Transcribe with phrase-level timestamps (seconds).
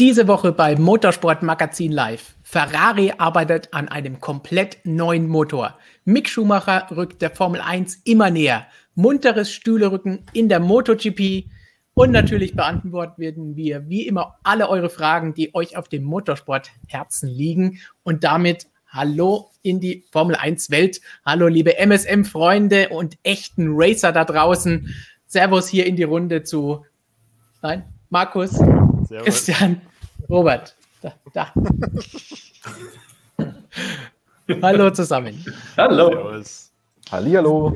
[0.00, 2.36] Diese Woche bei Motorsport Magazin Live.
[2.44, 5.76] Ferrari arbeitet an einem komplett neuen Motor.
[6.04, 8.68] Mick Schumacher rückt der Formel 1 immer näher.
[8.94, 11.46] Munteres Stühlerücken in der MotoGP.
[11.94, 17.80] Und natürlich beantworten wir wie immer alle eure Fragen, die euch auf dem Motorsport-Herzen liegen.
[18.04, 21.00] Und damit Hallo in die Formel 1 Welt.
[21.26, 24.94] Hallo liebe MSM-Freunde und echten Racer da draußen.
[25.26, 26.84] Servus hier in die Runde zu
[27.62, 29.24] Nein, Markus, Servus.
[29.24, 29.80] Christian,
[30.28, 30.76] Robert.
[31.00, 31.52] Da, da.
[34.62, 35.44] Hallo zusammen.
[35.76, 36.42] Hallo.
[37.10, 37.72] Hallihallo.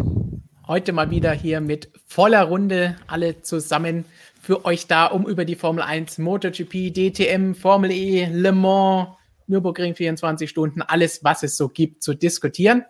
[0.66, 4.04] Heute mal wieder hier mit voller Runde alle zusammen
[4.40, 9.08] für euch da, um über die Formel 1, MotoGP, DTM, Formel E, Le Mans,
[9.46, 12.84] Nürburgring 24 Stunden, alles, was es so gibt, zu diskutieren.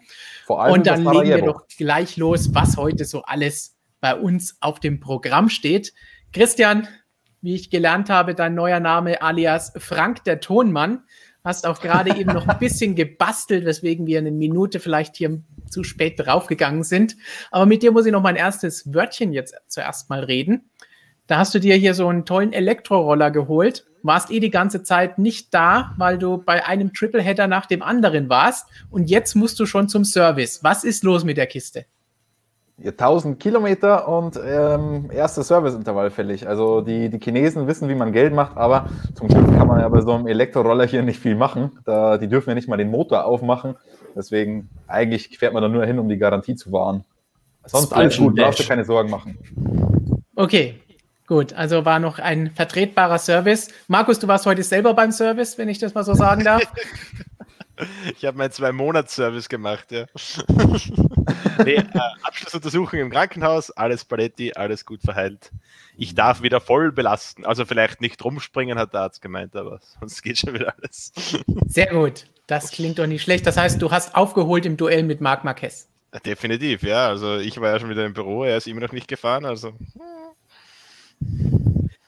[0.47, 4.57] Vor allem Und dann legen wir doch gleich los, was heute so alles bei uns
[4.61, 5.93] auf dem Programm steht.
[6.33, 6.89] Christian,
[7.43, 11.03] wie ich gelernt habe, dein neuer Name alias Frank der Tonmann.
[11.45, 15.83] Hast auch gerade eben noch ein bisschen gebastelt, weswegen wir eine Minute vielleicht hier zu
[15.83, 17.17] spät draufgegangen sind.
[17.51, 20.71] Aber mit dir muss ich noch mein erstes Wörtchen jetzt zuerst mal reden.
[21.27, 25.19] Da hast du dir hier so einen tollen Elektroroller geholt, warst eh die ganze Zeit
[25.19, 29.67] nicht da, weil du bei einem Tripleheader nach dem anderen warst und jetzt musst du
[29.67, 30.63] schon zum Service.
[30.63, 31.87] Was ist los mit der Kiste?
[32.91, 36.49] 1000 Kilometer und ähm, erster Serviceintervall fällig.
[36.49, 39.89] Also die, die Chinesen wissen, wie man Geld macht, aber zum Glück kann man ja
[39.89, 41.79] bei so einem Elektroroller hier nicht viel machen.
[41.85, 43.77] Da, die dürfen ja nicht mal den Motor aufmachen.
[44.17, 47.05] Deswegen eigentlich fährt man da nur hin, um die Garantie zu wahren.
[47.67, 49.39] Sonst alles gut, brauchst du keine Sorgen machen.
[50.35, 50.81] Okay,
[51.27, 51.53] gut.
[51.53, 53.69] Also war noch ein vertretbarer Service.
[53.87, 56.63] Markus, du warst heute selber beim Service, wenn ich das mal so sagen darf.
[58.17, 60.07] Ich habe meinen Zwei-Monats-Service gemacht, ja.
[61.65, 61.85] nee, äh,
[62.23, 65.51] Abschlussuntersuchung im Krankenhaus, alles Paletti, alles gut verheilt.
[65.97, 67.45] Ich darf wieder voll belasten.
[67.45, 71.13] Also vielleicht nicht rumspringen, hat der Arzt gemeint, aber sonst geht schon wieder alles.
[71.67, 72.27] Sehr gut.
[72.47, 73.47] Das klingt doch nicht schlecht.
[73.47, 75.89] Das heißt, du hast aufgeholt im Duell mit Marc Marquez.
[76.27, 77.09] Definitiv, ja.
[77.09, 79.73] Also ich war ja schon wieder im Büro, er ist immer noch nicht gefahren, also.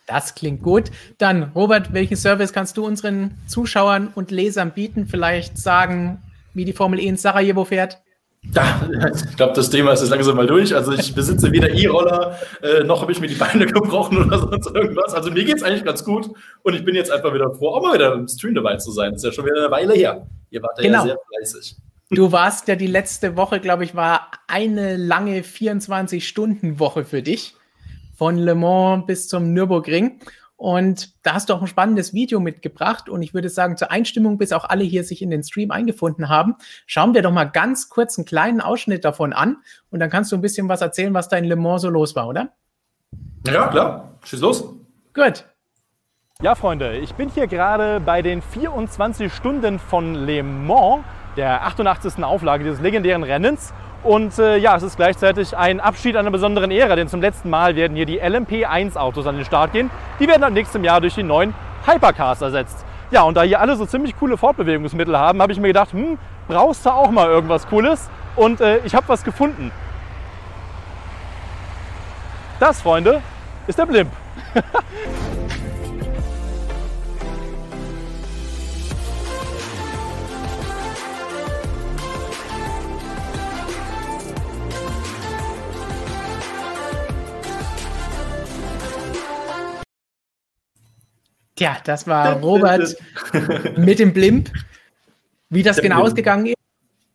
[0.06, 0.90] Das klingt gut.
[1.18, 5.06] Dann, Robert, welchen Service kannst du unseren Zuschauern und Lesern bieten?
[5.06, 6.22] Vielleicht sagen,
[6.52, 7.98] wie die Formel E in Sarajevo fährt?
[8.52, 10.74] Ja, ich glaube, das Thema ist jetzt langsam mal durch.
[10.74, 14.66] Also ich besitze weder E-Roller, äh, noch habe ich mir die Beine gebrochen oder sonst
[14.74, 15.14] irgendwas.
[15.14, 16.30] Also mir geht es eigentlich ganz gut
[16.62, 19.12] und ich bin jetzt einfach wieder froh, auch mal wieder im Stream dabei zu sein.
[19.12, 20.26] Das ist ja schon wieder eine Weile her.
[20.50, 20.98] Ihr wart genau.
[20.98, 21.76] ja sehr fleißig.
[22.10, 27.56] Du warst ja die letzte Woche, glaube ich, war eine lange 24-Stunden-Woche für dich
[28.14, 30.20] von Le Mans bis zum Nürburgring.
[30.56, 33.08] Und da hast du auch ein spannendes Video mitgebracht.
[33.08, 36.28] Und ich würde sagen, zur Einstimmung, bis auch alle hier sich in den Stream eingefunden
[36.28, 36.54] haben,
[36.86, 39.58] schauen wir doch mal ganz kurz einen kleinen Ausschnitt davon an.
[39.90, 42.14] Und dann kannst du ein bisschen was erzählen, was da in Le Mans so los
[42.14, 42.52] war, oder?
[43.46, 44.18] Ja, klar.
[44.24, 44.64] Schieß los.
[45.12, 45.44] Gut.
[46.40, 51.04] Ja, Freunde, ich bin hier gerade bei den 24 Stunden von Le Mans,
[51.36, 52.22] der 88.
[52.24, 53.72] Auflage dieses legendären Rennens.
[54.04, 57.74] Und äh, ja, es ist gleichzeitig ein Abschied einer besonderen Ära, denn zum letzten Mal
[57.74, 59.90] werden hier die LMP1-Autos an den Start gehen.
[60.20, 61.54] Die werden ab nächstem Jahr durch die neuen
[61.86, 62.84] Hypercars ersetzt.
[63.10, 66.18] Ja, und da hier alle so ziemlich coole Fortbewegungsmittel haben, habe ich mir gedacht, hm,
[66.48, 68.10] brauchst du auch mal irgendwas Cooles?
[68.36, 69.72] Und äh, ich habe was gefunden.
[72.60, 73.22] Das, Freunde,
[73.66, 74.10] ist der Blimp.
[91.56, 92.96] Tja, das war Robert
[93.76, 94.50] mit dem Blimp.
[95.50, 96.56] Wie das genau ausgegangen ist,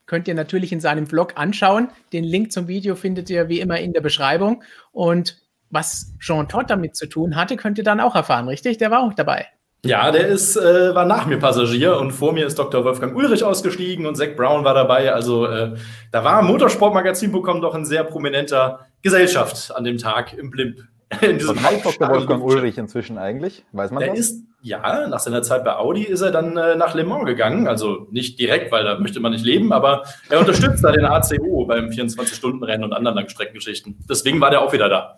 [0.05, 1.89] könnt ihr natürlich in seinem Vlog anschauen.
[2.13, 4.63] Den Link zum Video findet ihr wie immer in der Beschreibung.
[4.91, 5.37] Und
[5.69, 8.77] was Jean Todt damit zu tun hatte, könnt ihr dann auch erfahren, richtig?
[8.77, 9.47] Der war auch dabei.
[9.85, 12.83] Ja, der ist, äh, war nach mir Passagier und vor mir ist Dr.
[12.83, 15.13] Wolfgang Ulrich ausgestiegen und Zach Brown war dabei.
[15.13, 15.75] Also äh,
[16.11, 20.79] da war Motorsportmagazin bekommen doch ein sehr prominenter Gesellschaft an dem Tag im Blimp.
[21.21, 22.09] In diesem Was Dr.
[22.09, 23.65] Wolfgang Ulrich inzwischen eigentlich?
[23.71, 24.19] Weiß man der das?
[24.19, 27.67] Ist, ja, nach seiner Zeit bei Audi ist er dann äh, nach Le Mans gegangen.
[27.67, 31.65] Also nicht direkt, weil da möchte man nicht leben, aber er unterstützt da den ACO
[31.65, 33.97] beim 24-Stunden-Rennen und anderen Langstreckengeschichten.
[34.07, 35.17] Deswegen war der auch wieder da.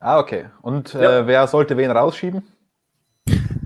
[0.00, 0.46] Ah, okay.
[0.62, 1.26] Und äh, ja.
[1.26, 2.42] wer sollte wen rausschieben?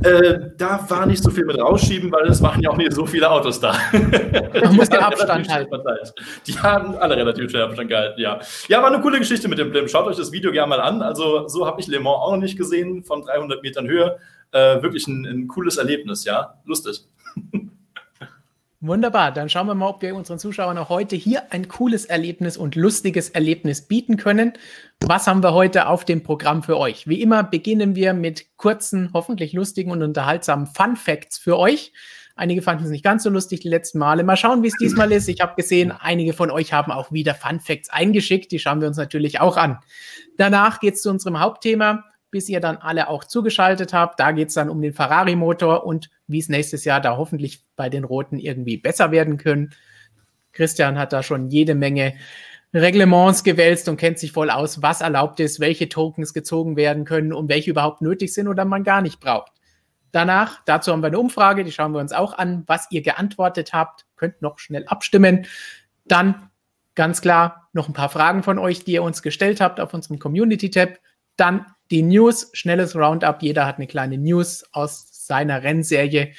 [0.05, 3.07] Äh, da war nicht so viel mit rausschieben, weil es waren ja auch nicht so
[3.07, 3.75] viele Autos da.
[3.93, 5.75] Man muss den Abstand halten.
[6.47, 8.39] Die haben alle relativ schnell Abstand gehalten, ja.
[8.69, 9.89] Ja, war eine coole Geschichte mit dem Blim.
[9.89, 11.01] Schaut euch das Video gerne mal an.
[11.01, 14.19] Also, so habe ich Le Mans auch noch nicht gesehen, von 300 Metern Höhe.
[14.53, 16.55] Äh, wirklich ein, ein cooles Erlebnis, ja.
[16.65, 17.01] Lustig.
[18.87, 22.59] Wunderbar, dann schauen wir mal, ob wir unseren Zuschauern auch heute hier ein cooles Erlebnis
[22.59, 24.53] und lustiges Erlebnis bieten können.
[25.01, 27.09] Was haben wir heute auf dem Programm für euch?
[27.09, 31.95] Wie immer beginnen wir mit kurzen, hoffentlich lustigen und unterhaltsamen Fun Facts für euch.
[32.37, 34.23] Einige fanden es nicht ganz so lustig die letzten Male.
[34.23, 35.31] Mal schauen, wie es diesmal ist.
[35.31, 38.53] Ich habe gesehen, einige von euch haben auch wieder Fun Facts eingeschickt.
[38.53, 39.79] Die schauen wir uns natürlich auch an.
[40.37, 42.05] Danach geht es zu unserem Hauptthema
[42.35, 44.19] bis ihr dann alle auch zugeschaltet habt.
[44.19, 47.89] Da geht es dann um den Ferrari-Motor und wie es nächstes Jahr da hoffentlich bei
[47.89, 49.73] den Roten irgendwie besser werden können.
[50.51, 52.15] Christian hat da schon jede Menge
[52.75, 57.33] Reglements gewälzt und kennt sich voll aus, was erlaubt ist, welche Tokens gezogen werden können
[57.33, 59.53] und welche überhaupt nötig sind oder man gar nicht braucht.
[60.11, 63.73] Danach, dazu haben wir eine Umfrage, die schauen wir uns auch an, was ihr geantwortet
[63.73, 64.07] habt.
[64.17, 65.47] Könnt noch schnell abstimmen.
[66.05, 66.51] Dann
[66.97, 70.19] ganz klar noch ein paar Fragen von euch, die ihr uns gestellt habt auf unserem
[70.19, 70.99] Community-Tab.
[71.37, 73.41] Dann die News, schnelles Roundup.
[73.41, 76.33] Jeder hat eine kleine News aus seiner Rennserie,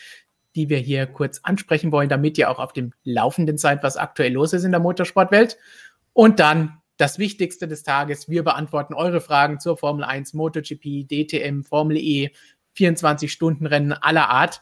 [0.53, 4.33] die wir hier kurz ansprechen wollen, damit ihr auch auf dem Laufenden seid, was aktuell
[4.33, 5.57] los ist in der Motorsportwelt.
[6.11, 8.27] Und dann das Wichtigste des Tages.
[8.27, 12.31] Wir beantworten eure Fragen zur Formel 1, MotoGP, DTM, Formel E,
[12.77, 14.59] 24-Stunden-Rennen aller Art.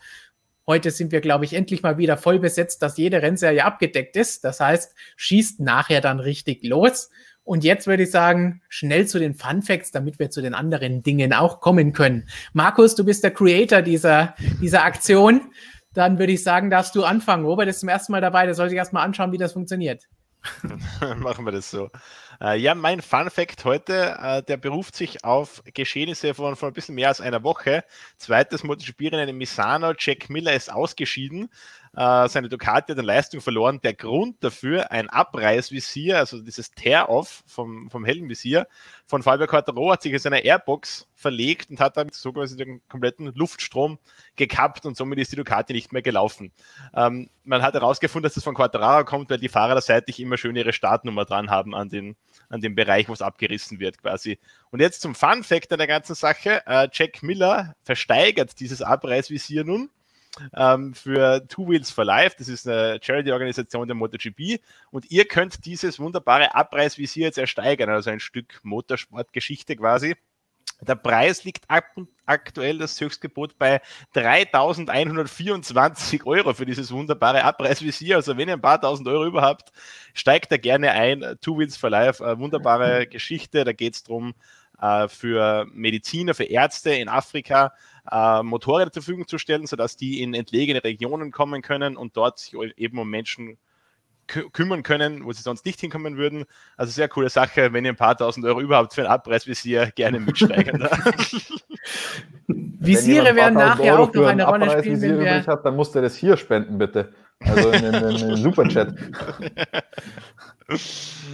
[0.68, 4.44] Heute sind wir, glaube ich, endlich mal wieder voll besetzt, dass jede Rennserie abgedeckt ist.
[4.44, 7.10] Das heißt, schießt nachher dann richtig los.
[7.44, 11.04] Und jetzt würde ich sagen, schnell zu den Fun Facts, damit wir zu den anderen
[11.04, 12.30] Dingen auch kommen können.
[12.54, 15.42] Markus, du bist der Creator dieser, dieser Aktion.
[15.94, 17.45] Dann würde ich sagen, darfst du anfangen.
[17.45, 20.07] Robert ist zum ersten Mal dabei, der sollte sich erstmal anschauen, wie das funktioniert.
[21.18, 21.90] Machen wir das so.
[22.42, 26.74] Äh, ja, mein Fun Fact heute, äh, der beruft sich auf Geschehnisse von, von ein
[26.74, 27.84] bisschen mehr als einer Woche.
[28.18, 31.50] Zweites MotoGP-Rennen in Misano, Jack Miller ist ausgeschieden.
[31.95, 33.80] Äh, seine Ducati hat eine Leistung verloren.
[33.84, 38.68] Der Grund dafür, ein Abreißvisier, also dieses Tear-Off vom, vom Helmvisier
[39.06, 42.81] von Fabio Quartaro hat sich in seiner Airbox verlegt und hat damit so quasi den
[42.90, 44.00] kompletten Luftstrom
[44.36, 46.51] gekappt und somit ist die Ducati nicht mehr gelaufen.
[46.95, 50.38] Ähm, man hat herausgefunden, dass das von Quartararo kommt, weil die Fahrer da seitlich immer
[50.38, 52.16] schön ihre Startnummer dran haben an, den,
[52.50, 54.40] an dem Bereich, wo es abgerissen wird quasi.
[54.72, 56.66] Und jetzt zum Fun Fact an der ganzen Sache.
[56.66, 59.92] Äh, Jack Miller versteigert dieses Abreißvisier nun
[60.56, 62.35] ähm, für Two Wheels for Life.
[62.38, 64.59] Das ist eine Charity-Organisation der MotoGP.
[64.91, 70.15] Und ihr könnt dieses wunderbare Abreißvisier jetzt ersteigern, also ein Stück Motorsportgeschichte quasi.
[70.81, 71.65] Der Preis liegt
[72.25, 73.80] aktuell das Höchstgebot bei
[74.15, 78.18] 3.124 Euro für dieses wunderbare Abreißvisier.
[78.18, 79.71] Also wenn ihr ein paar tausend Euro überhaupt,
[80.13, 81.38] steigt da gerne ein.
[81.41, 83.63] Two Wheels for Life, eine wunderbare Geschichte.
[83.63, 84.33] Da geht es darum,
[84.81, 87.74] äh, für Mediziner, für Ärzte in Afrika
[88.09, 92.39] äh, Motorräder zur Verfügung zu stellen, sodass die in entlegene Regionen kommen können und dort
[92.39, 93.57] sich eben um Menschen
[94.27, 96.45] kümmern können, wo sie sonst nicht hinkommen würden.
[96.77, 100.19] Also sehr coole Sache, wenn ihr ein paar tausend Euro überhaupt für ein Abpreisvisier gerne
[100.19, 100.88] mitsteigern.
[102.47, 105.01] Visiere werden nachher auch noch eine Rolle spielen.
[105.01, 105.45] Wenn wir...
[105.45, 107.13] hat, dann musst du das hier spenden, bitte.
[107.39, 108.95] Also in den Superchat.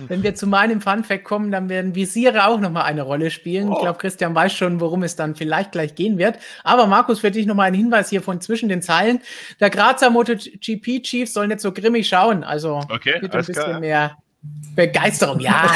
[0.08, 3.70] Wenn wir zu meinem Funfact kommen, dann werden Visiere auch nochmal eine Rolle spielen.
[3.70, 3.74] Oh.
[3.74, 6.40] Ich glaube, Christian weiß schon, worum es dann vielleicht gleich gehen wird.
[6.64, 9.22] Aber Markus, für dich nochmal ein Hinweis hier von zwischen den Zeilen.
[9.60, 12.44] Der Grazer MotoGP-Chief soll nicht so grimmig schauen.
[12.44, 13.80] Also okay, bitte ein bisschen klar.
[13.80, 14.18] mehr
[14.76, 15.40] Begeisterung.
[15.40, 15.64] Ja,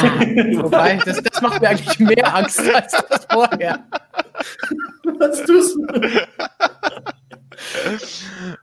[0.54, 3.84] wobei, das, das macht mir eigentlich mehr Angst als das vorher.
[5.18, 6.08] Was tust du?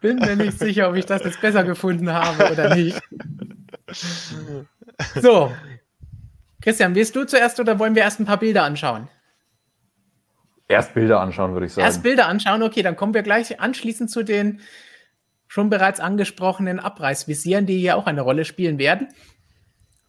[0.02, 3.00] Bin mir nicht sicher, ob ich das jetzt besser gefunden habe oder nicht.
[5.22, 5.52] So.
[6.62, 9.08] Christian, willst du zuerst oder wollen wir erst ein paar Bilder anschauen?
[10.68, 11.86] Erst Bilder anschauen, würde ich sagen.
[11.86, 14.62] Erst Bilder anschauen, okay, dann kommen wir gleich anschließend zu den
[15.48, 19.10] schon bereits angesprochenen Abreißvisieren, die hier auch eine Rolle spielen werden.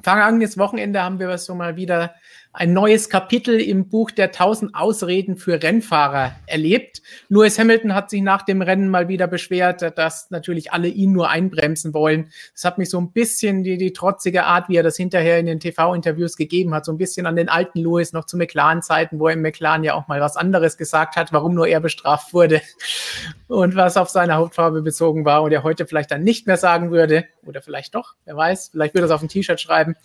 [0.01, 2.15] Vergangenes Wochenende haben wir so mal wieder
[2.55, 7.01] ein neues Kapitel im Buch der 1000 Ausreden für Rennfahrer erlebt.
[7.31, 11.31] Lewis Hamilton hat sich nach dem Rennen mal wieder beschwert, dass natürlich alle ihn nur
[11.31, 12.31] einbremsen wollen.
[12.53, 15.47] Das hat mich so ein bisschen die, die trotzige Art, wie er das hinterher in
[15.47, 19.29] den TV-Interviews gegeben hat, so ein bisschen an den alten Lewis noch zu McLaren-Zeiten, wo
[19.29, 22.61] er im McLaren ja auch mal was anderes gesagt hat, warum nur er bestraft wurde
[23.49, 26.91] und was auf seine Hautfarbe bezogen war und er heute vielleicht dann nicht mehr sagen
[26.91, 29.97] würde oder vielleicht doch, wer weiß, vielleicht würde er es auf ein T-Shirt schreiben.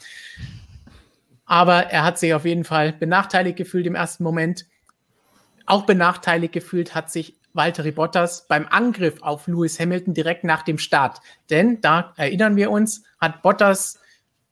[1.47, 4.65] Aber er hat sich auf jeden Fall benachteiligt gefühlt im ersten Moment.
[5.65, 10.77] Auch benachteiligt gefühlt hat sich Valtteri Bottas beim Angriff auf Lewis Hamilton direkt nach dem
[10.77, 11.19] Start.
[11.49, 13.99] Denn da erinnern wir uns, hat Bottas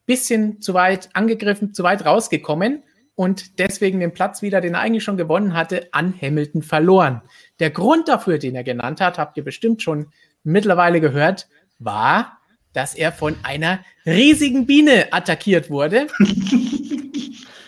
[0.06, 2.84] bisschen zu weit angegriffen, zu weit rausgekommen
[3.16, 7.22] und deswegen den Platz wieder, den er eigentlich schon gewonnen hatte, an Hamilton verloren.
[7.60, 10.08] Der Grund dafür, den er genannt hat, habt ihr bestimmt schon
[10.44, 11.48] mittlerweile gehört,
[11.80, 12.40] war,
[12.74, 16.08] dass er von einer riesigen Biene attackiert wurde,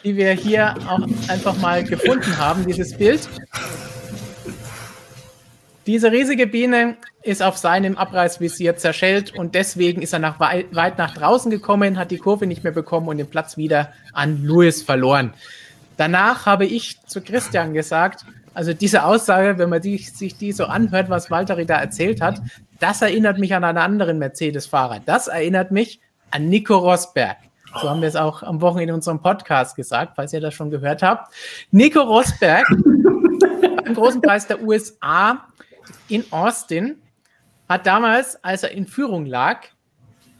[0.07, 3.27] die wir hier auch einfach mal gefunden haben, dieses Bild.
[5.85, 10.97] Diese riesige Biene ist auf seinem Abreißvisier zerschellt und deswegen ist er nach weit, weit
[10.97, 14.81] nach draußen gekommen, hat die Kurve nicht mehr bekommen und den Platz wieder an Lewis
[14.81, 15.33] verloren.
[15.97, 18.23] Danach habe ich zu Christian gesagt,
[18.53, 22.41] also diese Aussage, wenn man die, sich die so anhört, was Walteri da erzählt hat,
[22.79, 25.01] das erinnert mich an einen anderen Mercedes-Fahrer.
[25.05, 25.99] Das erinnert mich
[26.31, 27.35] an Nico Rosberg.
[27.81, 30.71] So haben wir es auch am Wochenende in unserem Podcast gesagt, falls ihr das schon
[30.71, 31.33] gehört habt.
[31.71, 32.65] Nico Rosberg,
[33.85, 35.45] im großen Preis der USA
[36.07, 36.97] in Austin,
[37.69, 39.65] hat damals, als er in Führung lag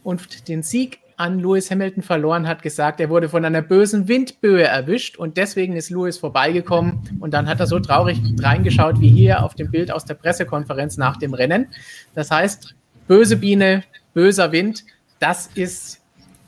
[0.02, 4.62] und den Sieg an Lewis Hamilton verloren hat, gesagt, er wurde von einer bösen Windböe
[4.62, 9.42] erwischt und deswegen ist Lewis vorbeigekommen und dann hat er so traurig reingeschaut wie hier
[9.42, 11.66] auf dem Bild aus der Pressekonferenz nach dem Rennen.
[12.14, 12.74] Das heißt,
[13.08, 13.82] böse Biene,
[14.14, 14.84] böser Wind,
[15.18, 15.97] das ist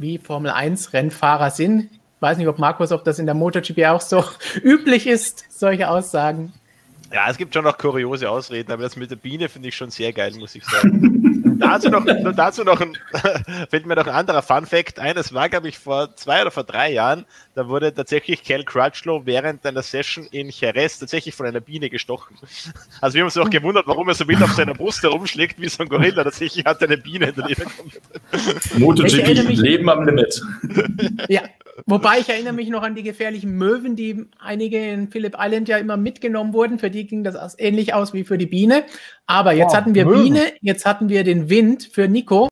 [0.01, 1.83] wie Formel 1 Rennfahrer sind.
[1.83, 4.25] Ich weiß nicht, ob Markus, ob das in der MotoGP auch so
[4.63, 6.53] üblich ist, solche Aussagen.
[7.13, 9.91] Ja, es gibt schon noch kuriose Ausreden, aber das mit der Biene finde ich schon
[9.91, 11.27] sehr geil, muss ich sagen.
[11.59, 12.05] dazu noch,
[12.35, 12.97] dazu noch ein,
[13.71, 15.15] fällt mir noch ein anderer Fun Fact ein.
[15.15, 17.25] Das war, glaube ich, vor zwei oder vor drei Jahren.
[17.55, 22.37] Da wurde tatsächlich Cal Crutchlow während einer Session in Jerez tatsächlich von einer Biene gestochen.
[23.01, 25.69] Also wir haben uns auch gewundert, warum er so wild auf seiner Brust herumschlägt wie
[25.69, 26.25] so ein Gorilla.
[26.25, 30.43] Tatsächlich hat er eine Biene in der MotoGP, Leben am Limit.
[31.29, 31.43] Ja,
[31.87, 35.79] Wobei ich erinnere mich noch an die gefährlichen Möwen, die einige in Phillip Island ja
[35.79, 36.79] immer mitgenommen wurden.
[36.79, 38.85] Für die ging das ähnlich aus wie für die Biene.
[39.27, 40.25] Aber jetzt oh, hatten wir Möwen.
[40.25, 42.49] Biene, jetzt hatten wir den Wind für Nico.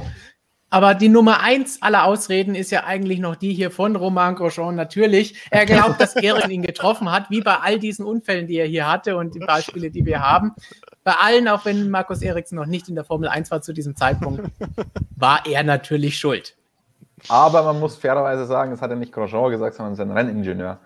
[0.70, 4.75] Aber die Nummer eins aller Ausreden ist ja eigentlich noch die hier von Romain Grosjean.
[4.75, 5.40] Natürlich.
[5.50, 8.90] Er glaubt, dass Ehren ihn getroffen hat, wie bei all diesen Unfällen, die er hier
[8.90, 10.52] hatte und die Beispiele, die wir haben.
[11.04, 13.96] Bei allen, auch wenn Markus Eriksen noch nicht in der Formel 1 war zu diesem
[13.96, 14.42] Zeitpunkt,
[15.16, 16.58] war er natürlich schuld.
[17.28, 20.78] Aber man muss fairerweise sagen, das hat ja nicht Grosjean gesagt, sondern sein Renningenieur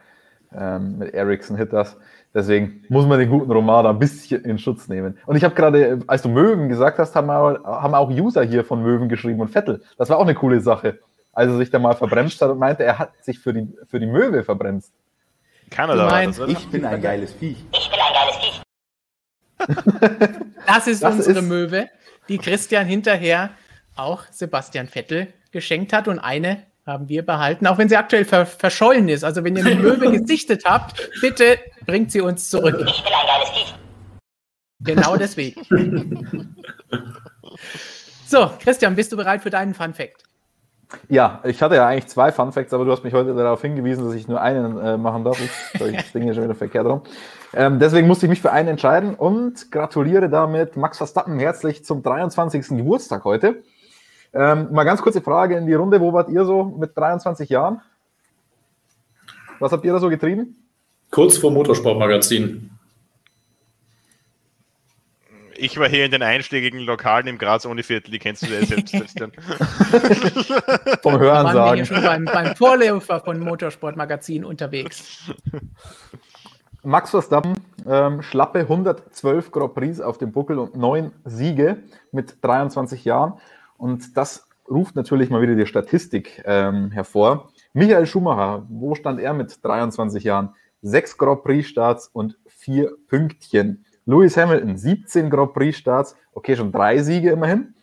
[0.57, 1.97] ähm, mit Ericsson Hitters.
[2.35, 5.19] Deswegen muss man den guten Roman da ein bisschen in Schutz nehmen.
[5.27, 8.65] Und ich habe gerade, als du Möwen gesagt hast, haben, auch, haben auch User hier
[8.65, 9.83] von Möwen geschrieben und Vettel.
[9.99, 10.99] Das war auch eine coole Sache.
[11.35, 14.01] Als er sich da mal verbremst hat und meinte, er hat sich für die, für
[14.01, 14.93] die Möwe verbremst.
[15.71, 16.53] Kanada war das, oder?
[16.53, 17.65] Ich bin ein geiles Viech.
[17.73, 18.63] Ich bin ein geiles Viech.
[20.67, 21.89] das ist das unsere ist Möwe,
[22.29, 23.51] die Christian hinterher
[23.97, 28.47] auch Sebastian Vettel geschenkt hat und eine haben wir behalten, auch wenn sie aktuell ver
[28.47, 29.23] verschollen ist.
[29.23, 32.75] Also wenn ihr eine Möwe gesichtet habt, bitte bringt sie uns zurück.
[32.75, 33.75] Ich will ein geiles Viech.
[34.81, 36.57] Genau deswegen.
[38.27, 40.25] so, Christian, bist du bereit für deinen Fun Fact?
[41.09, 44.05] Ja, ich hatte ja eigentlich zwei Fun Facts, aber du hast mich heute darauf hingewiesen,
[44.05, 45.41] dass ich nur einen äh, machen darf.
[45.41, 47.03] Ich, das Ding hier schon wieder verkehrt rum.
[47.55, 52.03] Ähm, deswegen musste ich mich für einen entscheiden und gratuliere damit Max Verstappen herzlich zum
[52.03, 52.69] 23.
[52.69, 53.63] Geburtstag heute.
[54.35, 56.01] Ähm, mal ganz kurze Frage in die Runde.
[56.01, 57.81] Wo wart ihr so mit 23 Jahren?
[59.59, 60.57] Was habt ihr da so getrieben?
[61.11, 62.71] Kurz vor Motorsportmagazin.
[65.55, 68.67] Ich war hier in den einschlägigen Lokalen im Graz ohne Viertel, die kennst du ja
[68.67, 68.93] selbst.
[71.03, 71.55] Vom Hören sagen.
[71.55, 75.31] Wir hier schon beim, beim Vorläufer von Motorsportmagazin unterwegs.
[76.83, 77.55] Max Verstappen,
[77.87, 81.77] ähm, schlappe 112 Grand Prix auf dem Buckel und neun Siege
[82.11, 83.35] mit 23 Jahren.
[83.83, 87.51] Und das ruft natürlich mal wieder die Statistik ähm, hervor.
[87.73, 90.55] Michael Schumacher, wo stand er mit 23 Jahren?
[90.83, 93.85] Sechs Grand Prix-Starts und vier Pünktchen.
[94.07, 97.75] Lewis Hamilton, 17 Grand Prix-Starts, okay, schon drei Siege immerhin.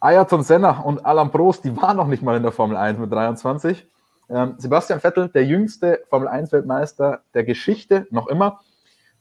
[0.00, 3.12] Ayrton Senna und Alain Prost, die waren noch nicht mal in der Formel 1 mit
[3.12, 3.86] 23.
[4.30, 8.60] Ähm, Sebastian Vettel, der jüngste Formel 1-Weltmeister der Geschichte, noch immer,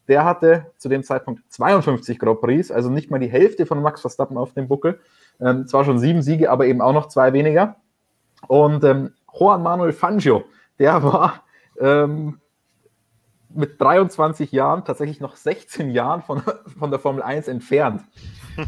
[0.07, 3.99] der hatte zu dem Zeitpunkt 52 Grand Prix, also nicht mal die Hälfte von Max
[3.99, 4.99] Verstappen auf dem Buckel.
[5.39, 7.75] Ähm, zwar schon sieben Siege, aber eben auch noch zwei weniger.
[8.47, 10.45] Und ähm, Juan Manuel Fangio,
[10.79, 11.43] der war
[11.79, 12.39] ähm,
[13.49, 16.41] mit 23 Jahren tatsächlich noch 16 Jahren von,
[16.79, 18.01] von der Formel 1 entfernt.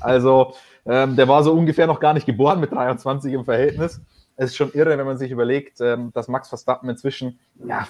[0.02, 0.54] Also
[0.86, 4.02] ähm, der war so ungefähr noch gar nicht geboren mit 23 im Verhältnis
[4.42, 7.86] es ist schon irre, wenn man sich überlegt, ähm, dass Max Verstappen inzwischen, ja,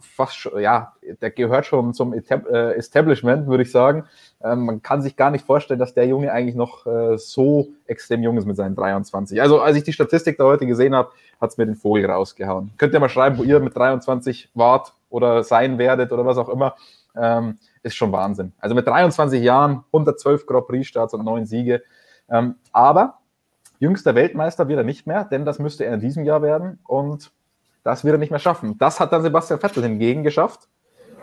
[0.00, 0.92] fast schon, ja,
[1.22, 4.04] der gehört schon zum äh, Establishment, würde ich sagen.
[4.42, 8.22] Ähm, man kann sich gar nicht vorstellen, dass der Junge eigentlich noch äh, so extrem
[8.22, 9.40] jung ist mit seinen 23.
[9.40, 11.08] Also, als ich die Statistik da heute gesehen habe,
[11.40, 12.72] hat es mir den Vogel rausgehauen.
[12.76, 16.50] Könnt ihr mal schreiben, wo ihr mit 23 wart oder sein werdet oder was auch
[16.50, 16.76] immer.
[17.16, 18.52] Ähm, ist schon Wahnsinn.
[18.58, 21.82] Also mit 23 Jahren, 112 Grand Prix-Starts und neun Siege.
[22.72, 23.18] aber
[23.78, 27.32] Jüngster Weltmeister wird er nicht mehr, denn das müsste er in diesem Jahr werden und
[27.82, 28.78] das wird er nicht mehr schaffen.
[28.78, 30.68] Das hat dann Sebastian Vettel hingegen geschafft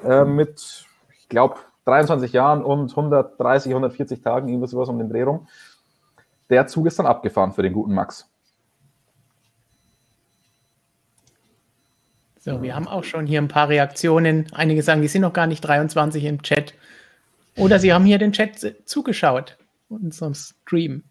[0.03, 0.85] äh, mit,
[1.19, 1.55] ich glaube,
[1.85, 5.47] 23 Jahren und 130, 140 Tagen, irgendwas sowas um den Dreh rum.
[6.49, 8.29] Der Zug ist dann abgefahren für den guten Max.
[12.43, 14.47] So, wir haben auch schon hier ein paar Reaktionen.
[14.51, 16.73] Einige sagen, die sind noch gar nicht 23 im Chat.
[17.55, 19.57] Oder sie haben hier den Chat zugeschaut.
[19.89, 21.03] unserem Stream.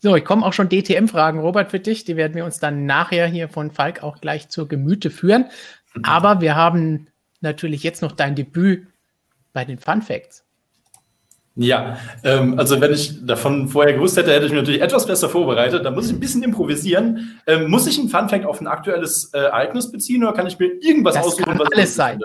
[0.00, 2.04] So, ich komme auch schon DTM-Fragen, Robert, für dich.
[2.04, 5.46] Die werden wir uns dann nachher hier von Falk auch gleich zur Gemüte führen.
[6.02, 7.08] Aber wir haben
[7.40, 8.86] natürlich jetzt noch dein Debüt
[9.52, 10.44] bei den Fun Facts.
[11.60, 15.28] Ja, ähm, also wenn ich davon vorher gewusst hätte, hätte ich mich natürlich etwas besser
[15.28, 15.84] vorbereitet.
[15.84, 17.40] Da muss ich ein bisschen improvisieren.
[17.48, 20.56] Ähm, muss ich ein Fun Fact auf ein aktuelles äh, Ereignis beziehen oder kann ich
[20.60, 21.46] mir irgendwas das aussuchen?
[21.46, 22.20] Kann was alles sein.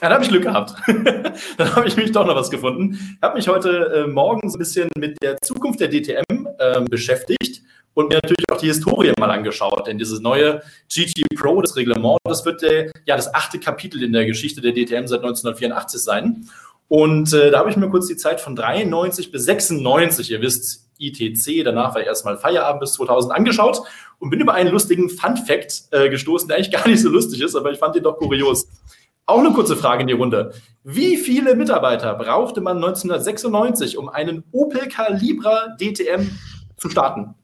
[0.00, 0.74] Ja, da habe ich Glück gehabt.
[1.58, 2.92] Dann habe ich mich doch noch was gefunden.
[2.92, 6.80] Ich habe mich heute äh, Morgen so ein bisschen mit der Zukunft der DTM äh,
[6.88, 9.86] beschäftigt und mir natürlich auch die Historie mal angeschaut.
[9.86, 14.12] Denn dieses neue GT Pro, das Reglement, das wird äh, ja das achte Kapitel in
[14.14, 16.48] der Geschichte der DTM seit 1984 sein.
[16.88, 20.88] Und äh, da habe ich mir kurz die Zeit von 93 bis 96, ihr wisst,
[20.98, 23.80] ITC, danach war erstmal Feierabend bis 2000 angeschaut
[24.18, 27.40] und bin über einen lustigen Fun Fact äh, gestoßen, der eigentlich gar nicht so lustig
[27.40, 28.66] ist, aber ich fand ihn doch kurios.
[29.30, 30.52] Auch eine kurze Frage in die Runde.
[30.82, 36.28] Wie viele Mitarbeiter brauchte man 1996, um einen Opel Calibra DTM
[36.76, 37.36] zu starten?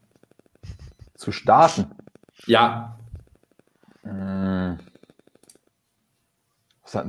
[1.15, 1.85] Zu starten?
[2.45, 2.97] Ja.
[4.03, 4.79] Hm.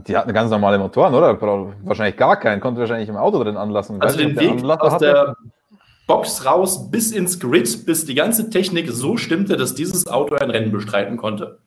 [0.07, 1.41] Die hatten ganz normale Motoren, oder?
[1.83, 2.61] Wahrscheinlich gar keinen.
[2.61, 4.01] Konnte wahrscheinlich im Auto drin anlassen.
[4.01, 5.05] Also den Weg aus hatte.
[5.05, 5.37] der
[6.07, 10.51] Box raus bis ins Grid, bis die ganze Technik so stimmte, dass dieses Auto ein
[10.51, 11.59] Rennen bestreiten konnte.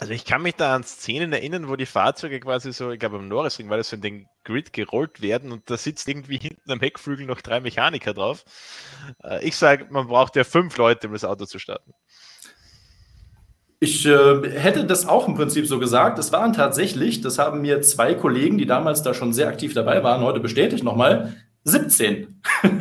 [0.00, 3.18] Also ich kann mich da an Szenen erinnern, wo die Fahrzeuge quasi so, ich glaube
[3.18, 6.70] am Norrisring war das so in den Grid gerollt werden und da sitzt irgendwie hinten
[6.70, 8.46] am Heckflügel noch drei Mechaniker drauf.
[9.22, 11.92] Äh, ich sage, man braucht ja fünf Leute, um das Auto zu starten.
[13.78, 16.18] Ich äh, hätte das auch im Prinzip so gesagt.
[16.18, 20.02] Es waren tatsächlich, das haben mir zwei Kollegen, die damals da schon sehr aktiv dabei
[20.02, 22.40] waren, heute bestätigt nochmal, 17.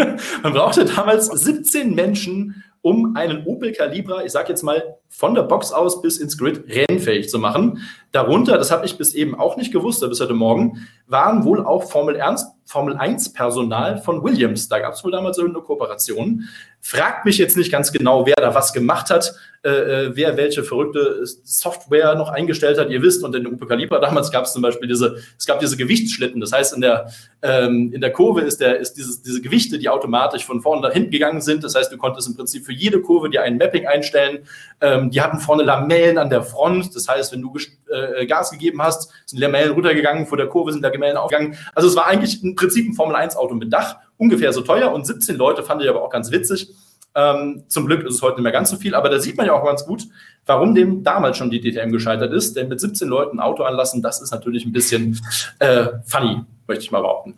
[0.43, 5.41] Man brauchte damals 17 Menschen, um einen Opel Calibra, ich sage jetzt mal, von der
[5.41, 7.81] Box aus bis ins Grid rennfähig zu machen.
[8.11, 11.89] Darunter, das habe ich bis eben auch nicht gewusst, bis heute Morgen, waren wohl auch
[11.89, 12.19] Formel,
[12.65, 14.69] Formel 1 Personal von Williams.
[14.69, 16.47] Da gab es wohl damals irgendeine Kooperation.
[16.81, 19.33] Fragt mich jetzt nicht ganz genau, wer da was gemacht hat,
[19.63, 22.89] äh, äh wer welche verrückte Software noch eingestellt hat.
[22.89, 25.59] Ihr wisst, und in der Opel Calibra damals gab es zum Beispiel diese, es gab
[25.59, 26.39] diese Gewichtsschlitten.
[26.39, 29.89] Das heißt, in der, ähm, in der Kurve ist, der, ist dieses, diese Gewichte, die
[29.89, 31.63] automatisch von vorne nach hinten gegangen sind.
[31.63, 34.39] Das heißt, du konntest im Prinzip für jede Kurve dir ein Mapping einstellen.
[34.79, 36.95] Ähm, die hatten vorne Lamellen an der Front.
[36.95, 37.53] Das heißt, wenn du
[37.89, 41.57] äh, Gas gegeben hast, sind Lamellen runtergegangen, vor der Kurve sind da Lamellen aufgegangen.
[41.73, 45.35] Also es war eigentlich im Prinzip ein Formel-1-Auto mit Dach, ungefähr so teuer und 17
[45.35, 46.73] Leute fand ich aber auch ganz witzig.
[47.15, 49.45] Ähm, zum Glück ist es heute nicht mehr ganz so viel, aber da sieht man
[49.45, 50.03] ja auch ganz gut,
[50.45, 52.55] warum dem damals schon die DTM gescheitert ist.
[52.55, 55.19] Denn mit 17 Leuten ein Auto anlassen, das ist natürlich ein bisschen
[55.59, 57.35] äh, funny, möchte ich mal behaupten.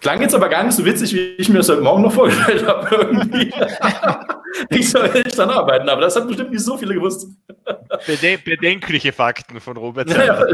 [0.00, 2.66] Klang jetzt aber gar nicht so witzig, wie ich mir das heute Morgen noch vorgestellt
[2.66, 2.96] habe.
[2.96, 3.52] Irgendwie.
[4.70, 7.28] ich soll echt dann arbeiten, aber das hat bestimmt nicht so viele gewusst.
[8.06, 10.08] Beden bedenkliche Fakten von Robert.
[10.10, 10.46] Ja, ja,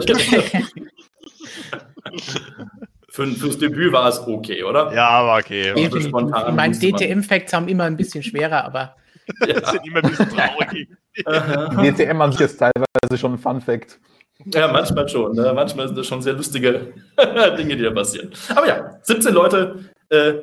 [3.09, 4.93] für, fürs Debüt war es okay, oder?
[4.93, 5.73] Ja, war okay.
[5.75, 8.97] Ich meine, DTM-Facts haben immer ein bisschen schwerer, aber.
[9.45, 9.73] Ja.
[9.73, 10.89] sind immer ein bisschen traurig.
[11.17, 13.99] DTM an sich ist teilweise schon ein Fun-Fact.
[14.45, 15.35] Ja, manchmal schon.
[15.35, 15.53] Ne?
[15.55, 16.93] Manchmal sind das schon sehr lustige
[17.59, 18.31] Dinge, die da passieren.
[18.55, 20.35] Aber ja, 17 Leute, äh,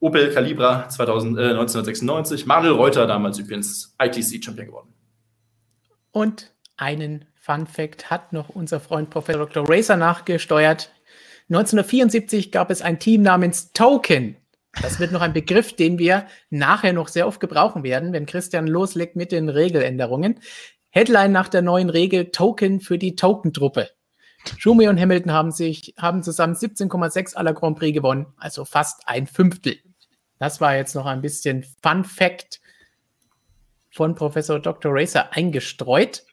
[0.00, 4.92] Opel Calibra 2000, äh, 1996, Manuel Reuter damals übrigens ITC-Champion geworden.
[6.10, 9.68] Und einen Fun Fact hat noch unser Freund Professor Dr.
[9.68, 10.90] Racer nachgesteuert.
[11.48, 14.36] 1974 gab es ein Team namens Token.
[14.82, 18.66] Das wird noch ein Begriff, den wir nachher noch sehr oft gebrauchen werden, wenn Christian
[18.66, 20.40] loslegt mit den Regeländerungen.
[20.96, 23.90] Headline nach der neuen Regel Token für die Token-Truppe.
[24.56, 29.26] Schumi und Hamilton haben sich, haben zusammen 17,6 aller Grand Prix gewonnen, also fast ein
[29.26, 29.76] Fünftel.
[30.38, 32.62] Das war jetzt noch ein bisschen Fun Fact
[33.90, 34.90] von Professor Dr.
[34.94, 36.24] Racer eingestreut.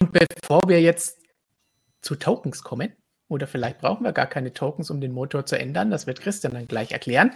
[0.00, 1.20] Und bevor wir jetzt
[2.00, 2.92] zu Tokens kommen,
[3.28, 6.54] oder vielleicht brauchen wir gar keine Tokens, um den Motor zu ändern, das wird Christian
[6.54, 7.34] dann gleich erklären,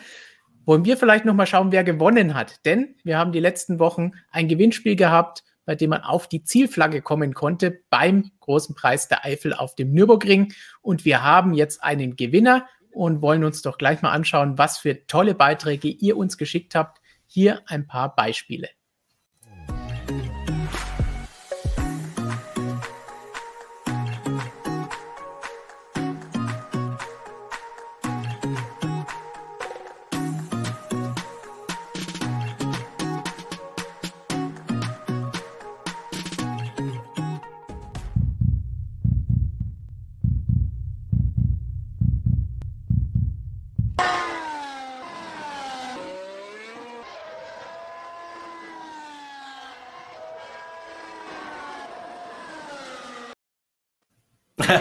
[0.65, 2.67] wollen wir vielleicht noch mal schauen, wer gewonnen hat.
[2.67, 7.03] Denn wir haben die letzten Wochen ein Gewinnspiel gehabt bei dem man auf die Zielflagge
[7.03, 10.53] kommen konnte beim großen Preis der Eifel auf dem Nürburgring.
[10.83, 15.07] Und wir haben jetzt einen Gewinner und wollen uns doch gleich mal anschauen, was für
[15.07, 17.01] tolle Beiträge ihr uns geschickt habt.
[17.27, 18.69] Hier ein paar Beispiele.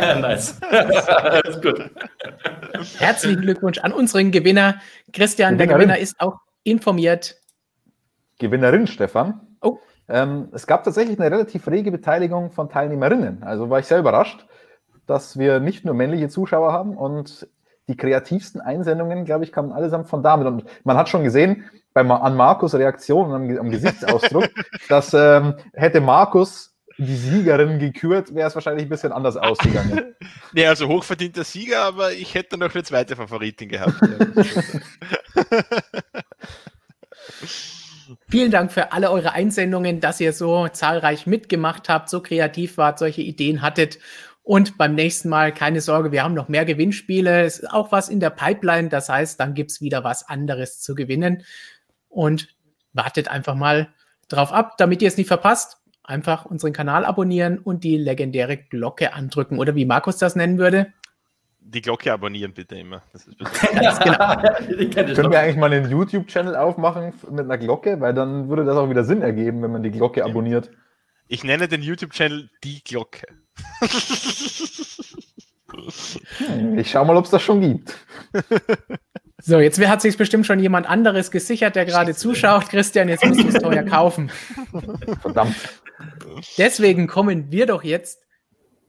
[0.20, 0.62] nice.
[0.62, 1.90] Alles gut.
[2.98, 4.76] Herzlichen Glückwunsch an unseren Gewinner.
[5.12, 7.36] Christian, der Gewinner ist auch informiert.
[8.40, 9.42] Gewinnerin, Stefan.
[9.62, 9.78] Oh.
[10.10, 13.44] Ähm, es gab tatsächlich eine relativ rege Beteiligung von Teilnehmerinnen.
[13.44, 14.46] Also war ich sehr überrascht,
[15.06, 17.48] dass wir nicht nur männliche Zuschauer haben und
[17.88, 20.48] die kreativsten Einsendungen, glaube ich, kamen allesamt von Damen.
[20.48, 24.50] Und man hat schon gesehen, bei, an Markus Reaktion und am, am Gesichtsausdruck,
[24.90, 30.16] dass ähm, hätte Markus die Siegerin gekürt, wäre es wahrscheinlich ein bisschen anders ausgegangen.
[30.54, 33.96] nee, also hochverdienter Sieger, aber ich hätte noch eine zweite Favoritin gehabt.
[38.30, 43.00] Vielen Dank für alle eure Einsendungen, dass ihr so zahlreich mitgemacht habt, so kreativ wart,
[43.00, 44.00] solche Ideen hattet.
[44.44, 47.44] Und beim nächsten Mal, keine Sorge, wir haben noch mehr Gewinnspiele.
[47.44, 48.90] Es ist auch was in der Pipeline.
[48.90, 51.44] Das heißt, dann gibt es wieder was anderes zu gewinnen.
[52.10, 52.50] Und
[52.92, 53.94] wartet einfach mal
[54.28, 55.78] drauf ab, damit ihr es nicht verpasst.
[56.04, 59.60] Einfach unseren Kanal abonnieren und die legendäre Glocke andrücken.
[59.60, 60.92] Oder wie Markus das nennen würde.
[61.62, 63.02] Die Glocke abonnieren bitte immer.
[63.14, 63.38] Das ist
[63.74, 65.16] Ganz genau.
[65.16, 68.02] Können wir eigentlich mal einen YouTube-Channel aufmachen mit einer Glocke?
[68.02, 70.70] Weil dann würde das auch wieder Sinn ergeben, wenn man die Glocke abonniert.
[71.30, 73.26] Ich nenne den YouTube-Channel die Glocke.
[76.76, 77.96] ich schau mal, ob es das schon gibt.
[79.46, 82.70] So, jetzt hat sich bestimmt schon jemand anderes gesichert, der gerade zuschaut.
[82.70, 84.32] Christian, jetzt musst du es teuer kaufen.
[85.22, 85.56] Verdammt.
[86.58, 88.26] Deswegen kommen wir doch jetzt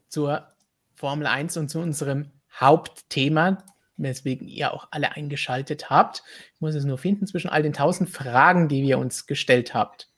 [0.09, 0.49] zur
[0.95, 3.59] Formel 1 und zu unserem Hauptthema,
[3.97, 6.23] weswegen ihr auch alle eingeschaltet habt.
[6.55, 10.09] Ich muss es nur finden zwischen all den tausend Fragen, die wir uns gestellt habt.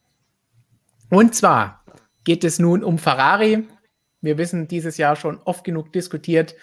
[1.11, 1.85] Und zwar
[2.25, 3.67] geht es nun um Ferrari.
[4.21, 6.55] Wir wissen dieses Jahr schon oft genug diskutiert,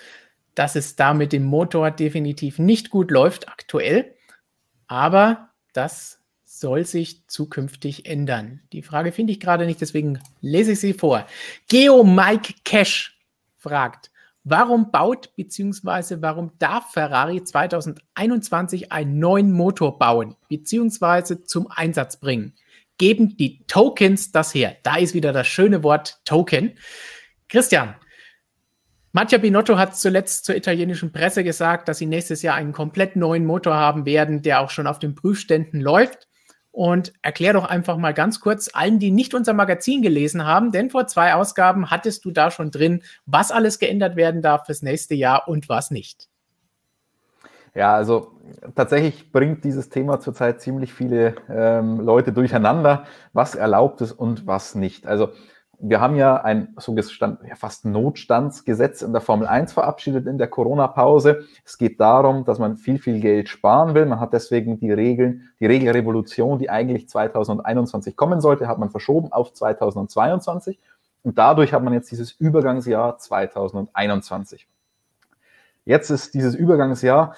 [0.55, 4.15] dass es da mit dem Motor definitiv nicht gut läuft aktuell.
[4.87, 6.22] Aber das
[6.63, 8.61] soll sich zukünftig ändern.
[8.71, 11.27] Die Frage finde ich gerade nicht, deswegen lese ich sie vor.
[11.67, 13.19] Geo Mike Cash
[13.57, 14.11] fragt,
[14.45, 16.21] warum baut bzw.
[16.21, 21.43] warum darf Ferrari 2021 einen neuen Motor bauen bzw.
[21.43, 22.53] zum Einsatz bringen?
[22.97, 24.77] Geben die Tokens das her?
[24.83, 26.77] Da ist wieder das schöne Wort Token.
[27.49, 27.95] Christian,
[29.11, 33.45] Mattia Binotto hat zuletzt zur italienischen Presse gesagt, dass sie nächstes Jahr einen komplett neuen
[33.45, 36.29] Motor haben werden, der auch schon auf den Prüfständen läuft.
[36.73, 40.89] Und erklär doch einfach mal ganz kurz allen, die nicht unser Magazin gelesen haben, denn
[40.89, 45.13] vor zwei Ausgaben hattest du da schon drin, was alles geändert werden darf fürs nächste
[45.13, 46.29] Jahr und was nicht.
[47.75, 48.31] Ja, also
[48.73, 54.73] tatsächlich bringt dieses Thema zurzeit ziemlich viele ähm, Leute durcheinander, was erlaubt ist und was
[54.73, 55.05] nicht.
[55.05, 55.29] Also
[55.85, 60.47] wir haben ja ein sogenanntes ja, fast Notstandsgesetz in der Formel 1 verabschiedet in der
[60.47, 61.43] Corona-Pause.
[61.65, 64.05] Es geht darum, dass man viel, viel Geld sparen will.
[64.05, 69.33] Man hat deswegen die Regeln, die Regelrevolution, die eigentlich 2021 kommen sollte, hat man verschoben
[69.33, 70.79] auf 2022.
[71.21, 74.69] Und dadurch hat man jetzt dieses Übergangsjahr 2021.
[75.83, 77.35] Jetzt ist dieses Übergangsjahr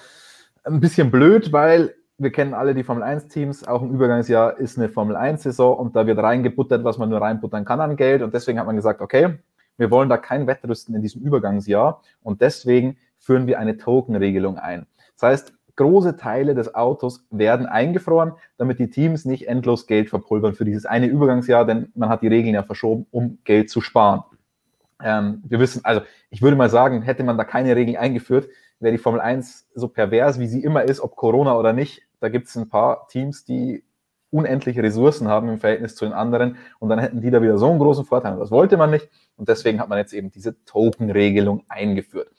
[0.63, 4.89] ein bisschen blöd, weil wir kennen alle die Formel 1-Teams, auch im Übergangsjahr ist eine
[4.89, 8.21] Formel 1-Saison und da wird reingebuttert, was man nur reinbuttern kann an Geld.
[8.21, 9.37] Und deswegen hat man gesagt, okay,
[9.77, 14.87] wir wollen da kein Wettrüsten in diesem Übergangsjahr und deswegen führen wir eine Token-Regelung ein.
[15.15, 20.53] Das heißt, große Teile des Autos werden eingefroren, damit die Teams nicht endlos Geld verpulvern
[20.53, 24.23] für dieses eine Übergangsjahr, denn man hat die Regeln ja verschoben, um Geld zu sparen.
[25.03, 28.47] Ähm, wir wissen, also ich würde mal sagen, hätte man da keine Regeln eingeführt,
[28.79, 32.03] wäre die Formel 1 so pervers, wie sie immer ist, ob Corona oder nicht.
[32.19, 33.83] Da gibt es ein paar Teams, die
[34.31, 37.69] unendliche Ressourcen haben im Verhältnis zu den anderen und dann hätten die da wieder so
[37.69, 38.37] einen großen Vorteil.
[38.37, 42.29] Das wollte man nicht und deswegen hat man jetzt eben diese Token-Regelung eingeführt.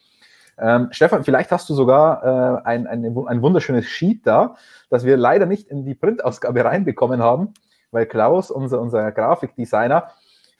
[0.59, 4.57] Ähm, Stefan, vielleicht hast du sogar äh, ein, ein, ein wunderschönes Sheet da,
[4.88, 7.55] das wir leider nicht in die Printausgabe reinbekommen haben,
[7.90, 10.11] weil Klaus, unser, unser Grafikdesigner,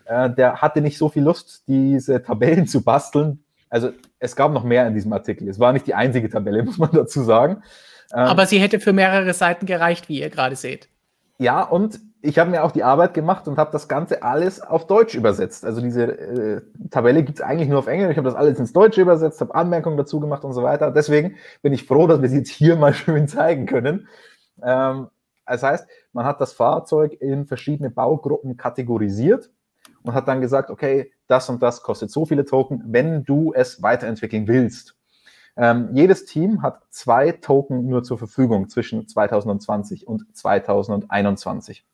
[0.05, 4.65] äh, der hatte nicht so viel Lust, diese Tabellen zu basteln, also es gab noch
[4.65, 5.49] mehr in diesem Artikel.
[5.49, 7.63] Es war nicht die einzige Tabelle, muss man dazu sagen.
[8.13, 10.89] Ähm, Aber sie hätte für mehrere Seiten gereicht, wie ihr gerade seht.
[11.39, 14.87] Ja, und ich habe mir auch die Arbeit gemacht und habe das Ganze alles auf
[14.87, 15.65] Deutsch übersetzt.
[15.65, 18.11] Also diese äh, Tabelle gibt es eigentlich nur auf Englisch.
[18.11, 20.91] Ich habe das alles ins Deutsche übersetzt, habe Anmerkungen dazu gemacht und so weiter.
[20.91, 24.09] Deswegen bin ich froh, dass wir sie jetzt hier mal schön zeigen können.
[24.63, 25.09] Ähm,
[25.47, 29.51] das heißt, man hat das Fahrzeug in verschiedene Baugruppen kategorisiert
[30.03, 33.83] und hat dann gesagt, okay, das und das kostet so viele Token, wenn du es
[33.83, 34.97] weiterentwickeln willst.
[35.57, 41.85] Ähm, jedes Team hat zwei Token nur zur Verfügung zwischen 2020 und 2021.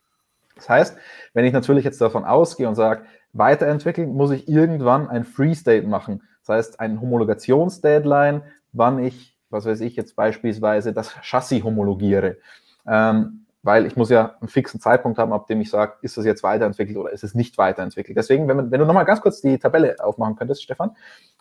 [0.57, 0.97] Das heißt,
[1.33, 5.87] wenn ich natürlich jetzt davon ausgehe und sage, weiterentwickeln, muss ich irgendwann ein Free State
[5.87, 6.23] machen.
[6.45, 8.43] Das heißt, ein Homologationsdeadline,
[8.73, 12.39] wann ich, was weiß ich jetzt beispielsweise, das Chassis homologiere.
[12.87, 16.25] Ähm, weil ich muss ja einen fixen Zeitpunkt haben, ab dem ich sage, ist das
[16.25, 18.17] jetzt weiterentwickelt oder ist es nicht weiterentwickelt.
[18.17, 20.97] Deswegen, wenn, wenn du nochmal ganz kurz die Tabelle aufmachen könntest, Stefan,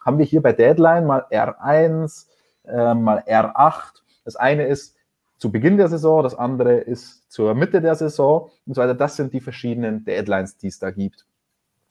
[0.06, 2.28] haben wir hier bei Deadline mal R1,
[2.66, 4.02] äh, mal R8.
[4.24, 4.96] Das eine ist
[5.38, 8.94] zu Beginn der Saison, das andere ist zur Mitte der Saison und so weiter.
[8.94, 11.26] Das sind die verschiedenen Deadlines, die es da gibt.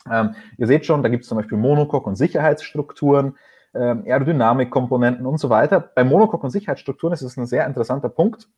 [0.08, 3.36] Ähm, ihr seht schon, da gibt es zum Beispiel Monocoque und Sicherheitsstrukturen,
[3.74, 5.80] ähm, Aerodynamikkomponenten und so weiter.
[5.80, 8.48] Bei Monocoque und Sicherheitsstrukturen ist es ein sehr interessanter Punkt.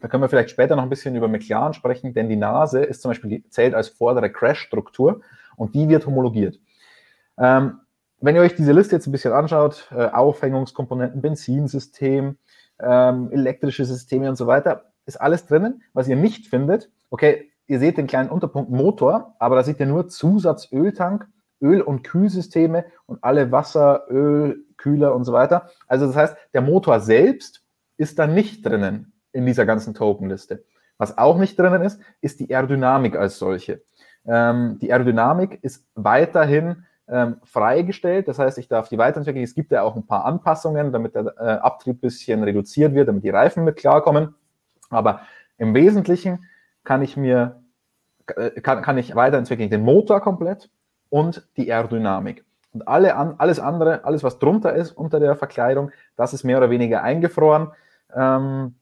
[0.00, 3.02] Da können wir vielleicht später noch ein bisschen über McLaren sprechen, denn die Nase ist
[3.02, 5.20] zum Beispiel zählt als vordere Crash-Struktur
[5.56, 6.58] und die wird homologiert.
[7.38, 7.80] Ähm,
[8.20, 12.36] wenn ihr euch diese Liste jetzt ein bisschen anschaut, äh, Aufhängungskomponenten, Benzinsystem,
[12.78, 15.82] ähm, elektrische Systeme und so weiter, ist alles drinnen.
[15.92, 19.86] Was ihr nicht findet, okay, ihr seht den kleinen Unterpunkt Motor, aber da seht ihr
[19.86, 21.26] nur Zusatzöltank,
[21.62, 25.70] Öl- und Kühlsysteme und alle Wasser, Öl, Kühler und so weiter.
[25.86, 27.62] Also das heißt, der Motor selbst
[27.96, 30.64] ist da nicht drinnen in dieser ganzen Tokenliste.
[30.98, 33.82] Was auch nicht drinnen ist, ist die Aerodynamik als solche.
[34.26, 38.28] Ähm, die Aerodynamik ist weiterhin ähm, freigestellt.
[38.28, 39.42] Das heißt, ich darf die weiterentwickeln.
[39.42, 43.08] Es gibt ja auch ein paar Anpassungen, damit der äh, Abtrieb ein bisschen reduziert wird,
[43.08, 44.34] damit die Reifen mit klarkommen.
[44.90, 45.22] Aber
[45.58, 46.44] im Wesentlichen
[46.84, 47.62] kann ich mir,
[48.36, 50.70] äh, kann, kann ich weiterentwickeln den Motor komplett
[51.08, 52.44] und die Aerodynamik.
[52.72, 56.58] Und alle an, alles andere, alles was drunter ist unter der Verkleidung, das ist mehr
[56.58, 57.72] oder weniger eingefroren.
[58.14, 58.76] Ähm,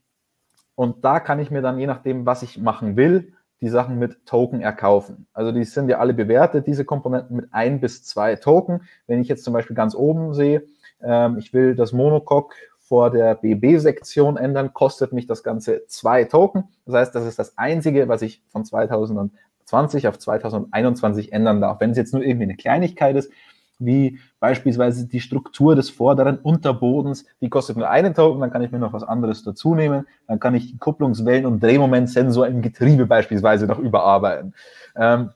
[0.79, 4.25] und da kann ich mir dann, je nachdem, was ich machen will, die Sachen mit
[4.27, 5.27] Token erkaufen.
[5.33, 8.83] Also die sind ja alle bewertet, diese Komponenten mit ein bis zwei Token.
[9.09, 10.63] Wenn ich jetzt zum Beispiel ganz oben sehe,
[11.03, 16.69] ähm, ich will das Monocoque vor der BB-Sektion ändern, kostet mich das Ganze zwei Token.
[16.87, 21.81] Das heißt, das ist das Einzige, was ich von 2020 auf 2021 ändern darf.
[21.81, 23.33] Wenn es jetzt nur irgendwie eine Kleinigkeit ist,
[23.79, 28.73] wie beispielsweise die Struktur des vorderen Unterbodens, die kostet nur einen Token, dann kann ich
[28.73, 33.07] mir noch was anderes dazu nehmen, dann kann ich die Kupplungswellen- und Drehmomentsensor im Getriebe
[33.07, 34.55] beispielsweise noch überarbeiten.
[34.97, 35.31] Ähm,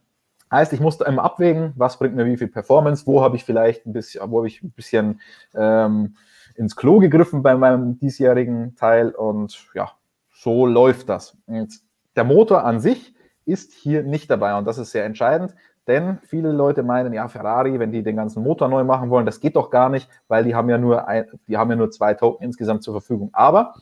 [0.50, 3.87] heißt, ich musste immer abwägen, was bringt mir wie viel Performance, wo habe ich vielleicht
[3.87, 5.20] ein bisschen, wo habe ich ein bisschen
[5.55, 6.16] ähm,
[6.55, 9.92] ins Klo gegriffen bei meinem diesjährigen Teil und ja,
[10.31, 11.37] so läuft das.
[11.46, 11.81] Und
[12.14, 15.55] der Motor an sich ist hier nicht dabei und das ist sehr entscheidend.
[15.87, 19.40] Denn viele Leute meinen, ja, Ferrari, wenn die den ganzen Motor neu machen wollen, das
[19.40, 22.14] geht doch gar nicht, weil die haben ja nur, ein, die haben ja nur zwei
[22.14, 23.31] Token insgesamt zur Verfügung.
[23.33, 23.75] Aber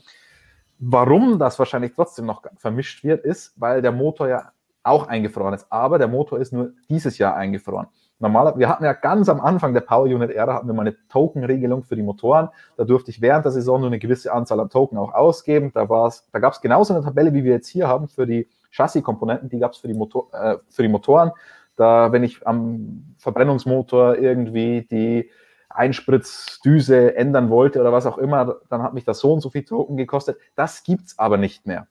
[0.79, 5.67] warum das wahrscheinlich trotzdem noch vermischt wird, ist, weil der Motor ja auch eingefroren ist.
[5.71, 7.89] Aber der Motor ist nur dieses Jahr eingefroren.
[8.19, 10.97] Normaler, wir hatten ja ganz am Anfang der Power Unit Ära hatten wir mal eine
[11.09, 12.49] Token-Regelung für die Motoren.
[12.77, 15.71] Da durfte ich während der Saison nur eine gewisse Anzahl an Token auch ausgeben.
[15.73, 19.49] Da, da gab es genauso eine Tabelle, wie wir jetzt hier haben für die Chassis-Komponenten,
[19.49, 21.33] die gab es für, äh, für die Motoren.
[21.81, 25.31] Da, wenn ich am Verbrennungsmotor irgendwie die
[25.71, 29.64] Einspritzdüse ändern wollte oder was auch immer, dann hat mich das so und so viel
[29.64, 30.37] Token gekostet.
[30.57, 31.87] Das gibt es aber nicht mehr.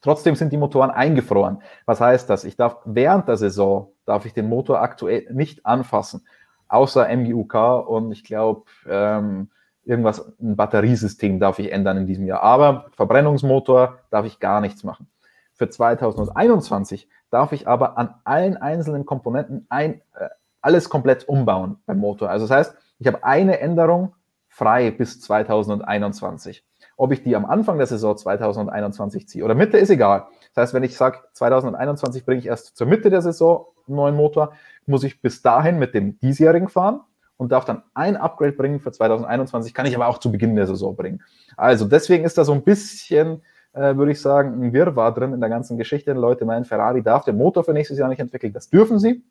[0.00, 1.60] Trotzdem sind die Motoren eingefroren.
[1.84, 2.44] Was heißt das?
[2.44, 6.26] Ich darf während der Saison, darf ich den Motor aktuell nicht anfassen,
[6.68, 7.54] außer MGUK
[7.86, 9.50] und ich glaube, ähm,
[9.84, 12.42] irgendwas, ein Batteriesystem darf ich ändern in diesem Jahr.
[12.42, 15.08] Aber Verbrennungsmotor darf ich gar nichts machen.
[15.52, 20.28] Für 2021 darf ich aber an allen einzelnen Komponenten ein, äh,
[20.60, 22.30] alles komplett umbauen beim Motor.
[22.30, 24.14] Also das heißt, ich habe eine Änderung
[24.48, 26.64] frei bis 2021.
[26.96, 30.26] Ob ich die am Anfang der Saison 2021 ziehe oder Mitte, ist egal.
[30.54, 34.16] Das heißt, wenn ich sage, 2021 bringe ich erst zur Mitte der Saison einen neuen
[34.16, 34.52] Motor,
[34.86, 37.00] muss ich bis dahin mit dem diesjährigen fahren
[37.36, 40.66] und darf dann ein Upgrade bringen für 2021, kann ich aber auch zu Beginn der
[40.66, 41.22] Saison bringen.
[41.56, 45.40] Also deswegen ist da so ein bisschen äh, würde ich sagen, ein Wirrwarr drin in
[45.40, 46.12] der ganzen Geschichte.
[46.12, 48.52] Leute meinen, Ferrari darf den Motor für nächstes Jahr nicht entwickeln.
[48.52, 49.22] Das dürfen sie.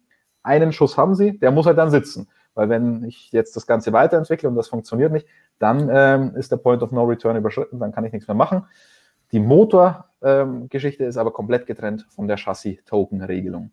[0.44, 2.28] Einen Schuss haben sie, der muss halt dann sitzen.
[2.54, 5.28] Weil wenn ich jetzt das Ganze weiterentwickle und das funktioniert nicht,
[5.60, 8.66] dann ähm, ist der Point of No Return überschritten, dann kann ich nichts mehr machen.
[9.32, 13.72] Die Motorgeschichte ähm, ist aber komplett getrennt von der Chassis-Token-Regelung.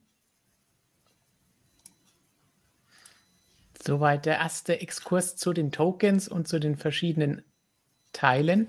[3.83, 7.43] Soweit der erste Exkurs zu den Tokens und zu den verschiedenen
[8.13, 8.69] Teilen.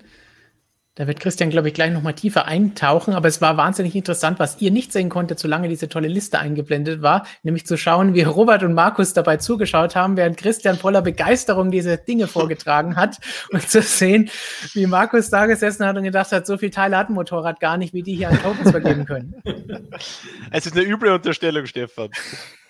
[0.98, 3.14] Da wird Christian, glaube ich, gleich nochmal tiefer eintauchen.
[3.14, 7.04] Aber es war wahnsinnig interessant, was ihr nicht sehen konntet, solange diese tolle Liste eingeblendet
[7.04, 7.28] war.
[7.44, 12.00] Nämlich zu schauen, wie Robert und Markus dabei zugeschaut haben, während Christian voller Begeisterung diese
[12.00, 13.20] Dinge vorgetragen hat.
[13.52, 14.32] Und zu sehen,
[14.74, 17.78] wie Markus da gesessen hat und gedacht hat, so viele Teile hat ein Motorrad gar
[17.78, 19.36] nicht, wie die hier an Tokens vergeben können.
[20.52, 22.10] Es ist eine üble Unterstellung, Stefan.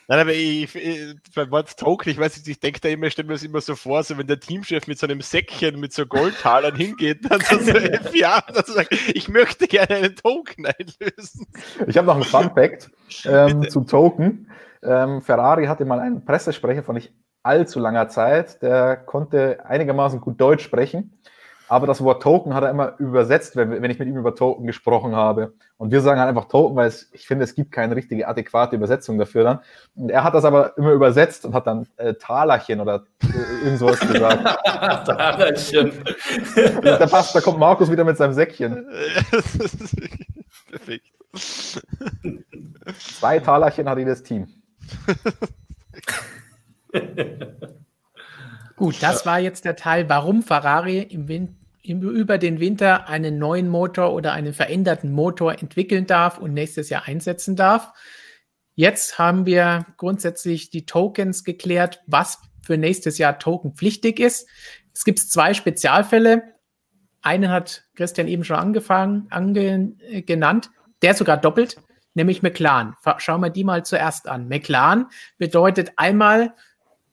[0.10, 3.13] Nein, aber ich, ich, beim Wort Token, ich weiß nicht, ich denke da immer, ich
[3.13, 5.91] stelle mir das immer so vor, so wenn der Teamchef mit so einem Säckchen mit
[5.91, 10.65] so Goldtalern hingeht, dann so, so Jahre, dann so sagt, ich möchte gerne einen Token
[10.65, 11.48] einlösen.
[11.88, 12.89] Ich habe noch einen Fun Fact
[13.26, 14.50] ähm, zu Token.
[14.82, 20.39] Ähm, Ferrari hatte mal einen Pressesprecher von nicht allzu langer Zeit, der konnte einigermaßen gut
[20.39, 21.20] Deutsch sprechen.
[21.70, 24.66] Aber das Wort Token hat er immer übersetzt, wenn, wenn ich mit ihm über Token
[24.66, 25.54] gesprochen habe.
[25.78, 28.76] Und wir sagen halt einfach Token, weil es, ich finde, es gibt keine richtige adäquate
[28.76, 29.60] Übersetzung dafür dann.
[29.96, 33.80] Und er hat das aber immer übersetzt und hat dann äh, Talerchen oder äh, irgend
[33.80, 34.44] sowas gesagt.
[35.06, 35.92] Talerchen.
[36.82, 38.88] da passt, da kommt Markus wieder mit seinem Säckchen.
[40.70, 41.06] Perfekt.
[43.20, 44.48] Zwei Talerchen hat jedes Team.
[48.78, 53.40] Gut, das war jetzt der Teil, warum Ferrari im Win im, über den Winter einen
[53.40, 57.92] neuen Motor oder einen veränderten Motor entwickeln darf und nächstes Jahr einsetzen darf.
[58.76, 64.48] Jetzt haben wir grundsätzlich die Tokens geklärt, was für nächstes Jahr tokenpflichtig ist.
[64.94, 66.44] Es gibt zwei Spezialfälle.
[67.22, 70.70] Einen hat Christian eben schon angefangen, ange, äh, genannt.
[71.02, 71.78] Der sogar doppelt,
[72.13, 72.96] nämlich McLaren.
[73.18, 74.48] Schauen wir die mal zuerst an.
[74.48, 75.08] McLaren
[75.40, 76.54] bedeutet einmal,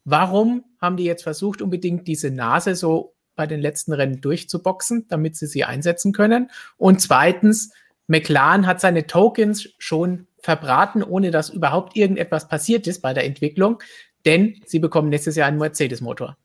[0.05, 5.37] warum haben die jetzt versucht, unbedingt diese Nase so bei den letzten Rennen durchzuboxen, damit
[5.37, 6.51] sie sie einsetzen können?
[6.77, 7.73] Und zweitens,
[8.07, 13.83] McLaren hat seine Tokens schon verbraten, ohne dass überhaupt irgendetwas passiert ist bei der Entwicklung,
[14.27, 16.37] denn sie bekommen nächstes Jahr einen Mercedes-Motor.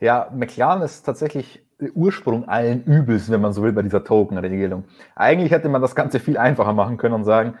[0.00, 1.62] Ja, McLaren ist tatsächlich
[1.94, 4.84] Ursprung allen Übels, wenn man so will, bei dieser Token-Regelung.
[5.14, 7.58] Eigentlich hätte man das Ganze viel einfacher machen können und sagen,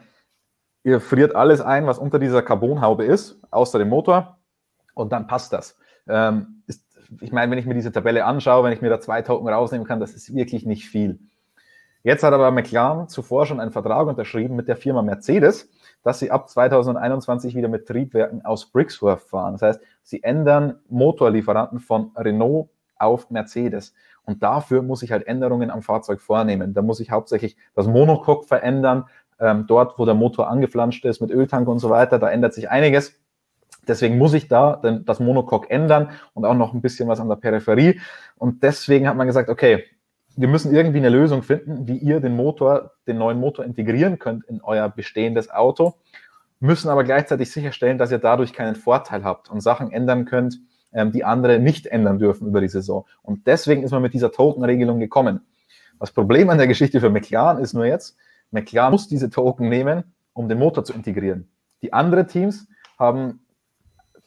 [0.82, 4.38] ihr friert alles ein, was unter dieser Carbonhaube ist, außer dem Motor,
[4.94, 5.76] und dann passt das.
[6.08, 6.84] Ähm, ist,
[7.20, 9.86] ich meine, wenn ich mir diese Tabelle anschaue, wenn ich mir da zwei Token rausnehmen
[9.86, 11.18] kann, das ist wirklich nicht viel.
[12.02, 15.68] Jetzt hat aber McLaren zuvor schon einen Vertrag unterschrieben mit der Firma Mercedes,
[16.02, 19.52] dass sie ab 2021 wieder mit Triebwerken aus Brixworth fahren.
[19.52, 23.92] Das heißt, sie ändern Motorlieferanten von Renault auf Mercedes.
[24.24, 26.72] Und dafür muss ich halt Änderungen am Fahrzeug vornehmen.
[26.72, 29.06] Da muss ich hauptsächlich das Monocoque verändern.
[29.38, 32.70] Ähm, dort, wo der Motor angeflanscht ist mit Öltank und so weiter, da ändert sich
[32.70, 33.18] einiges.
[33.88, 37.36] Deswegen muss ich da das Monocoque ändern und auch noch ein bisschen was an der
[37.36, 38.00] Peripherie.
[38.36, 39.84] Und deswegen hat man gesagt, okay,
[40.36, 44.44] wir müssen irgendwie eine Lösung finden, wie ihr den Motor, den neuen Motor integrieren könnt
[44.44, 45.94] in euer bestehendes Auto,
[46.60, 50.60] müssen aber gleichzeitig sicherstellen, dass ihr dadurch keinen Vorteil habt und Sachen ändern könnt,
[50.92, 53.06] ähm, die andere nicht ändern dürfen über die Saison.
[53.22, 55.40] Und deswegen ist man mit dieser Token-Regelung gekommen.
[55.98, 58.16] Das Problem an der Geschichte für McLaren ist nur jetzt,
[58.50, 61.48] McLaren muss diese Token nehmen, um den Motor zu integrieren.
[61.82, 62.66] Die anderen Teams
[62.98, 63.40] haben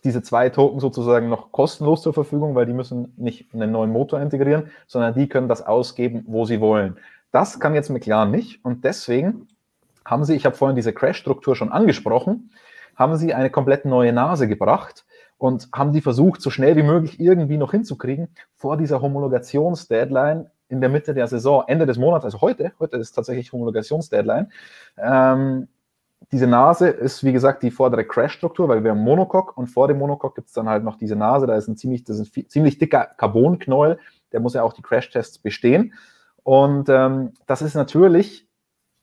[0.03, 4.21] diese zwei Token sozusagen noch kostenlos zur Verfügung, weil die müssen nicht einen neuen Motor
[4.21, 6.97] integrieren, sondern die können das ausgeben, wo sie wollen.
[7.31, 9.47] Das kann jetzt McLaren nicht und deswegen
[10.05, 12.51] haben sie, ich habe vorhin diese Crash-Struktur schon angesprochen,
[12.95, 15.05] haben sie eine komplett neue Nase gebracht,
[15.43, 20.79] und haben die versucht, so schnell wie möglich irgendwie noch hinzukriegen vor dieser Homologationsdeadline in
[20.79, 24.49] der Mitte der Saison, Ende des Monats, also heute, heute ist tatsächlich Homologationsdeadline.
[24.97, 25.67] Ähm,
[26.33, 29.99] diese Nase ist, wie gesagt, die vordere Crash-Struktur, weil wir haben Monocoque und vor dem
[29.99, 32.49] Monocoque gibt es dann halt noch diese Nase, da ist ein ziemlich, das ist ein
[32.49, 33.99] ziemlich dicker Carbonknäuel,
[34.31, 35.93] der muss ja auch die Crash-Tests bestehen.
[36.41, 38.47] Und ähm, das ist natürlich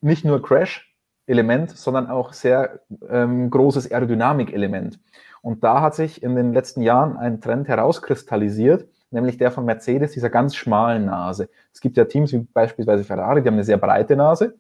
[0.01, 4.99] nicht nur Crash-Element, sondern auch sehr ähm, großes Aerodynamik-Element.
[5.40, 10.12] Und da hat sich in den letzten Jahren ein Trend herauskristallisiert, nämlich der von Mercedes,
[10.12, 11.49] dieser ganz schmalen Nase.
[11.73, 14.59] Es gibt ja Teams wie beispielsweise Ferrari, die haben eine sehr breite Nase.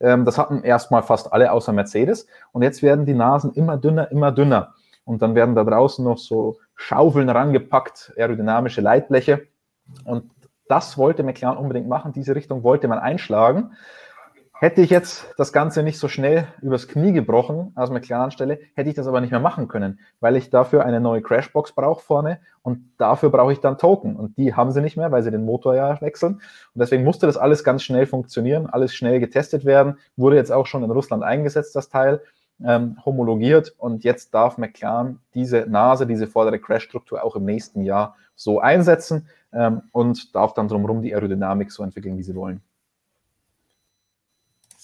[0.00, 2.26] Ähm, das hatten erstmal fast alle außer Mercedes.
[2.52, 4.74] Und jetzt werden die Nasen immer dünner, immer dünner.
[5.04, 9.46] Und dann werden da draußen noch so Schaufeln rangepackt, aerodynamische Leitbleche.
[10.04, 10.30] Und
[10.68, 12.12] das wollte McLaren unbedingt machen.
[12.12, 13.72] Diese Richtung wollte man einschlagen.
[14.60, 18.96] Hätte ich jetzt das Ganze nicht so schnell übers Knie gebrochen aus McLaren-Stelle, hätte ich
[18.96, 22.80] das aber nicht mehr machen können, weil ich dafür eine neue Crashbox brauche vorne und
[22.98, 24.16] dafür brauche ich dann Token.
[24.16, 26.34] Und die haben sie nicht mehr, weil sie den Motor ja wechseln.
[26.74, 30.66] Und deswegen musste das alles ganz schnell funktionieren, alles schnell getestet werden, wurde jetzt auch
[30.66, 32.20] schon in Russland eingesetzt, das Teil,
[32.64, 38.16] ähm, homologiert und jetzt darf McLaren diese Nase, diese vordere Crash-Struktur auch im nächsten Jahr
[38.34, 42.60] so einsetzen ähm, und darf dann drumherum die Aerodynamik so entwickeln, wie sie wollen.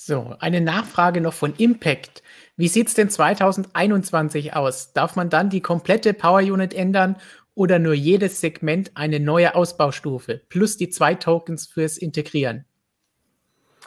[0.06, 2.22] So, eine Nachfrage noch von Impact.
[2.58, 4.92] Wie sieht es denn 2021 aus?
[4.92, 7.16] Darf man dann die komplette Power Unit ändern
[7.54, 12.66] oder nur jedes Segment eine neue Ausbaustufe plus die zwei Tokens fürs Integrieren?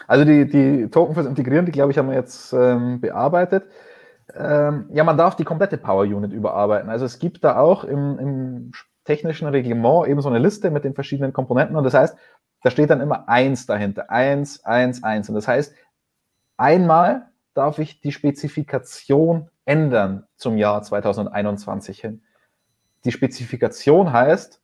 [0.07, 3.65] Also die, die Token fürs Integrieren, die glaube ich haben wir jetzt ähm, bearbeitet.
[4.35, 6.89] Ähm, ja, man darf die komplette Power Unit überarbeiten.
[6.89, 8.71] Also es gibt da auch im, im
[9.05, 12.17] technischen Reglement eben so eine Liste mit den verschiedenen Komponenten und das heißt,
[12.63, 14.09] da steht dann immer eins dahinter.
[14.09, 15.29] Eins, eins, eins.
[15.29, 15.75] Und das heißt,
[16.57, 22.23] Einmal darf ich die Spezifikation ändern zum Jahr 2021 hin.
[23.05, 24.61] Die Spezifikation heißt,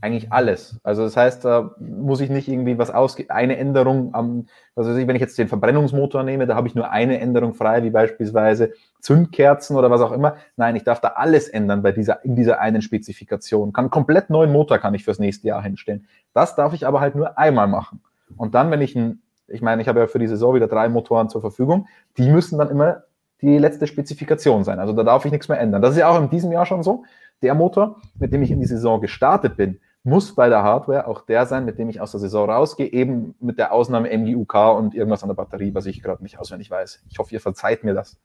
[0.00, 0.78] eigentlich alles.
[0.82, 5.16] Also das heißt, da muss ich nicht irgendwie was ausgeben, eine Änderung am, also wenn
[5.16, 9.76] ich jetzt den Verbrennungsmotor nehme, da habe ich nur eine Änderung frei, wie beispielsweise Zündkerzen
[9.76, 10.36] oder was auch immer.
[10.56, 13.72] Nein, ich darf da alles ändern bei dieser, in dieser einen Spezifikation.
[13.72, 16.06] Kann komplett neuen Motor kann ich fürs nächste Jahr hinstellen.
[16.34, 18.02] Das darf ich aber halt nur einmal machen.
[18.36, 20.88] Und dann, wenn ich ein, ich meine, ich habe ja für die Saison wieder drei
[20.88, 23.04] Motoren zur Verfügung, die müssen dann immer
[23.40, 24.80] die letzte Spezifikation sein.
[24.80, 25.82] Also da darf ich nichts mehr ändern.
[25.82, 27.04] Das ist ja auch in diesem Jahr schon so.
[27.42, 31.22] Der Motor, mit dem ich in die Saison gestartet bin, muss bei der Hardware auch
[31.22, 34.94] der sein, mit dem ich aus der Saison rausgehe, eben mit der Ausnahme MGUK und
[34.94, 37.02] irgendwas an der Batterie, was ich gerade nicht auswendig weiß.
[37.10, 38.16] Ich hoffe, ihr verzeiht mir das.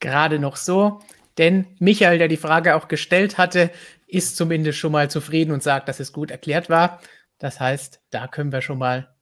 [0.00, 1.00] Gerade noch so,
[1.38, 3.70] denn Michael, der die Frage auch gestellt hatte,
[4.06, 6.98] ist zumindest schon mal zufrieden und sagt, dass es gut erklärt war.
[7.38, 9.13] Das heißt, da können wir schon mal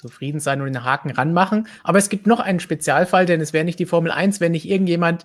[0.00, 1.68] zufrieden sein und den Haken ranmachen.
[1.84, 4.68] Aber es gibt noch einen Spezialfall, denn es wäre nicht die Formel 1, wenn nicht
[4.68, 5.24] irgendjemand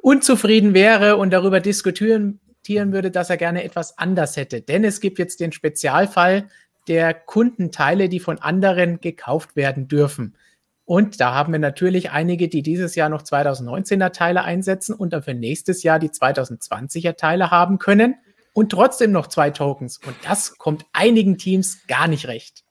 [0.00, 4.60] unzufrieden wäre und darüber diskutieren würde, dass er gerne etwas anders hätte.
[4.60, 6.48] Denn es gibt jetzt den Spezialfall
[6.88, 10.36] der Kundenteile, die von anderen gekauft werden dürfen.
[10.84, 15.22] Und da haben wir natürlich einige, die dieses Jahr noch 2019er Teile einsetzen und dann
[15.22, 18.16] für nächstes Jahr die 2020er Teile haben können
[18.52, 19.98] und trotzdem noch zwei Tokens.
[20.04, 22.64] Und das kommt einigen Teams gar nicht recht.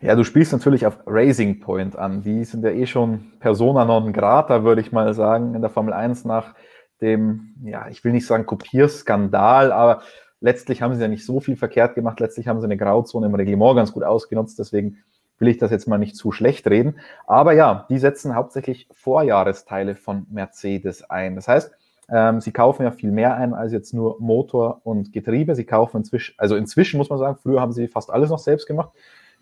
[0.00, 2.22] Ja, du spielst natürlich auf Racing Point an.
[2.22, 5.92] Die sind ja eh schon persona non grata, würde ich mal sagen, in der Formel
[5.92, 6.54] 1 nach
[7.00, 10.02] dem, ja, ich will nicht sagen Kopierskandal, aber
[10.40, 12.20] letztlich haben sie ja nicht so viel verkehrt gemacht.
[12.20, 14.58] Letztlich haben sie eine Grauzone im Reglement ganz gut ausgenutzt.
[14.60, 14.98] Deswegen
[15.40, 17.00] will ich das jetzt mal nicht zu schlecht reden.
[17.26, 21.34] Aber ja, die setzen hauptsächlich Vorjahresteile von Mercedes ein.
[21.34, 21.72] Das heißt,
[22.08, 25.56] ähm, sie kaufen ja viel mehr ein als jetzt nur Motor und Getriebe.
[25.56, 28.66] Sie kaufen inzwischen, also inzwischen muss man sagen, früher haben sie fast alles noch selbst
[28.66, 28.90] gemacht.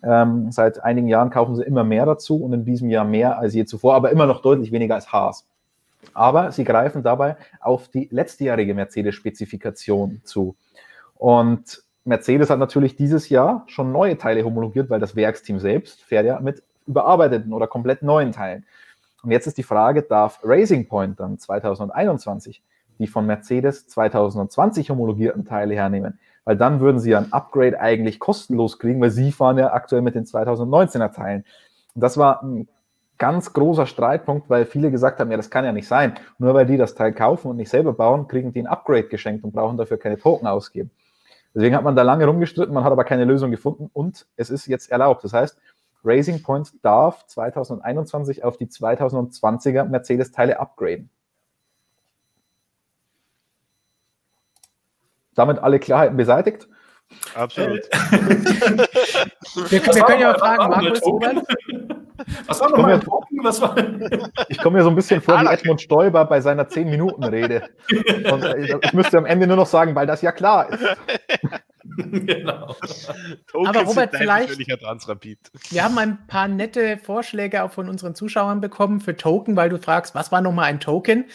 [0.03, 3.53] Ähm, seit einigen Jahren kaufen sie immer mehr dazu und in diesem Jahr mehr als
[3.53, 5.47] je zuvor, aber immer noch deutlich weniger als Haas.
[6.13, 10.55] Aber sie greifen dabei auf die letztjährige Mercedes-Spezifikation zu.
[11.15, 16.25] Und Mercedes hat natürlich dieses Jahr schon neue Teile homologiert, weil das Werksteam selbst fährt
[16.25, 18.65] ja mit überarbeiteten oder komplett neuen Teilen.
[19.23, 22.63] Und jetzt ist die Frage, darf Racing Point dann 2021
[22.99, 26.19] die von Mercedes 2020 homologierten Teile hernehmen?
[26.47, 30.01] Weil dann würden sie ja ein Upgrade eigentlich kostenlos kriegen, weil sie fahren ja aktuell
[30.01, 31.43] mit den 2019er Teilen.
[31.93, 32.69] Und das war ein
[33.17, 36.13] ganz großer Streitpunkt, weil viele gesagt haben, ja, das kann ja nicht sein.
[36.37, 39.43] Nur weil die das Teil kaufen und nicht selber bauen, kriegen die ein Upgrade geschenkt
[39.43, 40.89] und brauchen dafür keine Token ausgeben.
[41.53, 44.67] Deswegen hat man da lange rumgestritten, man hat aber keine Lösung gefunden und es ist
[44.67, 45.25] jetzt erlaubt.
[45.25, 45.59] Das heißt,
[46.05, 51.09] Racing Point darf 2021 auf die 2020er Mercedes-Teile upgraden.
[55.37, 56.67] Damit alle Klarheiten beseitigt.
[57.35, 57.79] Absolut.
[59.69, 61.01] wir, wir können ja fragen, Markus,
[62.47, 63.43] was war nochmal Token?
[63.43, 63.75] Was war?
[64.49, 67.69] Ich komme mir so ein bisschen vor wie Edmund Stoiber bei seiner 10-Minuten-Rede.
[68.31, 70.83] Und äh, ich müsste am Ende nur noch sagen, weil das ja klar ist.
[71.97, 72.75] genau.
[73.65, 74.57] Aber Robert, vielleicht.
[75.69, 79.77] Wir haben ein paar nette Vorschläge auch von unseren Zuschauern bekommen für Token, weil du
[79.77, 81.25] fragst, was war nochmal ein Token?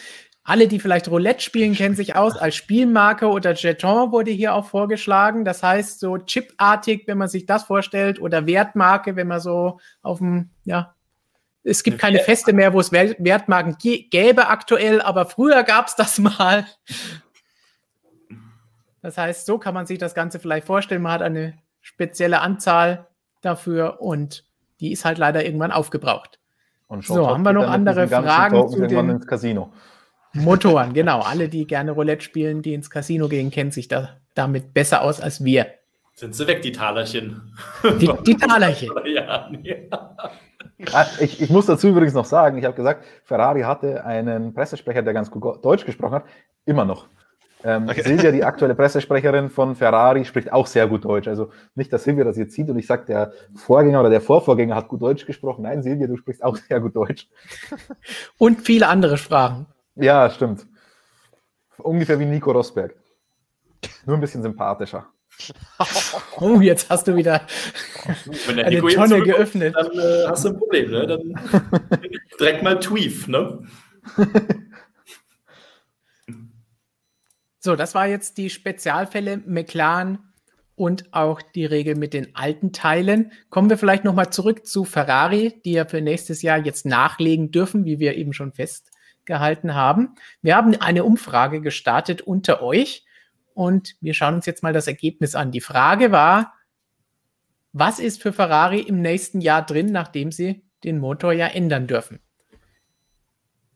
[0.45, 2.35] Alle, die vielleicht Roulette spielen, kennen sich aus.
[2.35, 5.45] Als Spielmarke oder Jeton wurde hier auch vorgeschlagen.
[5.45, 10.17] Das heißt, so chipartig, wenn man sich das vorstellt, oder Wertmarke, wenn man so auf
[10.17, 10.95] dem, ja,
[11.63, 16.19] es gibt keine Feste mehr, wo es Wertmarken gäbe aktuell, aber früher gab es das
[16.19, 16.65] mal.
[19.01, 21.01] Das heißt, so kann man sich das Ganze vielleicht vorstellen.
[21.01, 23.07] Man hat eine spezielle Anzahl
[23.41, 24.45] dafür und
[24.81, 26.39] die ist halt leider irgendwann aufgebraucht.
[27.01, 29.71] so, haben wir noch andere Fragen zu den ins Casino.
[30.33, 31.21] Motoren, genau.
[31.21, 35.21] Alle, die gerne Roulette spielen, die ins Casino gehen, kennen sich da, damit besser aus
[35.21, 35.67] als wir.
[36.15, 37.53] Sind sie weg, die Talerchen?
[37.99, 38.91] Die, die Talerchen.
[39.05, 39.49] ja.
[40.91, 45.01] Ah, ich, ich, muss dazu übrigens noch sagen, ich habe gesagt, Ferrari hatte einen Pressesprecher,
[45.01, 46.25] der ganz gut Deutsch gesprochen hat,
[46.65, 47.07] immer noch.
[47.63, 48.01] Ähm, okay.
[48.03, 51.27] Silvia, die aktuelle Pressesprecherin von Ferrari, spricht auch sehr gut Deutsch.
[51.27, 54.75] Also nicht, dass Silvia das jetzt sieht und ich sage, der Vorgänger oder der Vorvorgänger
[54.75, 55.63] hat gut Deutsch gesprochen.
[55.63, 57.27] Nein, Silvia, du sprichst auch sehr gut Deutsch.
[58.37, 59.67] Und viele andere Sprachen.
[59.95, 60.65] Ja, stimmt.
[61.77, 62.95] Ungefähr wie Nico Rosberg.
[64.05, 65.07] Nur ein bisschen sympathischer.
[66.37, 67.41] Oh, jetzt hast du wieder
[68.47, 69.75] eine Nico Tonne geöffnet.
[69.75, 71.07] Dann äh, hast du ein Problem, ne?
[71.07, 71.39] Dann
[72.39, 73.59] direkt mal Tweef, ne?
[77.59, 80.19] So, das war jetzt die Spezialfälle McLaren
[80.75, 83.31] und auch die Regel mit den alten Teilen.
[83.49, 87.85] Kommen wir vielleicht nochmal zurück zu Ferrari, die ja für nächstes Jahr jetzt nachlegen dürfen,
[87.85, 88.51] wie wir eben schon
[89.23, 90.15] festgehalten haben.
[90.41, 93.05] Wir haben eine Umfrage gestartet unter euch
[93.53, 95.51] und wir schauen uns jetzt mal das Ergebnis an.
[95.51, 96.53] Die Frage war,
[97.71, 102.19] was ist für Ferrari im nächsten Jahr drin, nachdem sie den Motor ja ändern dürfen?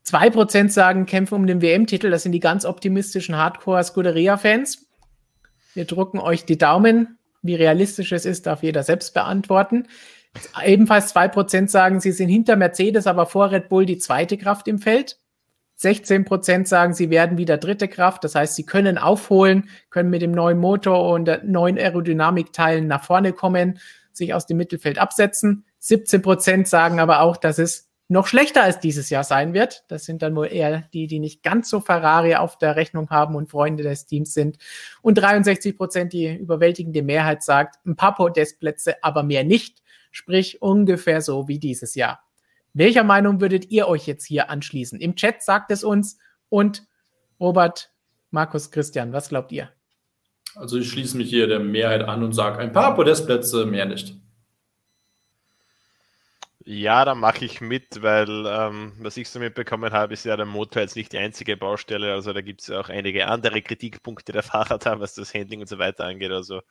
[0.06, 2.10] 2% sagen, kämpfen um den WM-Titel.
[2.10, 4.88] Das sind die ganz optimistischen Hardcore-Scuderia-Fans.
[5.74, 7.18] Wir drucken euch die Daumen.
[7.42, 9.88] Wie realistisch es ist, darf jeder selbst beantworten.
[10.64, 14.80] Ebenfalls 2% sagen, sie sind hinter Mercedes, aber vor Red Bull die zweite Kraft im
[14.80, 15.18] Feld.
[15.78, 18.24] 16 Prozent sagen, sie werden wieder dritte Kraft.
[18.24, 23.32] Das heißt, sie können aufholen, können mit dem neuen Motor und neuen Aerodynamikteilen nach vorne
[23.32, 23.80] kommen,
[24.12, 25.66] sich aus dem Mittelfeld absetzen.
[25.80, 29.84] 17 Prozent sagen aber auch, dass es noch schlechter als dieses Jahr sein wird.
[29.90, 33.36] Das sind dann wohl eher die, die nicht ganz so Ferrari auf der Rechnung haben
[33.36, 34.58] und Freunde des Teams sind.
[35.02, 39.84] Und 63 Prozent, die überwältigende Mehrheit sagt, ein paar Podestplätze, aber mehr nicht.
[40.12, 42.27] Sprich ungefähr so wie dieses Jahr.
[42.78, 45.02] Welcher Meinung würdet ihr euch jetzt hier anschließen?
[45.02, 46.84] Im Chat sagt es uns und
[47.40, 47.92] Robert,
[48.30, 49.72] Markus, Christian, was glaubt ihr?
[50.54, 54.14] Also ich schließe mich hier der Mehrheit an und sage ein paar Podestplätze, mehr nicht.
[56.66, 60.46] Ja, da mache ich mit, weil ähm, was ich so mitbekommen habe, ist ja der
[60.46, 62.14] Motor jetzt nicht die einzige Baustelle.
[62.14, 65.62] Also da gibt es ja auch einige andere Kritikpunkte der Fahrer da, was das Handling
[65.62, 66.32] und so weiter angeht.
[66.32, 66.62] Also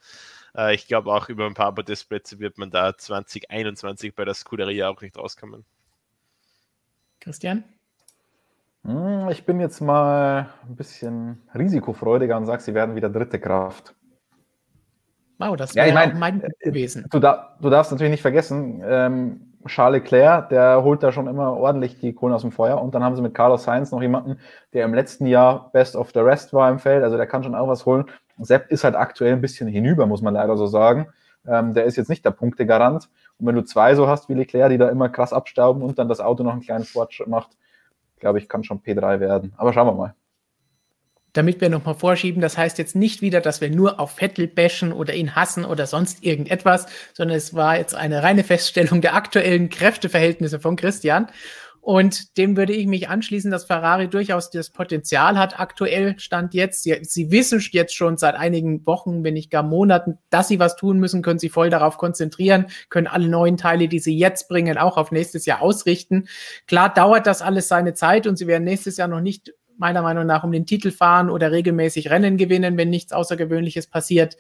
[0.57, 4.89] äh, ich glaube auch über ein paar Podestplätze wird man da 2021 bei der Scuderia
[4.89, 5.65] auch nicht rauskommen.
[7.27, 7.65] Christian?
[8.85, 13.97] Hm, ich bin jetzt mal ein bisschen risikofreudiger und sage, sie werden wieder dritte Kraft.
[15.39, 17.05] Wow, das wäre ja, ich mein, mein äh, gewesen.
[17.11, 21.55] Du, da, du, darfst natürlich nicht vergessen, ähm, Charles Leclerc, der holt da schon immer
[21.55, 22.81] ordentlich die Kohlen aus dem Feuer.
[22.81, 24.39] Und dann haben sie mit Carlos Sainz noch jemanden,
[24.73, 27.03] der im letzten Jahr Best of the Rest war im Feld.
[27.03, 28.05] Also der kann schon auch was holen.
[28.39, 31.09] Sepp ist halt aktuell ein bisschen hinüber, muss man leider so sagen.
[31.45, 33.09] Ähm, der ist jetzt nicht der Punktegarant.
[33.39, 36.09] Und wenn du zwei so hast wie Leclerc, die da immer krass abstauben und dann
[36.09, 37.51] das Auto noch einen kleinen Fortschritt macht,
[38.19, 39.53] glaube ich, kann schon P3 werden.
[39.57, 40.15] Aber schauen wir mal.
[41.33, 44.91] Damit wir nochmal vorschieben, das heißt jetzt nicht wieder, dass wir nur auf Vettel bashen
[44.91, 49.69] oder ihn hassen oder sonst irgendetwas, sondern es war jetzt eine reine Feststellung der aktuellen
[49.69, 51.29] Kräfteverhältnisse von Christian.
[51.87, 55.61] Und dem würde ich mich anschließen, dass Ferrari durchaus das Potenzial hat.
[55.61, 60.19] Aktuell stand jetzt, sie, sie, wissen jetzt schon seit einigen Wochen, wenn nicht gar Monaten,
[60.29, 64.01] dass sie was tun müssen, können sie voll darauf konzentrieren, können alle neuen Teile, die
[64.01, 66.27] sie jetzt bringen, auch auf nächstes Jahr ausrichten.
[66.67, 70.27] Klar dauert das alles seine Zeit und sie werden nächstes Jahr noch nicht meiner Meinung
[70.27, 74.37] nach um den Titel fahren oder regelmäßig Rennen gewinnen, wenn nichts Außergewöhnliches passiert.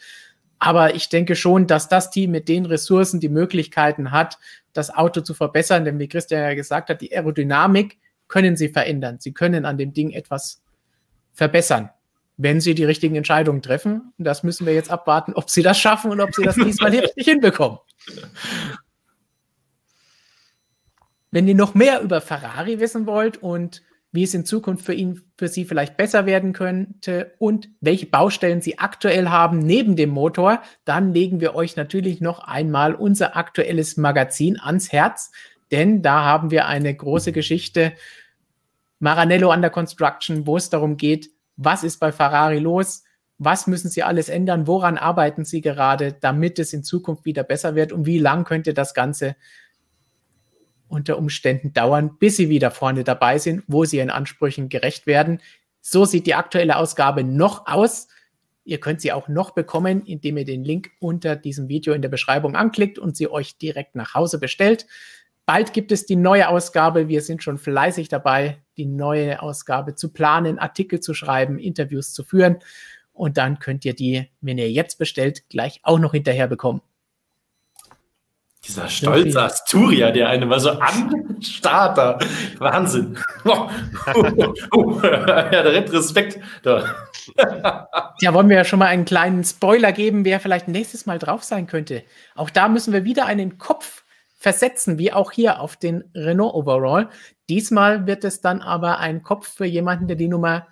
[0.58, 4.38] Aber ich denke schon, dass das Team mit den Ressourcen die Möglichkeiten hat,
[4.72, 5.84] das Auto zu verbessern.
[5.84, 7.98] Denn wie Christian ja gesagt hat, die Aerodynamik
[8.28, 9.18] können sie verändern.
[9.20, 10.62] Sie können an dem Ding etwas
[11.32, 11.90] verbessern,
[12.36, 14.12] wenn sie die richtigen Entscheidungen treffen.
[14.18, 16.90] Und das müssen wir jetzt abwarten, ob sie das schaffen und ob sie das diesmal
[16.96, 17.78] richtig hinbekommen.
[21.30, 23.82] Wenn ihr noch mehr über Ferrari wissen wollt und
[24.16, 28.60] wie es in Zukunft für ihn, für Sie vielleicht besser werden könnte und welche Baustellen
[28.60, 33.96] Sie aktuell haben neben dem Motor, dann legen wir euch natürlich noch einmal unser aktuelles
[33.96, 35.30] Magazin ans Herz,
[35.70, 37.92] denn da haben wir eine große Geschichte,
[38.98, 43.04] Maranello Under Construction, wo es darum geht, was ist bei Ferrari los,
[43.38, 47.74] was müssen sie alles ändern, woran arbeiten sie gerade, damit es in Zukunft wieder besser
[47.74, 49.36] wird und wie lang könnte das Ganze
[50.88, 55.40] unter Umständen dauern, bis sie wieder vorne dabei sind, wo sie ihren Ansprüchen gerecht werden.
[55.80, 58.08] So sieht die aktuelle Ausgabe noch aus.
[58.64, 62.08] Ihr könnt sie auch noch bekommen, indem ihr den Link unter diesem Video in der
[62.08, 64.86] Beschreibung anklickt und sie euch direkt nach Hause bestellt.
[65.46, 67.06] Bald gibt es die neue Ausgabe.
[67.06, 72.24] Wir sind schon fleißig dabei, die neue Ausgabe zu planen, Artikel zu schreiben, Interviews zu
[72.24, 72.58] führen.
[73.12, 76.82] Und dann könnt ihr die, wenn ihr jetzt bestellt, gleich auch noch hinterher bekommen.
[78.66, 82.24] Dieser stolze Asturia, der eine mal so anstarrt.
[82.58, 83.18] Wahnsinn.
[83.48, 83.70] Oh,
[84.14, 86.40] oh, oh, ja, der rennt Respekt.
[86.62, 86.96] Da.
[88.20, 91.44] ja, wollen wir ja schon mal einen kleinen Spoiler geben, wer vielleicht nächstes Mal drauf
[91.44, 92.02] sein könnte.
[92.34, 94.02] Auch da müssen wir wieder einen Kopf
[94.36, 97.08] versetzen, wie auch hier auf den Renault Overall.
[97.48, 100.66] Diesmal wird es dann aber ein Kopf für jemanden, der die Nummer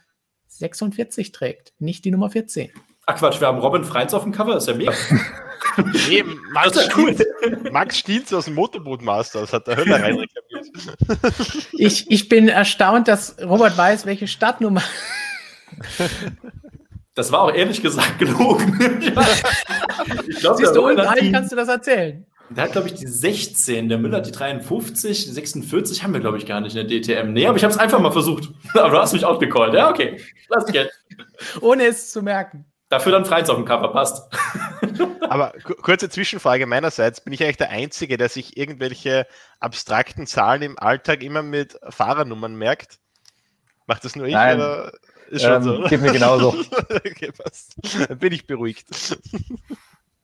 [0.48, 2.70] 46 trägt, nicht die Nummer 14.
[3.06, 4.92] Ach Quatsch, wir haben Robin Freins auf dem Cover, ist ja mega.
[6.08, 7.14] Nee, Max, ja cool.
[7.72, 10.24] Max Stiels aus dem Motorboot Masters hat der Hölle rein
[11.72, 14.82] ich, ich bin erstaunt, dass Robert weiß, welche Stadtnummer.
[17.14, 19.00] Das war auch ehrlich gesagt gelogen.
[20.28, 22.26] ich glaub, Siehst du, allen kannst du das erzählen.
[22.50, 26.20] Der hat, glaube ich, die 16, der Müller hat die 53, die 46 haben wir,
[26.20, 27.32] glaube ich, gar nicht in der DTM.
[27.32, 28.50] Nee, aber ich habe es einfach mal versucht.
[28.74, 29.72] Aber du hast mich auch gecallt.
[29.74, 30.20] Ja, okay.
[30.48, 30.90] Lass Geld.
[31.60, 32.66] Ohne es zu merken.
[32.90, 34.30] Dafür dann Freins auf dem Cover passt.
[35.20, 37.20] Aber kurze Zwischenfrage meinerseits.
[37.20, 39.26] Bin ich eigentlich der Einzige, der sich irgendwelche
[39.60, 42.98] abstrakten Zahlen im Alltag immer mit Fahrernummern merkt?
[43.86, 44.56] Macht das nur ich Nein.
[44.56, 44.92] oder
[45.30, 45.82] ist schon ähm, so?
[45.88, 46.54] Geht mir genauso.
[46.90, 47.76] okay, passt.
[48.08, 48.86] Dann bin ich beruhigt.